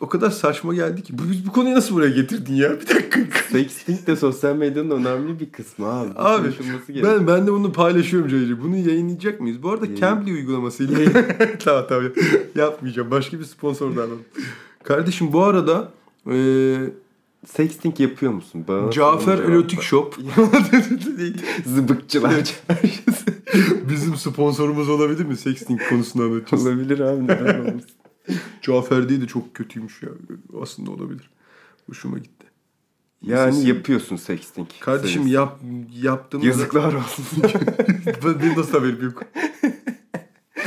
o 0.00 0.08
kadar 0.08 0.30
saçma 0.30 0.74
geldi 0.74 1.02
ki 1.02 1.18
bu, 1.18 1.22
bu 1.48 1.52
konuyu 1.52 1.74
nasıl 1.74 1.94
buraya 1.94 2.10
getirdin 2.10 2.54
ya? 2.54 2.80
Bir 2.80 2.88
dakika. 2.88 3.20
Sexting 3.50 4.06
de 4.06 4.16
sosyal 4.16 4.56
medyanın 4.56 4.90
önemli 4.90 5.40
bir 5.40 5.50
kısmı 5.50 5.86
abi. 5.86 6.10
Abi 6.16 6.48
ben 7.04 7.26
ben 7.26 7.46
de 7.46 7.52
bunu 7.52 7.72
paylaşıyorum 7.72 8.28
Cahil'i. 8.28 8.62
Bunu 8.62 8.76
yayınlayacak 8.76 9.40
mıyız? 9.40 9.62
Bu 9.62 9.70
arada 9.70 9.84
Yayın- 9.86 10.00
Cambly 10.00 10.32
uygulamasıyla. 10.32 10.98
tamam 11.64 11.84
tamam. 11.88 12.04
Yapmayacağım. 12.54 13.10
Başka 13.10 13.38
bir 13.38 13.44
sponsor 13.44 13.96
da 13.96 14.00
alalım. 14.00 14.22
Kardeşim 14.82 15.32
bu 15.32 15.44
arada 15.44 15.88
eee 16.26 16.78
Sexting 17.56 18.00
yapıyor 18.00 18.32
musun? 18.32 18.64
Bana 18.68 18.90
Cafer 18.90 19.38
Erotik 19.38 19.82
Shop. 19.82 20.16
Zıbıkçılar 21.66 22.44
çarşısı. 22.44 23.26
bizim 23.90 24.16
sponsorumuz 24.16 24.88
olabilir 24.88 25.24
mi? 25.24 25.36
Sexting 25.36 25.88
konusunu 25.88 26.22
anlatacağız. 26.22 26.66
Olabilir 26.66 27.00
abi 27.00 27.24
neden 27.24 27.60
olmasın. 27.60 27.90
Cafer 28.62 29.08
değil 29.08 29.20
de 29.20 29.26
çok 29.26 29.54
kötüymüş 29.54 30.02
ya. 30.02 30.08
Aslında 30.62 30.90
olabilir. 30.90 31.30
Hoşuma 31.86 32.18
gitti. 32.18 32.46
Yani 33.22 33.52
Sesim. 33.52 33.68
yapıyorsun 33.68 34.16
sexting. 34.16 34.68
Kardeşim 34.80 35.22
Sayısı. 35.22 35.34
yap 35.34 35.60
yaptığımda... 36.02 36.46
Yazıklar 36.46 36.94
olsun. 36.94 37.24
ben, 38.24 38.40
benim 38.40 38.58
nasıl 38.58 38.78
haberim 38.78 39.04
yok? 39.04 39.22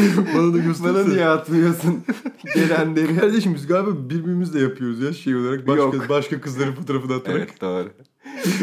Bana 0.37 0.53
da 0.53 0.57
göstersene. 0.57 0.95
Bana 0.95 1.07
niye 1.13 1.25
atmıyorsun 1.25 2.03
gelenleri? 2.55 3.19
Kardeşim 3.19 3.53
biz 3.55 3.67
galiba 3.67 4.09
birbirimizle 4.09 4.59
yapıyoruz 4.59 5.01
ya 5.01 5.13
şey 5.13 5.35
olarak. 5.35 5.67
Başka, 5.67 5.81
Yok. 5.81 6.09
başka 6.09 6.41
kızların 6.41 6.73
fotoğrafını 6.73 7.13
atarak. 7.15 7.39
Evet 7.39 7.61
doğru. 7.61 7.89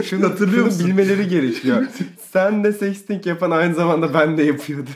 Şunu 0.04 0.24
hatırlıyor 0.24 0.64
musun? 0.64 0.86
bilmeleri 0.86 1.28
gerekiyor. 1.28 1.86
Sen 2.32 2.64
de 2.64 2.72
sexting 2.72 3.26
yapan 3.26 3.50
aynı 3.50 3.74
zamanda 3.74 4.14
ben 4.14 4.38
de 4.38 4.42
yapıyordur. 4.42 4.92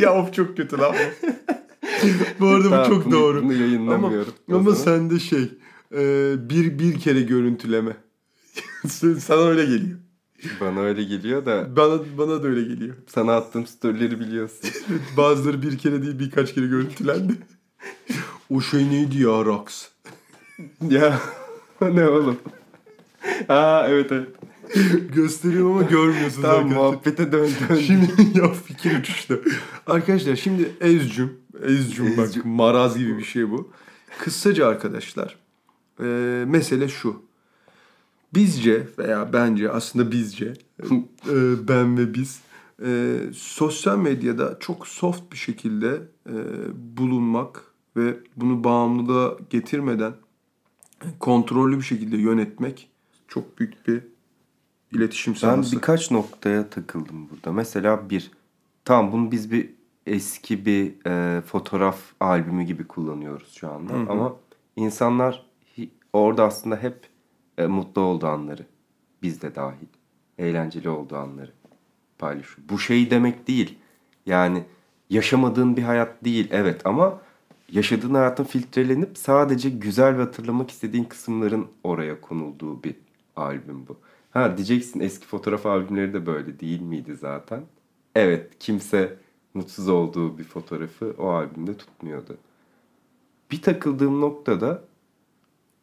ya 0.00 0.14
of 0.14 0.32
çok 0.34 0.56
kötü 0.56 0.78
lan. 0.78 0.94
bu 2.40 2.46
arada 2.46 2.70
Tamam, 2.70 2.84
bu 2.84 2.88
çok 2.94 3.04
bunu- 3.04 3.12
doğru. 3.14 3.42
bunu 3.42 3.52
yayınlamıyorum 3.52 4.32
Ama, 4.48 4.58
ama 4.58 4.74
sende 4.74 5.18
şey 5.20 5.42
e, 5.94 6.34
bir 6.50 6.78
bir 6.78 6.98
kere 7.00 7.22
görüntüleme. 7.22 7.96
Sana 9.18 9.40
öyle 9.42 9.64
geliyor. 9.64 9.98
Bana 10.60 10.80
öyle 10.80 11.04
geliyor 11.04 11.46
da 11.46 11.76
Bana 11.76 11.98
bana 12.18 12.42
da 12.42 12.46
öyle 12.48 12.62
geliyor. 12.74 12.94
sana 13.06 13.36
attığım 13.36 13.66
storyleri 13.66 14.20
biliyorsun. 14.20 14.70
Bazıları 15.16 15.62
bir 15.62 15.78
kere 15.78 16.02
değil 16.02 16.18
birkaç 16.18 16.54
kere 16.54 16.66
görüntülendi. 16.66 17.32
o 18.50 18.60
şey 18.60 18.90
neydi 18.90 19.22
ya 19.22 19.44
Rax? 19.44 19.88
ya 20.90 21.20
ne 21.80 22.08
oğlum? 22.08 22.36
Aa 23.48 23.86
evet 23.88 24.12
evet. 24.12 24.28
Gösteriyorum 25.14 25.72
ama 25.72 25.82
görmüyorsunuz 25.82 26.42
Tamam 26.42 26.56
arkadaşlar. 26.58 26.82
muhabbete 26.90 27.32
dön 27.32 27.50
dön. 27.68 27.76
Şimdi 27.76 28.38
ya 28.38 28.52
fikir 28.52 28.98
uçuştu. 28.98 29.42
Arkadaşlar 29.86 30.36
şimdi 30.36 30.70
ezcüm, 30.80 31.32
ezcüm 31.62 32.16
bak 32.16 32.26
Ezcüm. 32.26 32.48
maraz 32.48 32.98
gibi 32.98 33.18
bir 33.18 33.24
şey 33.24 33.50
bu. 33.50 33.72
Kısaca 34.18 34.66
arkadaşlar 34.68 35.36
e, 36.00 36.04
mesele 36.46 36.88
şu. 36.88 37.22
Bizce 38.34 38.86
veya 38.98 39.32
bence 39.32 39.70
aslında 39.70 40.12
bizce 40.12 40.46
e, 41.30 41.68
ben 41.68 41.98
ve 41.98 42.14
biz 42.14 42.40
e, 42.84 43.18
sosyal 43.34 43.98
medyada 43.98 44.56
çok 44.60 44.86
soft 44.86 45.32
bir 45.32 45.36
şekilde 45.36 46.02
e, 46.28 46.34
bulunmak 46.96 47.64
ve 47.96 48.16
bunu 48.36 48.64
bağımlılığa 48.64 49.36
getirmeden 49.50 50.12
kontrollü 51.20 51.76
bir 51.76 51.82
şekilde 51.82 52.16
yönetmek 52.16 52.90
çok 53.28 53.58
büyük 53.58 53.88
bir 53.88 54.02
iletişim 54.92 55.34
Ben 55.34 55.38
sahası. 55.38 55.76
birkaç 55.76 56.10
noktaya 56.10 56.70
takıldım 56.70 57.28
burada. 57.30 57.52
Mesela 57.52 58.10
bir, 58.10 58.30
tamam 58.84 59.12
bunu 59.12 59.32
biz 59.32 59.52
bir 59.52 59.70
eski 60.06 60.66
bir 60.66 60.94
e, 61.06 61.40
fotoğraf 61.40 61.98
albümü 62.20 62.62
gibi 62.62 62.84
kullanıyoruz 62.84 63.52
şu 63.54 63.70
anda. 63.72 63.92
Hı 63.92 63.98
hı. 63.98 64.10
Ama 64.10 64.36
insanlar 64.76 65.46
orada 66.12 66.44
aslında 66.44 66.76
hep 66.76 67.08
e, 67.58 67.66
mutlu 67.66 68.02
olduğu 68.02 68.26
anları, 68.26 68.66
biz 69.22 69.42
de 69.42 69.54
dahil, 69.54 69.86
eğlenceli 70.38 70.88
olduğu 70.88 71.16
anları 71.16 71.52
paylaşıyor. 72.18 72.68
Bu 72.68 72.78
şey 72.78 73.10
demek 73.10 73.48
değil. 73.48 73.78
Yani 74.26 74.64
yaşamadığın 75.10 75.76
bir 75.76 75.82
hayat 75.82 76.24
değil 76.24 76.48
evet 76.50 76.86
ama 76.86 77.20
yaşadığın 77.72 78.14
hayatın 78.14 78.44
filtrelenip 78.44 79.18
sadece 79.18 79.70
güzel 79.70 80.18
ve 80.18 80.22
hatırlamak 80.22 80.70
istediğin 80.70 81.04
kısımların 81.04 81.66
oraya 81.84 82.20
konulduğu 82.20 82.82
bir 82.82 82.94
albüm 83.36 83.86
bu. 83.88 83.96
Ha 84.30 84.56
diyeceksin 84.56 85.00
eski 85.00 85.26
fotoğraf 85.26 85.66
albümleri 85.66 86.12
de 86.12 86.26
böyle 86.26 86.60
değil 86.60 86.80
miydi 86.80 87.16
zaten? 87.16 87.62
Evet 88.14 88.50
kimse 88.60 89.16
mutsuz 89.54 89.88
olduğu 89.88 90.38
bir 90.38 90.44
fotoğrafı 90.44 91.14
o 91.18 91.28
albümde 91.28 91.76
tutmuyordu. 91.76 92.36
Bir 93.50 93.62
takıldığım 93.62 94.20
noktada 94.20 94.84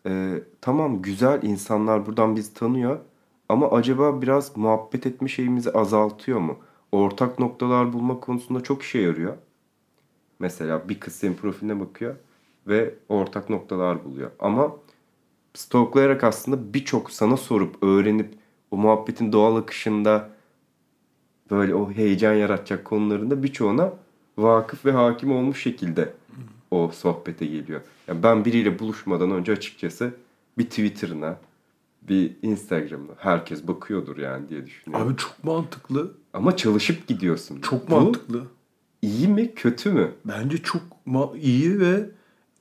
e, 0.08 0.44
tamam 0.62 1.02
güzel 1.02 1.44
insanlar 1.44 2.06
buradan 2.06 2.36
bizi 2.36 2.54
tanıyor 2.54 3.00
ama 3.50 3.72
acaba 3.72 4.22
biraz 4.22 4.58
muhabbet 4.58 5.06
etme 5.08 5.28
şeyimizi 5.28 5.72
azaltıyor 5.72 6.40
mu? 6.40 6.58
Ortak 6.92 7.40
noktalar 7.40 7.94
bulma 7.94 8.20
konusunda 8.20 8.64
çok 8.64 8.82
işe 8.82 9.00
yarıyor. 9.00 9.34
Mesela 10.40 10.90
bir 10.90 11.00
kız 11.00 11.16
senin 11.16 11.34
profiline 11.34 11.80
bakıyor 11.80 12.16
ve 12.68 12.96
ortak 13.10 13.50
noktalar 13.50 14.06
buluyor. 14.06 14.32
Ama 14.40 14.72
stalklayarak 15.54 16.24
aslında 16.24 16.74
birçok 16.74 17.12
sana 17.12 17.38
sorup 17.38 17.84
öğrenip 17.84 18.34
o 18.72 18.78
muhabbetin 18.78 19.32
doğal 19.32 19.56
akışında 19.56 20.30
böyle 21.52 21.76
o 21.76 21.92
heyecan 21.92 22.34
yaratacak 22.34 22.86
konularında 22.86 23.44
birçoğuna 23.44 23.94
vakıf 24.38 24.86
ve 24.86 24.92
hakim 24.92 25.32
olmuş 25.32 25.64
şekilde 25.64 26.14
o 26.74 26.92
sohbete 26.92 27.46
geliyor. 27.46 27.82
Yani 28.08 28.24
ben 28.24 28.46
biriyle 28.46 28.80
buluşmadan 28.80 29.32
önce 29.32 29.52
açıkçası 29.52 30.14
bir 30.58 30.64
Twitter'ına, 30.64 31.38
bir 32.02 32.32
Instagram'ına 32.42 33.12
herkes 33.18 33.68
bakıyordur 33.68 34.18
yani 34.18 34.50
diye 34.50 34.66
düşünüyorum. 34.66 35.08
Abi 35.08 35.18
çok 35.18 35.44
mantıklı. 35.44 36.12
Ama 36.34 36.58
çalışıp 36.58 37.08
gidiyorsun. 37.08 37.62
Çok 37.62 37.90
Bu 37.90 37.96
mantıklı. 37.96 38.44
iyi 39.02 39.28
mi 39.28 39.56
kötü 39.56 39.92
mü? 39.92 40.12
Bence 40.26 40.58
çok 40.58 40.82
iyi 41.42 41.80
ve 41.80 42.10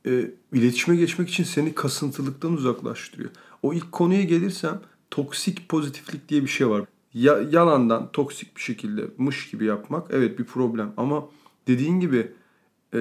e, 0.07 0.31
iletişime 0.53 0.97
geçmek 0.97 1.29
için 1.29 1.45
seni 1.45 1.75
kasıntılıktan 1.75 2.53
uzaklaştırıyor. 2.53 3.31
O 3.63 3.73
ilk 3.75 3.93
konuya 3.93 4.23
gelirsem 4.23 4.81
toksik 5.11 5.69
pozitiflik 5.69 6.29
diye 6.29 6.43
bir 6.43 6.49
şey 6.49 6.69
var. 6.69 6.85
Ya, 7.15 7.39
yalandan 7.51 8.13
toksik 8.13 8.57
bir 8.57 8.61
şekilde 8.63 9.05
mış 9.19 9.51
gibi 9.51 9.65
yapmak 9.65 10.07
evet 10.11 10.39
bir 10.39 10.45
problem 10.45 10.93
ama 10.97 11.29
dediğin 11.69 12.01
gibi 12.01 12.33
e, 12.95 12.99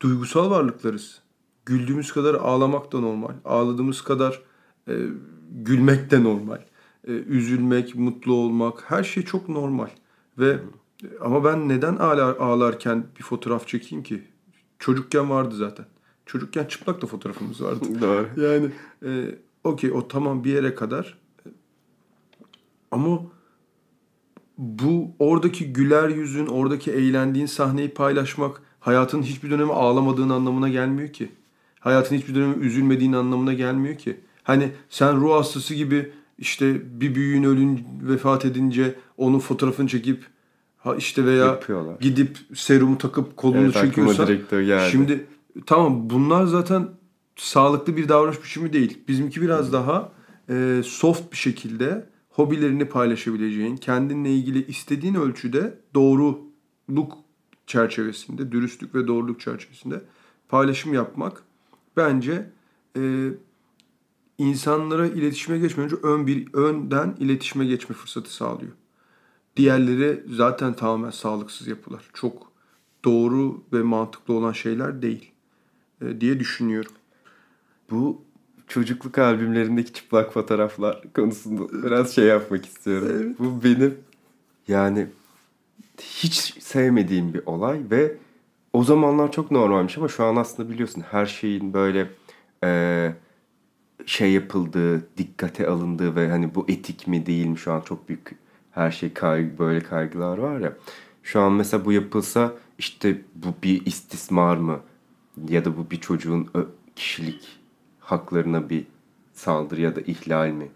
duygusal 0.00 0.50
varlıklarız. 0.50 1.22
Güldüğümüz 1.66 2.12
kadar 2.12 2.34
ağlamak 2.34 2.92
da 2.92 3.00
normal. 3.00 3.34
Ağladığımız 3.44 4.02
kadar 4.02 4.42
e, 4.88 4.94
gülmek 5.50 6.10
de 6.10 6.24
normal. 6.24 6.58
E, 7.06 7.12
üzülmek, 7.12 7.94
mutlu 7.94 8.34
olmak 8.34 8.90
her 8.90 9.04
şey 9.04 9.24
çok 9.24 9.48
normal. 9.48 9.88
Ve 10.38 10.58
ama 11.20 11.44
ben 11.44 11.68
neden 11.68 11.96
ağlar, 11.96 12.36
ağlarken 12.36 13.06
bir 13.18 13.22
fotoğraf 13.22 13.68
çekeyim 13.68 14.04
ki? 14.04 14.22
Çocukken 14.78 15.30
vardı 15.30 15.56
zaten. 15.56 15.86
Çocukken 16.26 16.64
çıplak 16.64 17.02
da 17.02 17.06
fotoğrafımız 17.06 17.62
vardı. 17.62 17.84
Doğru. 18.00 18.28
Yani 18.36 18.70
e, 19.04 19.38
okey 19.64 19.92
o 19.92 20.08
tamam 20.08 20.44
bir 20.44 20.52
yere 20.52 20.74
kadar. 20.74 21.18
Ama 22.90 23.22
bu 24.58 25.10
oradaki 25.18 25.72
güler 25.72 26.08
yüzün, 26.08 26.46
oradaki 26.46 26.92
eğlendiğin 26.92 27.46
sahneyi 27.46 27.94
paylaşmak 27.94 28.62
hayatın 28.80 29.22
hiçbir 29.22 29.50
dönemi 29.50 29.72
ağlamadığın 29.72 30.28
anlamına 30.28 30.68
gelmiyor 30.68 31.08
ki. 31.08 31.28
Hayatın 31.80 32.16
hiçbir 32.16 32.34
dönemi 32.34 32.64
üzülmediğin 32.64 33.12
anlamına 33.12 33.52
gelmiyor 33.52 33.98
ki. 33.98 34.20
Hani 34.42 34.72
sen 34.88 35.20
ruh 35.20 35.32
hastası 35.32 35.74
gibi 35.74 36.12
işte 36.38 37.00
bir 37.00 37.14
büyüğün 37.14 37.44
ölün 37.44 37.86
vefat 38.02 38.44
edince 38.44 38.94
onun 39.16 39.38
fotoğrafını 39.38 39.88
çekip 39.88 40.26
ha 40.78 40.96
işte 40.96 41.24
veya 41.24 41.44
Yapıyorlar. 41.44 42.00
gidip 42.00 42.38
serumu 42.54 42.98
takıp 42.98 43.36
kolunu 43.36 43.60
Evet, 43.60 43.74
çekiyorsan 43.74 44.38
şimdi 44.90 45.26
tamam 45.66 46.10
bunlar 46.10 46.44
zaten 46.44 46.88
sağlıklı 47.36 47.96
bir 47.96 48.08
davranış 48.08 48.42
biçimi 48.42 48.72
değil. 48.72 48.98
Bizimki 49.08 49.42
biraz 49.42 49.72
daha 49.72 50.12
e, 50.48 50.80
soft 50.84 51.32
bir 51.32 51.36
şekilde 51.36 52.06
hobilerini 52.28 52.84
paylaşabileceğin, 52.84 53.76
kendinle 53.76 54.34
ilgili 54.34 54.66
istediğin 54.66 55.14
ölçüde 55.14 55.78
doğruluk 55.94 57.18
çerçevesinde, 57.70 58.52
dürüstlük 58.52 58.94
ve 58.94 59.06
doğruluk 59.06 59.40
çerçevesinde 59.40 60.02
paylaşım 60.48 60.94
yapmak 60.94 61.42
bence 61.96 62.50
e, 62.96 63.30
insanlara 64.38 65.06
iletişime 65.06 65.58
geçmeden 65.58 65.84
önce 65.84 65.96
ön 66.02 66.26
bir 66.26 66.54
önden 66.54 67.16
iletişime 67.18 67.66
geçme 67.66 67.94
fırsatı 67.94 68.34
sağlıyor. 68.34 68.72
Diğerleri 69.56 70.24
zaten 70.30 70.74
tamamen 70.74 71.10
sağlıksız 71.10 71.66
yapılar. 71.66 72.10
Çok 72.14 72.52
doğru 73.04 73.62
ve 73.72 73.82
mantıklı 73.82 74.34
olan 74.34 74.52
şeyler 74.52 75.02
değil 75.02 75.32
e, 76.02 76.20
diye 76.20 76.40
düşünüyorum. 76.40 76.92
Bu 77.90 78.22
çocukluk 78.68 79.18
albümlerindeki 79.18 79.92
çıplak 79.92 80.32
fotoğraflar 80.32 81.02
konusunda 81.14 81.82
biraz 81.82 82.14
şey 82.14 82.24
yapmak 82.24 82.66
istiyorum. 82.66 83.36
Bu 83.38 83.64
benim 83.64 83.98
yani 84.68 85.08
hiç 86.00 86.62
sevmediğim 86.62 87.34
bir 87.34 87.42
olay 87.46 87.80
ve 87.90 88.16
o 88.72 88.84
zamanlar 88.84 89.32
çok 89.32 89.50
normalmiş 89.50 89.98
ama 89.98 90.08
şu 90.08 90.24
an 90.24 90.36
aslında 90.36 90.70
biliyorsun 90.70 91.04
her 91.10 91.26
şeyin 91.26 91.72
böyle 91.72 92.10
e, 92.64 93.12
şey 94.06 94.32
yapıldığı, 94.32 95.16
dikkate 95.16 95.66
alındığı 95.68 96.16
ve 96.16 96.30
hani 96.30 96.54
bu 96.54 96.64
etik 96.68 97.06
mi 97.06 97.26
değil 97.26 97.46
mi 97.46 97.58
şu 97.58 97.72
an 97.72 97.80
çok 97.80 98.08
büyük 98.08 98.36
her 98.70 98.90
şey 98.90 99.12
kaygı, 99.12 99.58
böyle 99.58 99.80
kaygılar 99.80 100.38
var 100.38 100.60
ya. 100.60 100.72
Şu 101.22 101.40
an 101.40 101.52
mesela 101.52 101.84
bu 101.84 101.92
yapılsa 101.92 102.52
işte 102.78 103.20
bu 103.34 103.48
bir 103.62 103.86
istismar 103.86 104.56
mı 104.56 104.80
ya 105.48 105.64
da 105.64 105.76
bu 105.76 105.90
bir 105.90 106.00
çocuğun 106.00 106.50
kişilik 106.96 107.58
haklarına 108.00 108.70
bir 108.70 108.86
saldırı 109.32 109.80
ya 109.80 109.96
da 109.96 110.00
ihlal 110.00 110.48
mi 110.48 110.68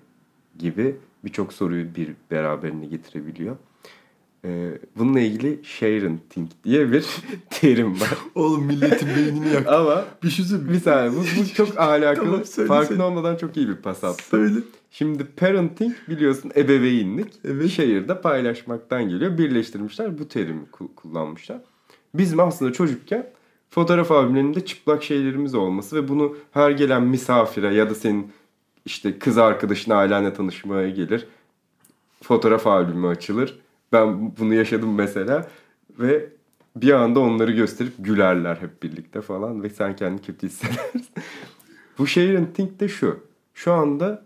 gibi 0.59 0.97
birçok 1.25 1.53
soruyu 1.53 1.95
bir 1.95 2.15
beraberine 2.31 2.87
getirebiliyor. 2.87 3.57
Ee, 4.45 4.79
bununla 4.97 5.21
ilgili 5.21 5.61
Sharon 5.65 6.19
Think 6.31 6.51
diye 6.65 6.93
bir 6.93 7.07
terim 7.51 8.01
var. 8.01 8.11
Oğlum 8.35 8.65
milletin 8.65 9.09
beynini 9.17 9.49
yak. 9.55 9.67
Ama 9.69 10.05
bir 10.23 10.31
şey 10.31 10.45
söyleyeyim. 10.45 10.73
bir 10.73 10.81
saniye 10.81 11.13
bu, 11.13 11.25
bu 11.41 11.55
çok 11.55 11.79
alakalı. 11.79 12.25
Tamam, 12.27 12.45
söyle, 12.45 12.69
Farkında 12.69 12.89
söyle. 12.89 13.03
olmadan 13.03 13.37
çok 13.37 13.57
iyi 13.57 13.69
bir 13.69 13.77
pas 13.77 14.05
attım. 14.05 14.27
Söyle. 14.31 14.55
Şimdi 14.91 15.25
parenting 15.25 15.95
biliyorsun 16.09 16.53
ebeveynlik. 16.57 17.29
Evet. 17.45 17.71
Şehirde 17.71 18.21
paylaşmaktan 18.21 19.09
geliyor. 19.09 19.39
Birleştirmişler 19.39 20.19
bu 20.19 20.29
terimi 20.29 20.63
ku- 20.73 20.95
kullanmışlar. 20.95 21.59
Bizim 22.15 22.41
aslında 22.41 22.73
çocukken 22.73 23.27
fotoğraf 23.71 24.11
albümlerinde 24.11 24.65
çıplak 24.65 25.03
şeylerimiz 25.03 25.55
olması 25.55 25.97
ve 25.97 26.09
bunu 26.09 26.37
her 26.53 26.71
gelen 26.71 27.03
misafire 27.03 27.75
ya 27.75 27.91
da 27.91 27.95
senin 27.95 28.33
işte 28.87 29.19
kız 29.19 29.39
arkadaşın 29.39 29.91
ailenle 29.91 30.35
tanışmaya 30.35 30.91
gelir. 30.91 31.27
Fotoğraf 32.23 32.67
albümü 32.67 33.07
açılır. 33.07 33.59
Ben 33.95 34.37
bunu 34.37 34.55
yaşadım 34.55 34.95
mesela 34.95 35.49
ve 35.99 36.29
bir 36.77 36.93
anda 36.93 37.21
onları 37.21 37.53
gösterip 37.53 37.93
gülerler 37.99 38.57
hep 38.57 38.83
birlikte 38.83 39.21
falan 39.21 39.63
ve 39.63 39.71
sen 39.71 39.97
kendini 39.97 40.23
kötü 40.23 40.47
hissedersin. 40.47 41.07
Bu 41.99 42.07
sharing 42.07 42.55
think 42.55 42.81
de 42.81 42.89
şu. 42.89 43.21
Şu 43.55 43.73
anda 43.73 44.25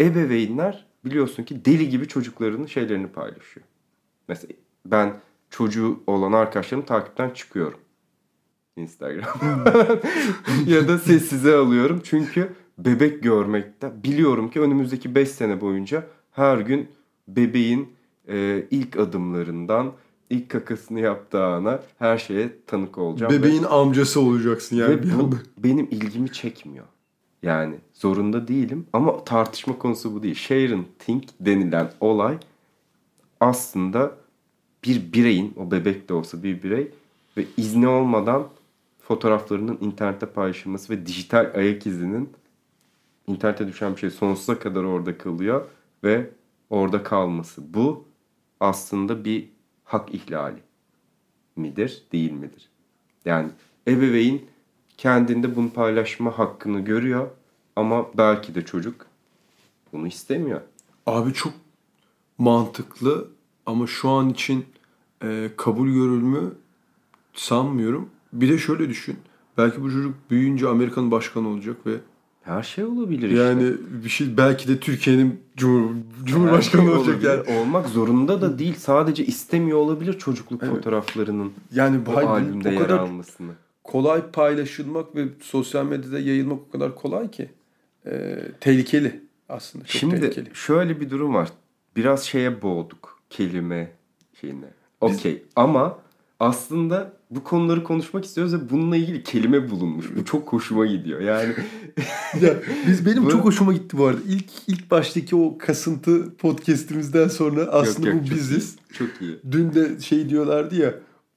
ebeveynler 0.00 0.86
biliyorsun 1.04 1.42
ki 1.42 1.64
deli 1.64 1.88
gibi 1.88 2.08
çocuklarının 2.08 2.66
şeylerini 2.66 3.06
paylaşıyor. 3.06 3.66
Mesela 4.28 4.52
ben 4.86 5.12
çocuğu 5.50 6.00
olan 6.06 6.32
arkadaşlarım 6.32 6.84
takipten 6.84 7.30
çıkıyorum. 7.30 7.80
Instagram. 8.76 9.40
ya 10.66 10.88
da 10.88 10.98
sessize 10.98 11.54
alıyorum. 11.54 12.00
Çünkü 12.04 12.52
bebek 12.78 13.22
görmekte 13.22 14.02
biliyorum 14.02 14.50
ki 14.50 14.60
önümüzdeki 14.60 15.14
5 15.14 15.28
sene 15.28 15.60
boyunca 15.60 16.06
her 16.30 16.58
gün 16.58 16.88
bebeğin 17.28 17.99
e, 18.30 18.66
ilk 18.70 18.96
adımlarından 18.96 19.92
ilk 20.30 20.48
kakasını 20.48 21.00
yaptığı 21.00 21.44
ana 21.44 21.80
her 21.98 22.18
şeye 22.18 22.50
tanık 22.66 22.98
olacağım. 22.98 23.32
Bebeğin 23.32 23.62
ve, 23.62 23.68
amcası 23.68 24.20
olacaksın 24.20 24.76
yani 24.76 24.90
ve 24.90 25.02
bir 25.02 25.12
anda. 25.12 25.36
benim 25.58 25.88
ilgimi 25.90 26.32
çekmiyor. 26.32 26.86
Yani 27.42 27.74
zorunda 27.92 28.48
değilim 28.48 28.86
ama 28.92 29.24
tartışma 29.24 29.78
konusu 29.78 30.14
bu 30.14 30.22
değil. 30.22 30.34
Share 30.34 30.74
and 30.74 30.84
think 30.98 31.24
denilen 31.40 31.92
olay 32.00 32.38
aslında 33.40 34.12
bir 34.84 35.12
bireyin, 35.12 35.54
o 35.56 35.70
bebek 35.70 36.08
de 36.08 36.14
olsa 36.14 36.42
bir 36.42 36.62
birey 36.62 36.90
ve 37.36 37.44
izni 37.56 37.88
olmadan 37.88 38.48
fotoğraflarının 38.98 39.78
internette 39.80 40.26
paylaşılması 40.26 40.92
ve 40.92 41.06
dijital 41.06 41.52
ayak 41.54 41.86
izinin 41.86 42.30
internete 43.26 43.68
düşen 43.68 43.92
bir 43.92 44.00
şey 44.00 44.10
sonsuza 44.10 44.58
kadar 44.58 44.84
orada 44.84 45.18
kalıyor 45.18 45.66
ve 46.04 46.30
orada 46.70 47.02
kalması. 47.02 47.74
Bu 47.74 48.09
aslında 48.60 49.24
bir 49.24 49.48
hak 49.84 50.14
ihlali 50.14 50.60
midir, 51.56 52.02
değil 52.12 52.32
midir? 52.32 52.68
Yani 53.24 53.48
ebeveyn 53.88 54.40
kendinde 54.96 55.56
bunu 55.56 55.70
paylaşma 55.70 56.38
hakkını 56.38 56.80
görüyor 56.80 57.28
ama 57.76 58.06
belki 58.18 58.54
de 58.54 58.64
çocuk 58.64 59.06
bunu 59.92 60.06
istemiyor. 60.06 60.60
Abi 61.06 61.32
çok 61.32 61.52
mantıklı 62.38 63.28
ama 63.66 63.86
şu 63.86 64.08
an 64.08 64.30
için 64.30 64.66
e, 65.22 65.50
kabul 65.56 65.88
görülmü 65.88 66.54
sanmıyorum. 67.34 68.10
Bir 68.32 68.48
de 68.48 68.58
şöyle 68.58 68.88
düşün. 68.88 69.18
Belki 69.58 69.82
bu 69.82 69.90
çocuk 69.90 70.14
büyüyünce 70.30 70.68
Amerika'nın 70.68 71.10
başkanı 71.10 71.48
olacak 71.48 71.86
ve 71.86 71.96
her 72.42 72.62
şey 72.62 72.84
olabilir 72.84 73.28
işte. 73.28 73.42
Yani 73.42 73.72
bir 74.04 74.08
şey 74.08 74.36
belki 74.36 74.68
de 74.68 74.80
Türkiye'nin 74.80 75.40
cumhur, 75.56 75.94
cumhurbaşkanı 76.24 76.82
şey 76.82 76.90
olacak 76.90 77.22
yani. 77.22 77.60
Olmak 77.60 77.88
zorunda 77.88 78.42
da 78.42 78.58
değil. 78.58 78.74
Sadece 78.78 79.26
istemiyor 79.26 79.78
olabilir 79.78 80.18
çocukluk 80.18 80.62
evet. 80.62 80.74
fotoğraflarının 80.74 81.52
yani 81.72 82.06
bu 82.06 82.18
albümde 82.18 82.68
o 82.68 82.72
yer 82.72 82.82
kadar 82.82 82.98
almasını. 82.98 83.52
Kolay 83.84 84.30
paylaşılmak 84.30 85.16
ve 85.16 85.28
sosyal 85.40 85.84
medyada 85.84 86.18
yayılmak 86.18 86.58
o 86.68 86.70
kadar 86.70 86.94
kolay 86.94 87.30
ki. 87.30 87.50
Ee, 88.06 88.38
tehlikeli 88.60 89.20
aslında. 89.48 89.84
Çok 89.84 90.00
Şimdi 90.00 90.20
tehlikeli. 90.20 90.50
şöyle 90.54 91.00
bir 91.00 91.10
durum 91.10 91.34
var. 91.34 91.48
Biraz 91.96 92.22
şeye 92.22 92.62
boğduk 92.62 93.20
kelime 93.30 93.92
şeyine. 94.40 94.66
Okey 95.00 95.42
ama 95.56 95.98
aslında 96.40 97.12
bu 97.30 97.44
konuları 97.44 97.84
konuşmak 97.84 98.24
istiyoruz 98.24 98.54
ve 98.54 98.70
bununla 98.70 98.96
ilgili 98.96 99.22
kelime 99.22 99.70
bulunmuş. 99.70 100.06
Bu 100.16 100.24
çok 100.24 100.52
hoşuma 100.52 100.86
gidiyor. 100.86 101.20
Yani 101.20 101.54
ya 102.42 102.54
biz 102.86 103.06
benim 103.06 103.24
bu... 103.24 103.30
çok 103.30 103.44
hoşuma 103.44 103.72
gitti 103.72 103.98
bu 103.98 104.06
arada. 104.06 104.20
İlk 104.28 104.50
ilk 104.66 104.90
baştaki 104.90 105.36
o 105.36 105.58
kasıntı 105.58 106.36
podcast'imizden 106.36 107.28
sonra 107.28 107.62
aslında 107.62 108.08
yok, 108.08 108.16
yok, 108.16 108.26
bu 108.26 108.34
biziz. 108.34 108.76
Çok 108.92 109.08
iyi. 109.20 109.38
Dün 109.50 109.72
de 109.72 110.00
şey 110.00 110.28
diyorlardı 110.28 110.74
ya. 110.74 110.94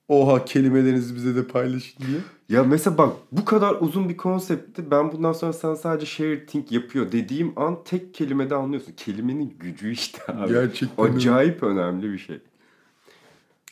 Oha 0.07 0.45
kelimelerinizi 0.45 1.15
bize 1.15 1.35
de 1.35 1.43
paylaşın 1.47 2.03
diye. 2.07 2.19
Ya 2.49 2.63
mesela 2.63 2.97
bak 2.97 3.13
bu 3.31 3.45
kadar 3.45 3.75
uzun 3.79 4.09
bir 4.09 4.17
konsepti 4.17 4.91
ben 4.91 5.11
bundan 5.11 5.33
sonra 5.33 5.53
sen 5.53 5.75
sadece 5.75 6.05
share 6.05 6.45
think 6.45 6.71
yapıyor 6.71 7.11
dediğim 7.11 7.53
an 7.55 7.77
tek 7.85 8.13
kelimede 8.13 8.55
anlıyorsun. 8.55 8.93
Kelimenin 8.97 9.53
gücü 9.59 9.91
işte 9.91 10.33
abi. 10.33 10.53
Gerçekten. 10.53 11.03
Acayip 11.03 11.63
önemli 11.63 12.13
bir 12.13 12.17
şey. 12.17 12.39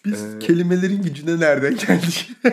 Biz 0.05 0.23
ee, 0.23 0.39
kelimelerin 0.39 1.01
gücüne 1.01 1.39
nereden 1.39 1.77
geldik? 1.77 2.31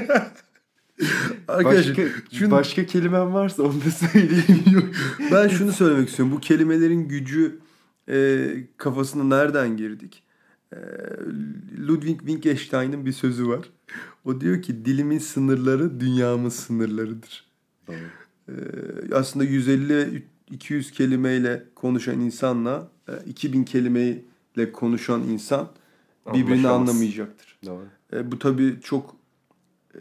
Arkadaşlar, 1.49 1.97
başka, 1.97 2.03
şunu, 2.33 2.51
başka 2.51 2.87
kelimem 2.87 3.35
varsa 3.35 3.63
onu 3.63 3.85
da 3.85 3.91
söyleyeyim. 3.91 4.93
ben 5.33 5.49
şunu 5.49 5.73
söylemek 5.73 6.09
istiyorum. 6.09 6.35
Bu 6.37 6.41
kelimelerin 6.41 7.09
gücü 7.09 7.59
e, 8.09 8.49
kafasına 8.77 9.25
nereden 9.25 9.77
girdik? 9.77 10.23
E, 10.73 10.79
Ludwig 11.89 12.19
Wittgenstein'ın 12.19 13.07
bir 13.07 13.13
sözü 13.13 13.49
var. 13.49 13.71
O 14.25 14.41
diyor 14.41 14.63
ki 14.63 14.85
dilimin 14.85 15.19
sınırları 15.19 16.01
dünyamın 16.01 16.49
sınırlarıdır. 16.49 17.45
E, 17.89 18.53
aslında 19.15 19.45
150-200 19.45 20.93
kelimeyle 20.93 21.65
konuşan 21.75 22.21
insanla 22.21 22.91
e, 23.09 23.13
2000 23.27 23.65
kelimeyle 23.65 24.73
konuşan 24.73 25.23
insan 25.23 25.69
birbirini 26.35 26.69
anlamayacaktır. 26.69 27.59
Doğru. 27.67 27.85
E, 28.13 28.33
bu 28.33 28.39
tabii 28.39 28.79
çok 28.83 29.17
e, 29.95 29.99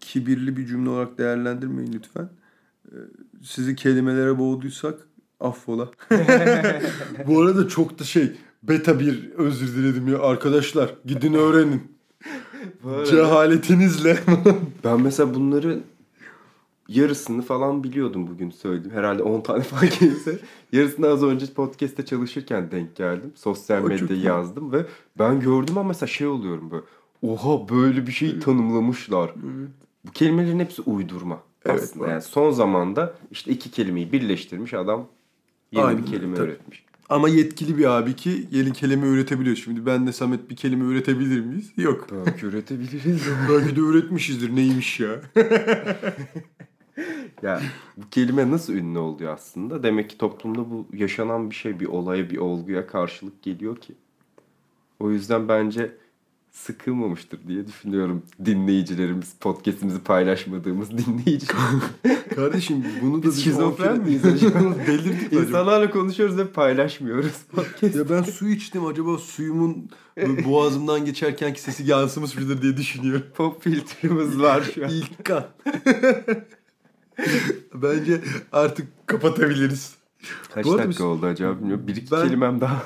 kibirli 0.00 0.56
bir 0.56 0.66
cümle 0.66 0.90
olarak 0.90 1.18
değerlendirmeyin 1.18 1.92
lütfen. 1.92 2.28
E, 2.86 2.96
sizi 3.42 3.76
kelimelere 3.76 4.38
boğduysak 4.38 5.08
affola. 5.40 5.90
bu 7.26 7.40
arada 7.40 7.68
çok 7.68 7.98
da 7.98 8.04
şey 8.04 8.32
beta 8.62 9.00
bir 9.00 9.30
özür 9.30 9.76
diledim 9.76 10.08
ya 10.08 10.18
arkadaşlar 10.18 10.94
gidin 11.04 11.34
öğrenin. 11.34 11.92
Cehaletinizle. 13.10 14.18
ben 14.84 15.00
mesela 15.00 15.34
bunları 15.34 15.80
yarısını 16.92 17.42
falan 17.42 17.84
biliyordum 17.84 18.26
bugün 18.26 18.50
söyledim. 18.50 18.90
Herhalde 18.90 19.22
10 19.22 19.40
tane 19.40 19.62
falan 19.62 19.88
gelirse. 20.00 20.38
Yarısını 20.72 21.06
az 21.06 21.22
önce 21.22 21.46
podcast'te 21.46 22.04
çalışırken 22.04 22.70
denk 22.70 22.96
geldim. 22.96 23.32
Sosyal 23.34 23.82
medyada 23.82 24.14
yazdım 24.14 24.72
ve 24.72 24.86
ben 25.18 25.40
gördüm 25.40 25.78
ama 25.78 25.88
mesela 25.88 26.06
şey 26.06 26.26
oluyorum 26.26 26.70
böyle. 26.70 26.82
Oha 27.22 27.68
böyle 27.68 28.06
bir 28.06 28.12
şey 28.12 28.38
tanımlamışlar. 28.38 29.34
Bu 30.06 30.10
kelimelerin 30.10 30.58
hepsi 30.58 30.82
uydurma. 30.82 31.42
Evet, 31.64 31.82
aslında. 31.82 32.08
Yani 32.08 32.22
son 32.22 32.50
zamanda 32.50 33.14
işte 33.30 33.50
iki 33.50 33.70
kelimeyi 33.70 34.12
birleştirmiş 34.12 34.74
adam 34.74 35.06
yeni 35.72 35.84
Aynen, 35.84 36.02
bir 36.02 36.10
kelime 36.10 36.36
tabii. 36.36 36.48
üretmiş. 36.48 36.84
Ama 37.08 37.28
yetkili 37.28 37.78
bir 37.78 37.84
abi 37.84 38.16
ki 38.16 38.46
yeni 38.50 38.72
kelime 38.72 39.06
üretebiliyor. 39.06 39.56
Şimdi 39.56 39.86
ben 39.86 40.06
de 40.06 40.12
Samet 40.12 40.50
bir 40.50 40.56
kelime 40.56 40.84
üretebilir 40.84 41.40
miyiz? 41.40 41.72
Yok. 41.76 42.06
Belki 42.26 42.46
üretebiliriz. 42.46 43.22
Belki 43.50 43.76
de 43.76 43.80
üretmişizdir. 43.80 44.56
Neymiş 44.56 45.00
ya? 45.00 45.20
ya 47.42 47.62
bu 47.96 48.10
kelime 48.10 48.50
nasıl 48.50 48.72
ünlü 48.72 48.98
oluyor 48.98 49.34
aslında? 49.34 49.82
Demek 49.82 50.10
ki 50.10 50.18
toplumda 50.18 50.70
bu 50.70 50.86
yaşanan 50.92 51.50
bir 51.50 51.54
şey, 51.54 51.80
bir 51.80 51.86
olaya, 51.86 52.30
bir 52.30 52.38
olguya 52.38 52.86
karşılık 52.86 53.42
geliyor 53.42 53.76
ki. 53.76 53.94
O 55.00 55.10
yüzden 55.10 55.48
bence 55.48 55.92
sıkılmamıştır 56.52 57.48
diye 57.48 57.66
düşünüyorum 57.66 58.22
dinleyicilerimiz, 58.44 59.34
podcast'imizi 59.40 59.98
paylaşmadığımız 59.98 60.90
dinleyiciler. 60.98 61.56
Kardeşim 62.34 62.84
bunu 63.02 63.22
da 63.22 63.26
biz 63.26 63.44
şizofren 63.44 64.00
miyiz 64.00 64.24
acaba? 64.24 64.58
Delirdik 64.86 65.32
İnsanlarla 65.32 65.90
konuşuyoruz 65.90 66.38
ve 66.38 66.46
paylaşmıyoruz 66.46 67.32
podcast. 67.54 67.96
Ya 67.96 68.10
ben 68.10 68.22
su 68.22 68.48
içtim 68.48 68.86
acaba 68.86 69.18
suyumun 69.18 69.90
boğazımdan 70.44 71.04
geçerkenki 71.04 71.60
sesi 71.60 71.90
yansımış 71.90 72.36
mıdır 72.36 72.62
diye 72.62 72.76
düşünüyorum. 72.76 73.26
Pop 73.34 73.62
filtremiz 73.62 74.40
var 74.40 74.62
şu 74.74 74.84
an. 74.84 74.90
İlk 74.90 75.24
kan. 75.24 75.44
Bence 77.74 78.20
artık 78.52 79.06
kapatabiliriz. 79.06 79.94
Kaç 80.54 80.64
Bu 80.64 80.72
dakika 80.72 80.90
biz... 80.90 81.00
oldu 81.00 81.26
acaba 81.26 81.58
bilmiyorum. 81.58 81.86
Bir 81.86 81.96
iki 81.96 82.10
ben... 82.10 82.22
kelimem 82.24 82.60
daha. 82.60 82.82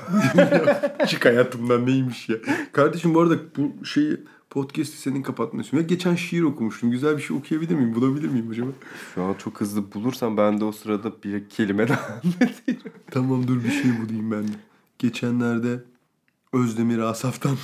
Çık 1.09 1.25
hayatımdan 1.25 1.87
neymiş 1.87 2.29
ya. 2.29 2.37
Kardeşim 2.73 3.15
bu 3.15 3.21
arada 3.21 3.35
bu 3.57 3.85
şeyi 3.85 4.21
podcast'i 4.51 4.97
senin 4.97 5.23
kapatmıyorsun. 5.23 5.77
Ya 5.77 5.83
geçen 5.83 6.15
şiir 6.15 6.43
okumuştum. 6.43 6.91
Güzel 6.91 7.17
bir 7.17 7.23
şey 7.23 7.37
okuyabilir 7.37 7.75
miyim? 7.75 7.95
Bulabilir 7.95 8.29
miyim 8.29 8.51
acaba? 8.51 8.71
Şu 9.15 9.23
an 9.23 9.35
çok 9.35 9.61
hızlı 9.61 9.93
bulursam 9.93 10.37
ben 10.37 10.61
de 10.61 10.65
o 10.65 10.73
sırada 10.73 11.13
bir 11.25 11.49
kelime 11.49 11.89
daha 11.89 12.07
anlatayım. 12.25 12.81
tamam 13.11 13.49
dur 13.49 13.65
bir 13.65 13.71
şey 13.71 13.91
bulayım 14.03 14.31
ben 14.31 14.49
de. 14.49 14.53
Geçenlerde 14.99 15.85
Özdemir 16.53 16.99
Asaf'tan 16.99 17.57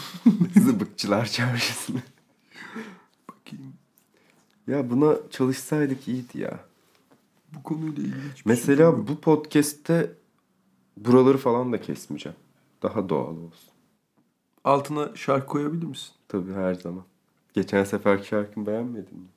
Zıbıkçılar 0.57 1.27
Çarşısı'nı. 1.27 2.03
Ya 4.73 4.91
buna 4.91 5.17
çalışsaydık 5.31 6.09
iyiydi 6.09 6.41
ya. 6.41 6.61
Bu 7.55 7.63
konuyla 7.63 8.03
ilgili 8.03 8.33
Mesela 8.45 8.93
şey 8.93 9.09
bu 9.09 9.21
podcast'te 9.21 10.13
buraları 10.97 11.39
falan 11.39 11.73
da 11.73 11.81
kesmeyeceğim. 11.81 12.39
Daha 12.83 13.09
doğal 13.09 13.37
olsun. 13.37 13.73
Altına 14.65 15.11
şarkı 15.15 15.47
koyabilir 15.47 15.87
misin? 15.87 16.13
Tabii 16.29 16.53
her 16.53 16.75
zaman. 16.75 17.05
Geçen 17.53 17.85
seferki 17.85 18.27
şarkımı 18.27 18.67
beğenmedin 18.67 19.19
mi? 19.19 19.29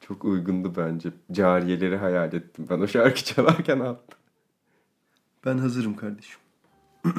Çok 0.00 0.24
uygundu 0.24 0.72
bence. 0.76 1.10
Cariyeleri 1.32 1.96
hayal 1.96 2.32
ettim. 2.32 2.66
Ben 2.70 2.80
o 2.80 2.86
şarkı 2.86 3.24
çalarken 3.24 3.80
attım. 3.80 4.18
Ben 5.44 5.58
hazırım 5.58 5.96
kardeşim. 5.96 6.40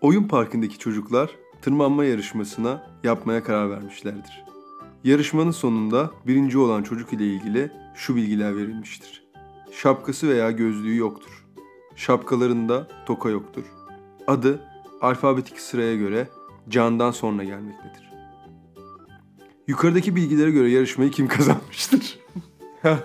Oyun 0.00 0.28
parkındaki 0.28 0.78
çocuklar 0.78 1.30
tırmanma 1.62 2.04
yarışmasına 2.04 2.86
yapmaya 3.04 3.44
karar 3.44 3.70
vermişlerdir. 3.70 4.44
Yarışmanın 5.04 5.50
sonunda 5.50 6.10
birinci 6.26 6.58
olan 6.58 6.82
çocuk 6.82 7.12
ile 7.12 7.26
ilgili 7.26 7.70
şu 7.94 8.16
bilgiler 8.16 8.56
verilmiştir. 8.56 9.24
Şapkası 9.72 10.28
veya 10.28 10.50
gözlüğü 10.50 10.96
yoktur. 10.96 11.46
Şapkalarında 11.96 12.88
toka 13.06 13.28
yoktur. 13.28 13.64
Adı 14.26 14.60
alfabetik 15.00 15.60
sıraya 15.60 15.96
göre 15.96 16.28
candan 16.68 17.10
sonra 17.10 17.44
gelmektedir. 17.44 18.12
Yukarıdaki 19.66 20.16
bilgilere 20.16 20.50
göre 20.50 20.70
yarışmayı 20.70 21.10
kim 21.10 21.28
kazanmıştır? 21.28 22.18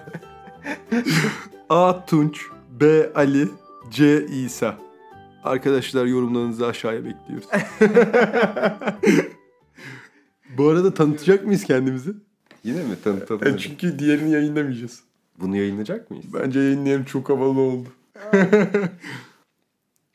A. 1.70 2.06
Tunç 2.06 2.42
B. 2.80 3.14
Ali 3.16 3.48
C. 3.90 4.26
İsa 4.26 4.78
Arkadaşlar 5.44 6.06
yorumlarınızı 6.06 6.68
aşağıya 6.68 7.06
bekliyoruz. 7.06 7.48
Bu 10.58 10.70
arada 10.70 10.94
tanıtacak 10.94 11.46
mıyız 11.46 11.64
kendimizi? 11.64 12.14
Yine 12.64 12.84
mi 12.84 12.96
tanıtalım? 13.04 13.42
hadi. 13.44 13.58
Çünkü 13.58 14.00
diğerini 14.00 14.32
yayınlamayacağız. 14.32 15.04
Bunu 15.40 15.58
yayınlayacak 15.58 16.12
mıyız? 16.12 16.26
Bence 16.34 16.60
yayınlayan 16.60 17.04
çok 17.04 17.30
havalı 17.30 17.60
oldu. 17.60 17.90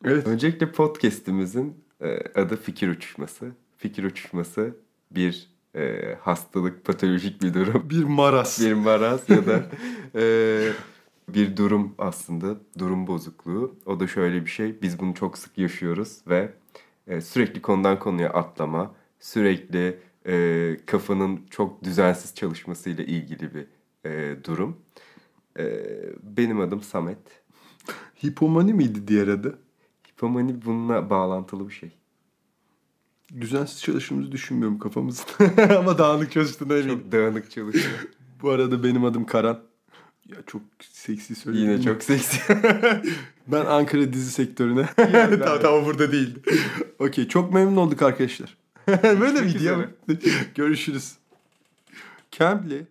evet. 0.04 0.26
Öncelikle 0.26 0.72
podcast'imizin 0.72 1.84
e, 2.00 2.18
adı 2.40 2.56
Fikir 2.56 2.88
Uçuşması. 2.88 3.50
Fikir 3.76 4.04
Uçuşması 4.04 4.76
bir 5.10 5.48
e, 5.74 6.14
hastalık, 6.20 6.84
patolojik 6.84 7.42
bir 7.42 7.54
durum. 7.54 7.86
Bir 7.90 8.04
maras. 8.04 8.60
bir 8.60 8.72
maraz 8.72 9.28
ya 9.28 9.46
da 9.46 9.62
e, 10.14 10.24
bir 11.28 11.56
durum 11.56 11.94
aslında. 11.98 12.56
Durum 12.78 13.06
bozukluğu. 13.06 13.76
O 13.86 14.00
da 14.00 14.06
şöyle 14.06 14.44
bir 14.44 14.50
şey. 14.50 14.82
Biz 14.82 14.98
bunu 14.98 15.14
çok 15.14 15.38
sık 15.38 15.58
yaşıyoruz 15.58 16.18
ve 16.28 16.52
e, 17.06 17.20
sürekli 17.20 17.62
konudan 17.62 17.98
konuya 17.98 18.30
atlama, 18.30 18.94
sürekli 19.20 19.98
e, 20.26 20.76
kafanın 20.86 21.40
çok 21.50 21.84
düzensiz 21.84 22.34
çalışmasıyla 22.34 23.04
ilgili 23.04 23.54
bir 23.54 23.66
e, 24.10 24.44
durum. 24.44 24.76
E, 25.58 25.84
benim 26.22 26.60
adım 26.60 26.82
Samet. 26.82 27.18
Hipomani 28.24 28.74
miydi 28.74 29.08
diğer 29.08 29.28
adı? 29.28 29.58
Hipomani 30.08 30.64
bununla 30.64 31.10
bağlantılı 31.10 31.68
bir 31.68 31.74
şey. 31.74 31.90
Düzensiz 33.40 33.82
çalıştığımızı 33.82 34.32
düşünmüyorum 34.32 34.78
kafamızın. 34.78 35.24
Ama 35.78 35.98
dağınık 35.98 36.32
çalıştığına 36.32 36.74
eminim. 36.74 37.00
Çok 37.02 37.12
dağınık 37.12 37.50
çalışıyor. 37.50 37.94
Bu 38.42 38.50
arada 38.50 38.84
benim 38.84 39.04
adım 39.04 39.26
Karan. 39.26 39.60
Ya 40.28 40.36
çok 40.46 40.62
seksi 40.80 41.34
söyledim. 41.34 41.64
Yine 41.64 41.76
mi? 41.76 41.82
çok 41.82 42.02
seksi. 42.02 42.38
Ben 43.46 43.64
Ankara 43.66 44.12
dizi 44.12 44.30
sektörüne. 44.30 44.88
tamam, 44.96 45.58
tamam 45.62 45.84
burada 45.84 46.12
değil. 46.12 46.38
Okey 46.98 47.28
çok 47.28 47.54
memnun 47.54 47.76
olduk 47.76 48.02
arkadaşlar. 48.02 48.56
Böyle 49.02 49.40
Görüşmek 49.40 49.54
video? 49.54 49.84
Görüşürüz. 50.54 51.12
Campbell'i 52.30 52.86